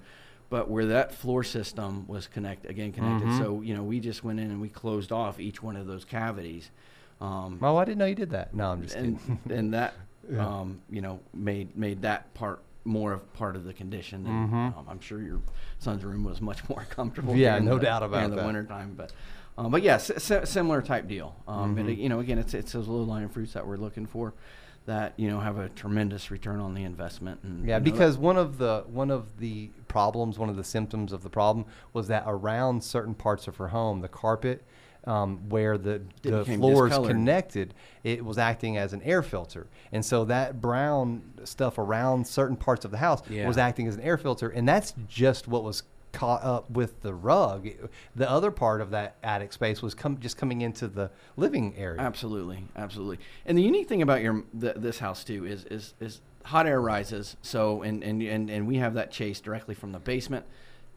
But 0.49 0.69
where 0.69 0.88
that 0.88 1.13
floor 1.13 1.43
system 1.43 2.05
was 2.07 2.27
connect 2.27 2.65
again 2.65 2.91
connected, 2.91 3.27
Mm-hmm. 3.30 3.38
so 3.38 3.61
you 3.61 3.73
know 3.75 3.84
we 3.84 3.99
just 3.99 4.23
went 4.23 4.39
in 4.39 4.51
and 4.51 4.59
we 4.59 4.67
closed 4.69 5.11
off 5.11 5.39
each 5.39 5.61
one 5.63 5.75
of 5.75 5.88
those 5.88 6.03
cavities, 6.05 6.71
um, 7.21 7.59
Oh, 7.61 7.77
I 7.77 7.86
didn't 7.86 7.99
know 7.99 8.05
you 8.05 8.15
did 8.15 8.32
that. 8.32 8.53
No, 8.53 8.71
I'm 8.71 8.82
just 8.82 8.95
and 8.95 9.19
kidding. 9.19 9.39
and 9.57 9.73
that 9.73 9.93
um, 10.38 10.82
you 10.89 11.01
know 11.01 11.19
made 11.34 11.75
made 11.77 12.01
that 12.01 12.34
part 12.34 12.61
more 12.84 13.13
of 13.13 13.32
part 13.34 13.55
of 13.55 13.63
the 13.63 13.73
condition. 13.73 14.25
And, 14.25 14.47
Mm-hmm. 14.49 14.80
um, 14.80 14.86
I'm 14.89 14.99
sure 14.99 15.21
your 15.21 15.39
son's 15.80 16.03
room 16.03 16.23
was 16.23 16.41
much 16.41 16.67
more 16.67 16.84
comfortable. 16.89 17.36
Yeah, 17.36 17.59
no 17.59 17.77
the, 17.77 17.86
doubt 17.86 18.03
about 18.03 18.23
in 18.25 18.32
the 18.32 18.38
that. 18.38 18.45
wintertime, 18.45 18.93
but. 18.97 19.11
Um, 19.60 19.72
but 19.72 19.84
yes, 19.84 20.10
yeah, 20.30 20.43
similar 20.45 20.82
type 20.82 21.07
deal. 21.07 21.36
Um, 21.47 21.76
Mm-hmm. 21.76 21.86
But 21.86 21.97
you 21.97 22.10
know, 22.10 22.20
again, 22.20 22.38
it's 22.38 22.53
it's 22.53 22.72
those 22.72 22.88
low 22.88 23.03
lying 23.03 23.30
fruits 23.30 23.53
that 23.53 23.68
we're 23.68 23.78
looking 23.78 24.05
for, 24.05 24.34
that 24.86 25.14
you 25.18 25.30
know 25.30 25.39
have 25.39 25.57
a 25.57 25.70
tremendous 25.70 26.32
return 26.32 26.60
on 26.60 26.74
the 26.74 26.84
investment. 26.84 27.41
And 27.43 27.68
Yeah, 27.68 27.78
you 27.78 27.84
know, 27.84 27.91
because 27.91 28.18
one 28.18 28.38
of 28.38 28.57
the 28.57 28.86
one 28.88 29.12
of 29.12 29.38
the 29.39 29.70
problems, 29.88 30.39
one 30.39 30.49
of 30.49 30.55
the 30.55 30.64
symptoms 30.64 31.12
of 31.12 31.24
the 31.24 31.30
problem 31.30 31.66
was 31.93 32.07
that 32.07 32.24
around 32.26 32.84
certain 32.84 33.14
parts 33.14 33.47
of 33.47 33.57
her 33.57 33.68
home, 33.70 34.01
the 34.01 34.07
carpet 34.07 34.64
um, 35.05 35.49
where 35.49 35.78
the 35.78 36.01
the 36.22 36.45
floors 36.45 36.89
discolored. 36.91 37.12
connected, 37.12 37.74
it 38.03 38.24
was 38.24 38.38
acting 38.38 38.78
as 38.78 38.93
an 38.93 39.01
air 39.03 39.22
filter, 39.24 39.68
and 39.91 40.05
so 40.05 40.26
that 40.26 40.62
brown 40.62 41.22
stuff 41.43 41.78
around 41.78 42.26
certain 42.28 42.55
parts 42.57 42.86
of 42.86 42.91
the 42.91 42.97
house 42.97 43.22
Yeah. 43.30 43.47
was 43.47 43.57
acting 43.57 43.88
as 43.88 43.95
an 43.95 44.01
air 44.01 44.18
filter, 44.18 44.49
and 44.49 44.68
that's 44.68 44.93
just 45.07 45.47
what 45.47 45.64
was 45.64 45.84
caught 46.12 46.43
up 46.43 46.70
with 46.70 47.01
the 47.01 47.14
rug. 47.14 47.70
The 48.16 48.30
other 48.30 48.51
part 48.51 48.82
of 48.82 48.91
that 48.91 49.16
attic 49.24 49.53
space 49.53 49.82
was 49.82 49.93
come 49.93 50.20
just 50.20 50.38
coming 50.38 50.62
into 50.62 50.88
the 50.88 51.12
living 51.38 51.76
area. 51.78 51.99
Absolutely, 52.01 52.66
absolutely. 52.76 53.20
And 53.45 53.57
the 53.57 53.62
unique 53.62 53.88
thing 53.88 54.01
about 54.01 54.22
your 54.22 54.43
th- 54.60 54.76
this 54.78 54.99
house 54.99 55.24
too 55.24 55.45
is 55.45 55.66
is 55.66 55.93
is 55.99 56.22
hot 56.45 56.68
air 56.68 56.82
rises. 56.82 57.38
So 57.41 57.82
and 57.82 58.03
and 58.03 58.22
and 58.22 58.49
and 58.49 58.68
we 58.68 58.78
have 58.78 58.93
that 58.95 59.12
chase 59.12 59.39
directly 59.39 59.76
from 59.76 59.91
the 59.91 59.99
basement 59.99 60.45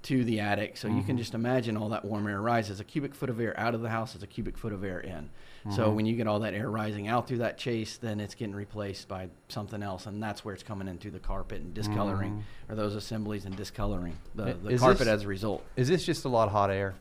to 0.03 0.25
the 0.25 0.41
attic. 0.41 0.77
So 0.77 0.89
you 0.89 0.95
can 0.95 1.03
mm-hmm. 1.03 1.19
just 1.19 1.35
imagine 1.35 1.77
all 1.77 1.91
that 1.91 2.05
warm 2.05 2.27
air 2.27 2.41
rises. 2.41 2.81
A 2.81 2.85
cubic 2.85 3.15
foot 3.15 3.31
of 3.31 3.41
air 3.41 3.59
out 3.59 3.75
of 3.75 3.83
the 3.83 3.89
house 3.89 4.15
is 4.15 4.23
a 4.23 4.27
cubic 4.27 4.59
foot 4.59 4.73
of 4.73 4.85
air 4.85 5.01
in. 5.01 5.31
So 5.71 5.85
mm-hmm. 5.85 5.95
when 5.95 6.07
you 6.07 6.17
get 6.17 6.27
all 6.27 6.41
that 6.41 6.55
air 6.55 6.69
rising 6.69 7.07
out 7.07 7.29
through 7.29 7.39
that 7.39 7.57
chase, 7.57 7.97
then 7.97 8.19
it's 8.19 8.35
getting 8.35 8.55
replaced 8.55 9.07
by 9.07 9.29
something 9.49 9.81
else, 9.81 10.07
and 10.07 10.21
that's 10.21 10.45
where 10.45 10.55
it's 10.55 10.65
coming 10.65 10.89
into 10.89 11.09
the 11.09 11.21
carpet 11.21 11.61
and 11.61 11.73
discoloring, 11.73 12.33
mm-hmm. 12.33 12.73
or 12.73 12.75
those 12.75 12.97
assemblies 12.97 13.45
and 13.45 13.55
discoloring 13.55 14.17
the, 14.35 14.57
the 14.61 14.77
carpet 14.77 15.01
this- 15.01 15.09
as 15.09 15.23
a 15.23 15.29
result. 15.29 15.65
Is 15.77 15.87
this 15.87 16.05
just 16.05 16.25
a 16.25 16.29
lot 16.29 16.49
of 16.49 16.53
hot 16.53 16.71
air? 16.71 16.97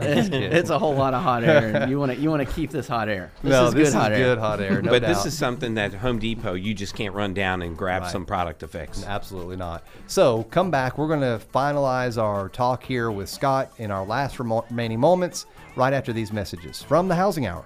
It's, 0.00 0.28
it's 0.32 0.70
a 0.70 0.78
whole 0.78 0.94
lot 0.94 1.14
of 1.14 1.22
hot 1.22 1.44
air, 1.44 1.76
and 1.76 1.90
you 1.90 1.98
want 1.98 2.12
to 2.12 2.18
you 2.18 2.30
want 2.30 2.46
to 2.46 2.54
keep 2.54 2.70
this 2.70 2.86
hot 2.88 3.08
air. 3.08 3.30
This 3.42 3.50
no, 3.50 3.66
is 3.66 3.74
this 3.74 3.90
good 3.90 3.98
hot 3.98 4.12
is 4.12 4.18
air. 4.18 4.24
good 4.34 4.38
hot 4.38 4.60
air. 4.60 4.82
No 4.82 4.90
but 4.90 5.02
doubt. 5.02 5.08
this 5.08 5.26
is 5.26 5.36
something 5.36 5.74
that 5.74 5.94
Home 5.94 6.18
Depot 6.18 6.54
you 6.54 6.74
just 6.74 6.94
can't 6.94 7.14
run 7.14 7.34
down 7.34 7.62
and 7.62 7.76
grab 7.76 8.02
Right. 8.02 8.10
some 8.10 8.26
product 8.26 8.60
to 8.60 8.68
fix. 8.68 9.04
Absolutely 9.04 9.56
not. 9.56 9.84
So 10.06 10.42
come 10.44 10.70
back. 10.70 10.98
We're 10.98 11.08
going 11.08 11.20
to 11.20 11.40
finalize 11.54 12.20
our 12.20 12.48
talk 12.48 12.82
here 12.82 13.10
with 13.10 13.28
Scott 13.28 13.72
in 13.78 13.90
our 13.90 14.04
last 14.04 14.38
remo- 14.38 14.64
remaining 14.70 15.00
moments 15.00 15.46
right 15.76 15.92
after 15.92 16.12
these 16.12 16.32
messages 16.32 16.82
from 16.82 17.08
the 17.08 17.14
Housing 17.14 17.46
Hour. 17.46 17.64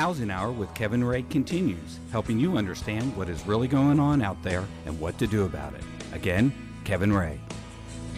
Housing 0.00 0.30
Hour 0.30 0.50
with 0.50 0.72
Kevin 0.72 1.04
Ray 1.04 1.20
continues, 1.20 1.98
helping 2.10 2.40
you 2.40 2.56
understand 2.56 3.14
what 3.18 3.28
is 3.28 3.46
really 3.46 3.68
going 3.68 4.00
on 4.00 4.22
out 4.22 4.42
there 4.42 4.64
and 4.86 4.98
what 4.98 5.18
to 5.18 5.26
do 5.26 5.44
about 5.44 5.74
it. 5.74 5.82
Again, 6.14 6.54
Kevin 6.84 7.12
Ray. 7.12 7.38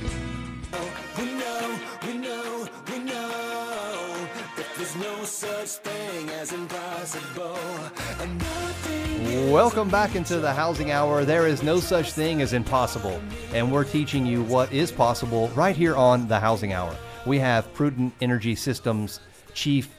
We 0.00 1.24
know, 1.24 1.80
we 2.06 2.14
know, 2.18 2.68
we 2.88 2.98
know 3.00 4.28
that 4.56 4.66
there's 4.76 4.94
no 4.94 5.24
such 5.24 5.70
thing 5.82 6.30
as 6.30 6.52
impossible. 6.52 7.58
And 8.20 9.50
Welcome 9.50 9.90
back 9.90 10.14
into 10.14 10.38
the 10.38 10.52
Housing 10.52 10.92
Hour. 10.92 11.24
There 11.24 11.48
is 11.48 11.64
no 11.64 11.80
such 11.80 12.12
thing 12.12 12.42
as 12.42 12.52
impossible, 12.52 13.20
and 13.52 13.72
we're 13.72 13.82
teaching 13.82 14.24
you 14.24 14.44
what 14.44 14.72
is 14.72 14.92
possible 14.92 15.48
right 15.56 15.74
here 15.74 15.96
on 15.96 16.28
the 16.28 16.38
Housing 16.38 16.72
Hour. 16.72 16.94
We 17.26 17.40
have 17.40 17.74
Prudent 17.74 18.14
Energy 18.20 18.54
Systems 18.54 19.18
Chief 19.52 19.90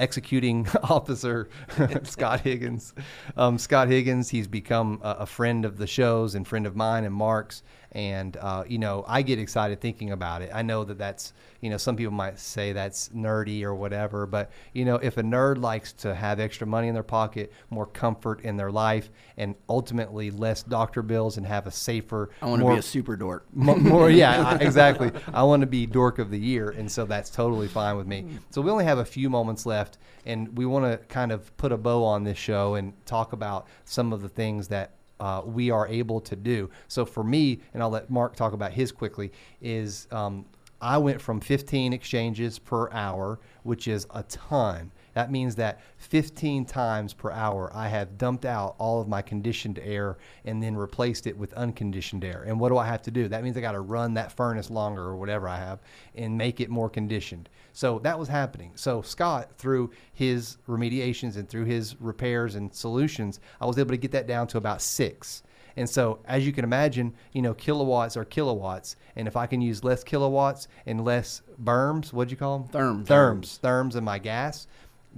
Executing 0.00 0.66
Officer 0.82 1.48
Scott 2.02 2.40
Higgins. 2.40 2.94
Um, 3.36 3.58
Scott 3.58 3.88
Higgins, 3.88 4.30
he's 4.30 4.48
become 4.48 5.00
a, 5.02 5.10
a 5.20 5.26
friend 5.26 5.64
of 5.64 5.76
the 5.76 5.86
shows 5.86 6.34
and 6.34 6.46
friend 6.46 6.66
of 6.66 6.74
mine 6.74 7.04
and 7.04 7.14
Mark's. 7.14 7.62
And 7.92 8.36
uh, 8.36 8.64
you 8.68 8.78
know, 8.78 9.04
I 9.08 9.22
get 9.22 9.38
excited 9.38 9.80
thinking 9.80 10.12
about 10.12 10.42
it. 10.42 10.50
I 10.54 10.62
know 10.62 10.84
that 10.84 10.98
that's 10.98 11.32
you 11.60 11.70
know 11.70 11.76
some 11.76 11.96
people 11.96 12.12
might 12.12 12.38
say 12.38 12.72
that's 12.72 13.08
nerdy 13.10 13.62
or 13.64 13.74
whatever, 13.74 14.26
but 14.26 14.50
you 14.72 14.84
know, 14.84 14.96
if 14.96 15.16
a 15.16 15.22
nerd 15.22 15.60
likes 15.60 15.92
to 15.94 16.14
have 16.14 16.38
extra 16.38 16.66
money 16.66 16.88
in 16.88 16.94
their 16.94 17.02
pocket, 17.02 17.52
more 17.68 17.86
comfort 17.86 18.42
in 18.42 18.56
their 18.56 18.70
life, 18.70 19.10
and 19.36 19.54
ultimately 19.68 20.30
less 20.30 20.62
doctor 20.62 21.02
bills 21.02 21.36
and 21.36 21.46
have 21.46 21.66
a 21.66 21.70
safer, 21.70 22.30
I 22.40 22.46
want 22.46 22.60
to 22.60 22.64
more, 22.64 22.72
be 22.74 22.78
a 22.78 22.82
super 22.82 23.16
dork. 23.16 23.46
Mo- 23.52 23.76
more 23.76 24.10
yeah 24.20 24.56
exactly 24.60 25.10
i 25.32 25.42
want 25.42 25.60
to 25.60 25.66
be 25.66 25.86
dork 25.86 26.18
of 26.18 26.30
the 26.30 26.38
year 26.38 26.70
and 26.70 26.90
so 26.90 27.04
that's 27.04 27.30
totally 27.30 27.68
fine 27.68 27.96
with 27.96 28.06
me 28.06 28.24
so 28.50 28.60
we 28.60 28.70
only 28.70 28.84
have 28.84 28.98
a 28.98 29.04
few 29.04 29.28
moments 29.30 29.66
left 29.66 29.98
and 30.26 30.56
we 30.56 30.66
want 30.66 30.84
to 30.84 30.98
kind 31.06 31.32
of 31.32 31.54
put 31.56 31.72
a 31.72 31.76
bow 31.76 32.04
on 32.04 32.24
this 32.24 32.38
show 32.38 32.74
and 32.74 32.92
talk 33.06 33.32
about 33.32 33.66
some 33.84 34.12
of 34.12 34.22
the 34.22 34.28
things 34.28 34.68
that 34.68 34.92
uh, 35.20 35.42
we 35.44 35.70
are 35.70 35.86
able 35.86 36.20
to 36.20 36.34
do. 36.34 36.68
So 36.88 37.04
for 37.04 37.22
me 37.22 37.60
and 37.74 37.82
i'll 37.82 37.90
let 37.90 38.10
mark 38.10 38.36
talk 38.36 38.52
about 38.52 38.72
his 38.72 38.92
quickly 38.92 39.32
is 39.60 40.06
um, 40.10 40.44
i 40.80 40.96
went 40.96 41.20
from 41.20 41.40
15 41.40 41.92
exchanges 41.92 42.58
per 42.58 42.90
hour 42.90 43.38
which 43.62 43.88
is 43.88 44.06
a 44.14 44.22
ton 44.24 44.90
that 45.14 45.30
means 45.30 45.56
that 45.56 45.80
15 45.98 46.64
times 46.64 47.12
per 47.12 47.30
hour, 47.30 47.70
I 47.74 47.88
have 47.88 48.18
dumped 48.18 48.44
out 48.44 48.76
all 48.78 49.00
of 49.00 49.08
my 49.08 49.22
conditioned 49.22 49.78
air 49.82 50.18
and 50.44 50.62
then 50.62 50.76
replaced 50.76 51.26
it 51.26 51.36
with 51.36 51.52
unconditioned 51.54 52.24
air. 52.24 52.44
And 52.46 52.58
what 52.60 52.68
do 52.68 52.78
I 52.78 52.86
have 52.86 53.02
to 53.02 53.10
do? 53.10 53.28
That 53.28 53.42
means 53.42 53.56
I 53.56 53.60
got 53.60 53.72
to 53.72 53.80
run 53.80 54.14
that 54.14 54.32
furnace 54.32 54.70
longer 54.70 55.02
or 55.02 55.16
whatever 55.16 55.48
I 55.48 55.56
have 55.56 55.80
and 56.14 56.36
make 56.36 56.60
it 56.60 56.70
more 56.70 56.88
conditioned. 56.90 57.48
So 57.72 57.98
that 58.00 58.18
was 58.18 58.28
happening. 58.28 58.72
So 58.74 59.02
Scott, 59.02 59.50
through 59.56 59.90
his 60.12 60.58
remediations 60.68 61.36
and 61.36 61.48
through 61.48 61.64
his 61.64 62.00
repairs 62.00 62.54
and 62.54 62.72
solutions, 62.74 63.40
I 63.60 63.66
was 63.66 63.78
able 63.78 63.90
to 63.90 63.96
get 63.96 64.12
that 64.12 64.26
down 64.26 64.46
to 64.48 64.58
about 64.58 64.82
six. 64.82 65.42
And 65.76 65.88
so, 65.88 66.20
as 66.26 66.46
you 66.46 66.52
can 66.52 66.64
imagine, 66.64 67.14
you 67.32 67.42
know, 67.42 67.54
kilowatts 67.54 68.16
are 68.16 68.24
kilowatts. 68.24 68.96
And 69.16 69.28
if 69.28 69.36
I 69.36 69.46
can 69.46 69.60
use 69.60 69.84
less 69.84 70.02
kilowatts 70.02 70.68
and 70.86 71.04
less 71.04 71.42
berms, 71.62 72.12
what'd 72.12 72.30
you 72.30 72.36
call 72.36 72.58
them? 72.58 72.68
Therms. 72.68 73.06
Therms. 73.06 73.60
Therms 73.60 73.96
in 73.96 74.04
my 74.04 74.18
gas. 74.18 74.66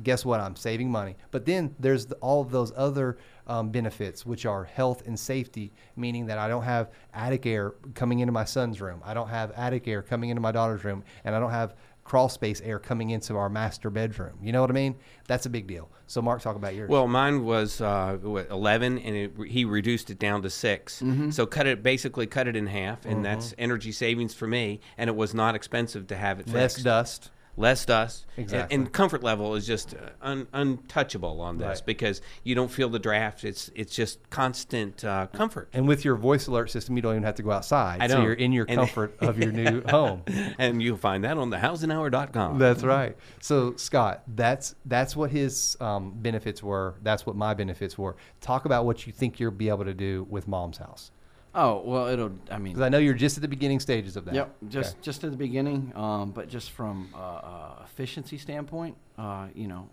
Guess 0.03 0.25
what? 0.25 0.41
I'm 0.41 0.57
saving 0.57 0.91
money. 0.91 1.17
But 1.31 1.45
then 1.45 1.75
there's 1.79 2.07
the, 2.07 2.15
all 2.17 2.41
of 2.41 2.51
those 2.51 2.73
other 2.77 3.19
um, 3.47 3.71
benefits, 3.71 4.25
which 4.25 4.47
are 4.47 4.65
health 4.65 5.07
and 5.07 5.19
safety, 5.19 5.73
meaning 5.97 6.27
that 6.27 6.39
I 6.39 6.49
don't 6.49 6.63
have 6.63 6.91
attic 7.13 7.47
air 7.47 7.75
coming 7.95 8.21
into 8.21 8.33
my 8.33 8.45
son's 8.45 8.81
room. 8.81 9.03
I 9.05 9.15
don't 9.15 9.29
have 9.29 9.53
attic 9.53 9.89
air 9.89 10.03
coming 10.03 10.31
into 10.31 10.41
my 10.41 10.53
daughter's 10.53 10.85
room. 10.85 11.05
And 11.25 11.35
I 11.35 11.41
don't 11.41 11.51
have 11.51 11.75
crawl 12.05 12.29
space 12.29 12.61
air 12.63 12.79
coming 12.79 13.11
into 13.11 13.37
our 13.37 13.49
master 13.49 13.91
bedroom. 13.91 14.39
You 14.43 14.53
know 14.53 14.61
what 14.61 14.71
I 14.71 14.75
mean? 14.75 14.97
That's 15.29 15.47
a 15.47 15.51
big 15.51 15.67
deal. 15.67 15.89
So, 16.07 16.21
Mark, 16.21 16.43
talk 16.43 16.57
about 16.57 16.75
yours. 16.75 16.91
Well, 16.91 17.07
mine 17.07 17.45
was 17.45 17.81
uh, 17.81 18.19
what, 18.21 18.51
11, 18.51 18.99
and 18.99 19.17
it, 19.17 19.33
he 19.49 19.65
reduced 19.65 20.11
it 20.11 20.19
down 20.19 20.43
to 20.43 20.51
6 20.51 21.03
Mm-hmm. 21.03 21.31
So 21.31 21.47
cut 21.47 21.67
it 21.67 21.83
basically 21.83 22.27
cut 22.27 22.49
it 22.49 22.57
in 22.57 22.67
half, 22.67 23.05
and 23.07 23.25
that's 23.25 23.55
energy 23.59 23.93
savings 23.93 24.35
for 24.35 24.47
me. 24.47 24.81
And 24.99 25.09
it 25.09 25.17
was 25.17 25.35
not 25.35 25.55
expensive 25.55 26.07
to 26.09 26.17
have 26.17 26.41
it 26.41 26.49
less 26.49 26.75
fixed. 26.75 26.85
dust. 26.85 27.31
Less 27.57 27.85
dust. 27.85 28.25
and- 28.37 28.45
Exactly. 28.45 28.75
And, 28.77 28.93
comfort 28.93 29.23
level 29.23 29.55
is 29.55 29.67
just 29.67 29.95
uh, 29.95 29.99
un, 30.23 30.47
untouchable 30.55 31.41
on 31.41 31.59
this 31.59 31.67
Right. 31.81 31.87
because 31.87 32.21
you 32.45 32.55
don't 32.55 32.71
feel 32.71 32.89
the 32.89 32.99
draft. 32.99 33.45
It's 33.45 33.71
it's 33.75 33.95
just 33.95 34.29
constant 34.31 35.05
uh, 35.05 35.27
comfort. 35.29 35.69
And 35.73 35.87
with 35.87 36.05
your 36.05 36.17
voice 36.17 36.47
alert 36.47 36.71
system, 36.71 36.97
you 36.97 37.03
don't 37.03 37.13
even 37.13 37.23
have 37.25 37.35
to 37.37 37.43
go 37.43 37.51
outside. 37.51 38.01
I 38.01 38.07
So 38.07 38.15
don't. 38.17 38.25
you're 38.25 38.33
in 38.33 38.53
your 38.53 38.65
comfort 38.67 39.17
of 39.21 39.39
your 39.39 39.53
new 39.53 39.83
home. 39.89 40.23
and 40.59 40.83
you'll 40.83 40.97
find 40.97 41.25
that 41.25 41.37
on 41.37 41.51
the 41.51 41.59
thehousinghour.com. 41.59 42.59
That's 42.59 42.83
right. 42.85 43.17
So 43.41 43.77
Scott, 43.77 44.23
that's 44.27 44.75
that's 44.87 45.15
what 45.15 45.31
his 45.31 45.77
um, 45.81 46.13
benefits 46.17 46.63
were. 46.63 46.95
That's 47.03 47.27
what 47.27 47.37
my 47.37 47.55
benefits 47.55 47.99
were. 47.99 48.17
Talk 48.41 48.65
about 48.65 48.87
what 48.87 49.07
you 49.07 49.13
think 49.13 49.39
you'll 49.41 49.51
be 49.51 49.69
able 49.69 49.85
to 49.85 49.95
do 49.95 50.27
with 50.31 50.49
Mom's 50.49 50.79
house. 50.79 51.11
Oh 51.55 51.83
well, 51.85 52.07
it'll. 52.09 52.33
I 52.51 52.59
mean, 52.59 52.73
Because 52.73 52.87
I 52.87 52.89
know 52.89 52.99
you're 52.99 53.15
just 53.15 53.37
at 53.37 53.43
the 53.43 53.49
beginning 53.49 53.81
stages 53.81 54.17
of 54.17 54.25
that. 54.27 54.35
Yep, 54.35 54.57
just 54.69 54.93
Okay. 54.95 54.99
just 55.03 55.25
at 55.25 55.31
the 55.31 55.37
beginning, 55.37 55.93
um, 55.95 56.31
but 56.31 56.49
just 56.49 56.71
from 56.71 57.11
uh, 57.15 57.19
uh, 57.19 57.83
efficiency 57.85 58.39
standpoint, 58.39 58.97
uh, 59.19 59.49
you 59.55 59.69
know, 59.69 59.89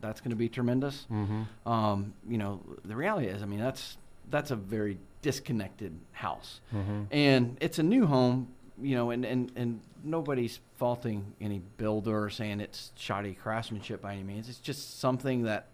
that's 0.00 0.20
going 0.20 0.30
to 0.30 0.36
be 0.36 0.48
tremendous. 0.48 1.06
Mm-hmm. 1.10 1.68
Um, 1.68 2.12
you 2.28 2.38
know, 2.38 2.60
the 2.84 2.96
reality 2.96 3.28
is, 3.28 3.42
I 3.42 3.46
mean, 3.46 3.60
that's 3.60 3.98
that's 4.30 4.50
a 4.50 4.56
very 4.56 4.98
disconnected 5.22 5.92
house, 6.12 6.60
Mm-hmm. 6.74 7.02
and 7.12 7.56
it's 7.60 7.78
a 7.78 7.82
new 7.84 8.06
home. 8.06 8.48
You 8.82 8.96
know, 8.96 9.10
and, 9.10 9.26
and, 9.26 9.52
and 9.56 9.80
nobody's 10.02 10.58
faulting 10.78 11.34
any 11.38 11.60
builder 11.76 12.24
or 12.24 12.30
saying 12.30 12.60
it's 12.60 12.92
shoddy 12.96 13.34
craftsmanship 13.34 14.00
by 14.00 14.14
any 14.14 14.22
means. 14.22 14.48
It's 14.48 14.58
just 14.58 14.98
something 15.00 15.42
that, 15.42 15.66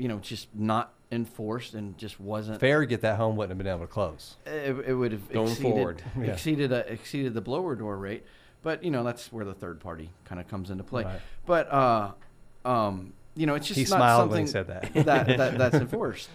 you 0.00 0.08
know, 0.08 0.18
just 0.18 0.48
not 0.54 0.92
enforced 1.12 1.74
and 1.74 1.98
just 1.98 2.20
wasn't 2.20 2.58
Fair 2.60 2.80
to 2.80 2.86
get 2.86 3.00
that 3.02 3.16
home 3.16 3.36
wouldn't 3.36 3.50
have 3.50 3.58
been 3.58 3.66
able 3.66 3.86
to 3.86 3.92
close. 3.92 4.36
it, 4.46 4.76
it 4.86 4.94
would 4.94 5.12
have 5.12 5.28
Going 5.32 5.48
exceeded, 5.48 5.72
forward. 5.72 6.02
Yeah. 6.18 6.24
exceeded 6.32 6.72
uh, 6.72 6.82
exceeded 6.86 7.34
the 7.34 7.40
blower 7.40 7.74
door 7.74 7.96
rate, 7.98 8.24
but 8.62 8.82
you 8.84 8.90
know 8.90 9.04
that's 9.04 9.32
where 9.32 9.44
the 9.44 9.54
third 9.54 9.80
party 9.80 10.10
kind 10.24 10.40
of 10.40 10.48
comes 10.48 10.70
into 10.70 10.84
play. 10.84 11.04
Right. 11.04 11.20
But 11.46 11.72
uh, 11.72 12.12
um, 12.64 13.12
you 13.36 13.46
know, 13.46 13.54
it's 13.54 13.66
just 13.66 13.78
He 13.78 13.84
not 13.84 13.96
smiled 13.98 14.20
something 14.22 14.36
when 14.36 14.46
he 14.46 14.50
said 14.50 14.66
that. 14.68 14.92
that, 15.06 15.26
that 15.38 15.58
that's 15.62 15.74
enforced. 15.76 16.28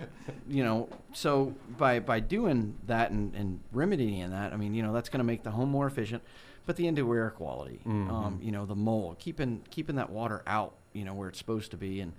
You 0.47 0.63
know, 0.63 0.89
so 1.13 1.53
by 1.77 1.99
by 1.99 2.19
doing 2.19 2.75
that 2.87 3.11
and, 3.11 3.33
and 3.35 3.59
remedying 3.71 4.31
that, 4.31 4.53
I 4.53 4.57
mean, 4.57 4.73
you 4.73 4.83
know, 4.83 4.93
that's 4.93 5.09
going 5.09 5.19
to 5.19 5.25
make 5.25 5.43
the 5.43 5.51
home 5.51 5.69
more 5.69 5.87
efficient. 5.87 6.21
But 6.65 6.77
the 6.77 6.87
indoor 6.87 7.15
air 7.15 7.29
quality, 7.29 7.79
Mm-hmm. 7.85 8.09
um, 8.09 8.39
you 8.41 8.51
know, 8.51 8.65
the 8.65 8.75
mold, 8.75 9.19
keeping 9.19 9.61
keeping 9.69 9.95
that 9.97 10.09
water 10.09 10.41
out, 10.47 10.73
you 10.93 11.05
know, 11.05 11.13
where 11.13 11.29
it's 11.29 11.37
supposed 11.37 11.71
to 11.71 11.77
be, 11.77 11.99
and 12.01 12.13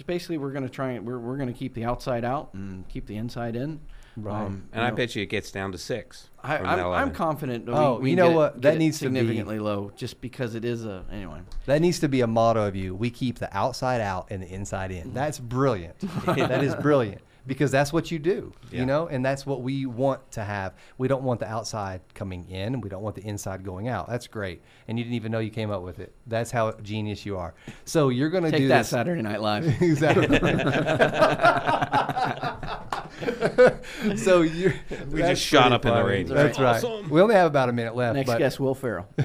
just 0.00 0.06
basically 0.06 0.38
we're 0.38 0.50
going 0.52 0.62
to 0.64 0.70
try 0.70 0.92
and 0.92 1.06
we're 1.06 1.18
we're 1.18 1.36
going 1.36 1.52
to 1.52 1.58
keep 1.58 1.74
the 1.74 1.84
outside 1.84 2.24
out 2.24 2.54
and 2.54 2.88
keep 2.88 3.06
the 3.06 3.16
inside 3.18 3.54
in. 3.54 3.80
Right. 4.16 4.46
Um, 4.46 4.64
And 4.72 4.82
I 4.82 4.88
know, 4.90 4.96
bet 4.96 5.14
you 5.14 5.22
it 5.22 5.26
gets 5.28 5.50
down 5.52 5.72
to 5.72 5.78
six. 5.78 6.30
I, 6.42 6.56
from 6.56 6.66
I'm, 6.66 6.76
that 6.78 6.82
I'm 6.84 6.86
11. 6.92 7.14
confident. 7.14 7.66
that 7.66 7.72
Oh, 7.74 7.96
we, 7.96 8.02
we 8.04 8.10
you 8.12 8.16
can 8.16 8.24
know 8.24 8.28
get 8.28 8.32
it- 8.32 8.36
what? 8.36 8.52
get 8.54 8.62
That 8.62 8.74
it 8.74 8.78
needs 8.78 8.98
to 9.00 9.10
be- 9.10 9.16
significantly 9.16 9.58
low, 9.58 9.92
just 9.96 10.20
because 10.22 10.54
it 10.54 10.64
is 10.64 10.86
a 10.86 11.04
anyway. 11.12 11.40
That 11.66 11.80
needs 11.82 11.98
to 12.00 12.08
be 12.08 12.22
a 12.22 12.26
motto 12.26 12.66
of 12.66 12.74
you. 12.74 12.94
We 12.94 13.10
keep 13.10 13.38
the 13.38 13.54
outside 13.54 14.00
out 14.00 14.28
and 14.30 14.42
the 14.42 14.48
inside 14.48 14.90
in. 14.90 15.12
That's 15.12 15.38
brilliant. 15.38 15.98
that 16.26 16.64
is 16.64 16.74
brilliant 16.76 17.20
because 17.50 17.72
that's 17.72 17.92
what 17.92 18.12
you 18.12 18.20
do, 18.20 18.52
Yeah. 18.70 18.78
you 18.78 18.86
know, 18.86 19.08
and 19.08 19.26
that's 19.26 19.44
what 19.44 19.60
we 19.60 19.84
want 19.84 20.20
to 20.30 20.44
have. 20.44 20.72
We 20.98 21.08
don't 21.08 21.24
want 21.24 21.40
the 21.40 21.48
outside 21.48 22.00
coming 22.14 22.48
in 22.48 22.74
and 22.74 22.80
we 22.84 22.88
don't 22.88 23.02
want 23.02 23.16
the 23.16 23.26
inside 23.26 23.64
going 23.64 23.88
out. 23.88 24.08
That's 24.08 24.28
great. 24.28 24.62
And 24.86 24.96
you 24.96 25.02
didn't 25.02 25.16
even 25.16 25.32
know 25.32 25.40
you 25.40 25.50
came 25.50 25.72
up 25.72 25.82
with 25.82 25.98
it. 25.98 26.14
That's 26.28 26.52
how 26.52 26.70
genius 26.74 27.26
you 27.26 27.36
are. 27.38 27.54
So 27.84 28.10
you're 28.10 28.30
going 28.30 28.44
to 28.44 28.52
Take 28.52 28.60
do 28.60 28.68
that 28.68 28.78
this. 28.78 28.88
Saturday 28.90 29.20
Night 29.20 29.40
Live. 29.40 29.66
exactly. 29.82 30.28
so 34.16 34.42
you 34.42 34.72
We 35.10 35.20
just 35.20 35.42
shot 35.42 35.72
up 35.72 35.84
in 35.84 35.94
the 35.94 36.04
ratings. 36.04 36.30
That's 36.30 36.58
right. 36.58 36.76
Awesome. 36.76 37.10
We 37.10 37.20
only 37.20 37.34
have 37.34 37.46
about 37.48 37.68
a 37.68 37.72
minute 37.72 37.96
left. 37.96 38.14
Next 38.14 38.28
but 38.28 38.38
guest, 38.38 38.60
Will 38.60 38.74
Ferrell. 38.74 39.06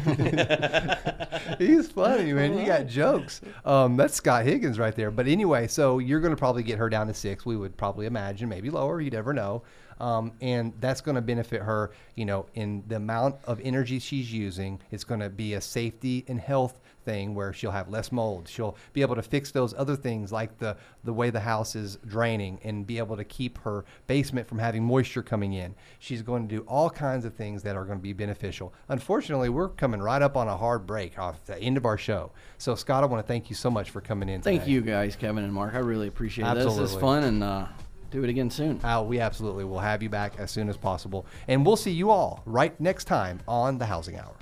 He's 1.59 1.88
funny, 1.89 2.34
man. 2.34 2.57
You 2.57 2.65
got 2.65 2.88
jokes. 2.88 3.41
Um, 3.63 3.95
that's 3.97 4.15
Scott 4.15 4.45
Higgins 4.45 4.80
right 4.80 4.95
there. 4.95 5.11
But 5.11 5.28
anyway, 5.28 5.67
so 5.67 5.99
you're 5.99 6.19
going 6.19 6.34
to 6.34 6.38
probably 6.38 6.63
get 6.63 6.80
her 6.80 6.89
down 6.89 7.07
to 7.07 7.13
six. 7.13 7.45
We 7.45 7.55
would 7.55 7.78
probably 7.78 8.05
imagine, 8.16 8.49
maybe 8.49 8.70
lower. 8.70 9.01
You 9.01 9.11
never 9.11 9.34
know. 9.34 9.63
Um, 9.99 10.34
and 10.41 10.74
that's 10.80 11.01
going 11.01 11.16
to 11.16 11.22
benefit 11.22 11.61
her, 11.61 11.91
you 12.16 12.26
know, 12.26 12.47
in 12.53 12.84
the 12.88 12.97
amount 12.97 13.36
of 13.45 13.61
energy 13.61 13.99
she's 13.99 14.32
using. 14.32 14.80
It's 14.91 15.03
going 15.03 15.22
to 15.22 15.30
be 15.30 15.53
a 15.53 15.61
safety 15.61 16.26
and 16.28 16.39
health 16.39 16.80
thing 17.05 17.36
where 17.36 17.53
she'll 17.53 17.72
have 17.72 17.88
less 17.88 18.11
mold. 18.11 18.49
She'll 18.49 18.76
be 18.91 19.01
able 19.01 19.16
to 19.16 19.22
fix 19.22 19.51
those 19.51 19.74
other 19.76 19.95
things 19.95 20.32
like 20.32 20.57
the 20.57 20.76
the 21.03 21.13
way 21.13 21.30
the 21.30 21.39
house 21.39 21.76
is 21.76 21.97
draining 22.07 22.59
and 22.63 22.86
be 22.86 22.97
able 22.97 23.16
to 23.16 23.24
keep 23.24 23.59
her 23.59 23.86
basement 24.07 24.47
from 24.47 24.57
having 24.57 24.84
moisture 24.84 25.22
coming 25.22 25.53
in. 25.53 25.76
She's 25.99 26.24
going 26.24 26.47
to 26.47 26.55
do 26.55 26.61
all 26.68 26.89
kinds 26.89 27.24
of 27.24 27.36
things 27.36 27.61
that 27.63 27.76
are 27.76 27.86
going 27.86 27.99
to 27.99 28.03
be 28.03 28.13
beneficial. 28.13 28.74
Unfortunately, 28.89 29.49
we're 29.49 29.70
coming 29.70 30.01
right 30.01 30.22
up 30.22 30.36
on 30.36 30.47
a 30.47 30.57
hard 30.57 30.86
break 30.88 31.18
off 31.20 31.45
the 31.45 31.57
end 31.59 31.78
of 31.78 31.86
our 31.86 31.97
show. 31.97 32.32
So 32.57 32.76
Scott, 32.76 33.03
I 33.03 33.07
want 33.07 33.24
to 33.24 33.28
thank 33.28 33.49
you 33.49 33.55
so 33.55 33.70
much 33.70 33.91
for 33.91 34.01
coming 34.01 34.28
in. 34.28 34.41
Thank 34.41 34.61
today. 34.61 34.72
you 34.74 34.82
guys, 34.82 35.16
Kevin 35.16 35.43
and 35.43 35.53
Mark. 35.53 35.76
I 35.76 35.80
really 35.80 36.07
appreciate 36.07 36.51
this. 36.55 36.76
This 36.76 36.91
is 36.91 36.95
fun, 36.95 37.24
and 37.24 37.43
uh, 37.43 37.68
do 38.16 38.24
it 38.24 38.30
again 38.30 38.49
soon. 38.49 38.80
Al, 38.84 39.05
we 39.05 39.20
absolutely 39.20 39.66
will 39.66 39.80
have 39.80 40.01
you 40.01 40.09
back 40.09 40.39
as 40.39 40.49
soon 40.49 40.70
as 40.70 40.78
possible. 40.78 41.26
And 41.47 41.66
we'll 41.66 41.76
see 41.76 41.91
you 41.91 42.09
all 42.09 42.41
right 42.45 42.80
next 42.80 43.05
time 43.05 43.41
on 43.47 43.78
the 43.78 43.86
Housing 43.86 44.18
Hour. 44.18 44.34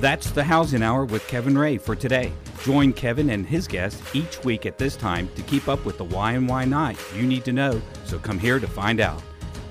That's 0.00 0.30
the 0.30 0.44
Housing 0.44 0.82
Hour 0.82 1.04
with 1.04 1.26
Kevin 1.28 1.56
Ray 1.56 1.78
for 1.78 1.94
today. 1.94 2.32
Join 2.64 2.92
Kevin 2.92 3.30
and 3.30 3.46
his 3.46 3.68
guests 3.68 4.02
each 4.14 4.44
week 4.44 4.66
at 4.66 4.78
this 4.78 4.96
time 4.96 5.28
to 5.36 5.42
keep 5.42 5.68
up 5.68 5.84
with 5.84 5.98
the 5.98 6.04
why 6.04 6.32
and 6.32 6.48
why 6.48 6.64
not 6.64 6.96
you 7.14 7.22
need 7.22 7.44
to 7.44 7.52
know, 7.52 7.80
so 8.04 8.18
come 8.18 8.38
here 8.38 8.58
to 8.58 8.66
find 8.66 9.00
out. 9.00 9.22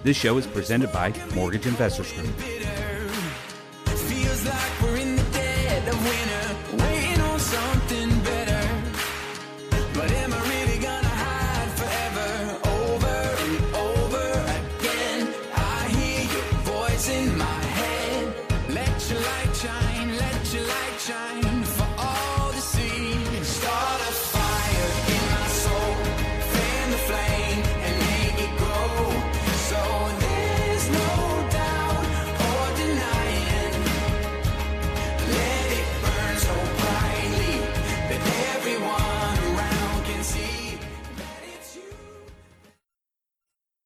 This 0.03 0.17
show 0.17 0.37
is 0.37 0.47
presented 0.47 0.91
by 0.93 1.13
Mortgage 1.35 1.67
Investors 1.67 2.11
Group. 2.13 2.96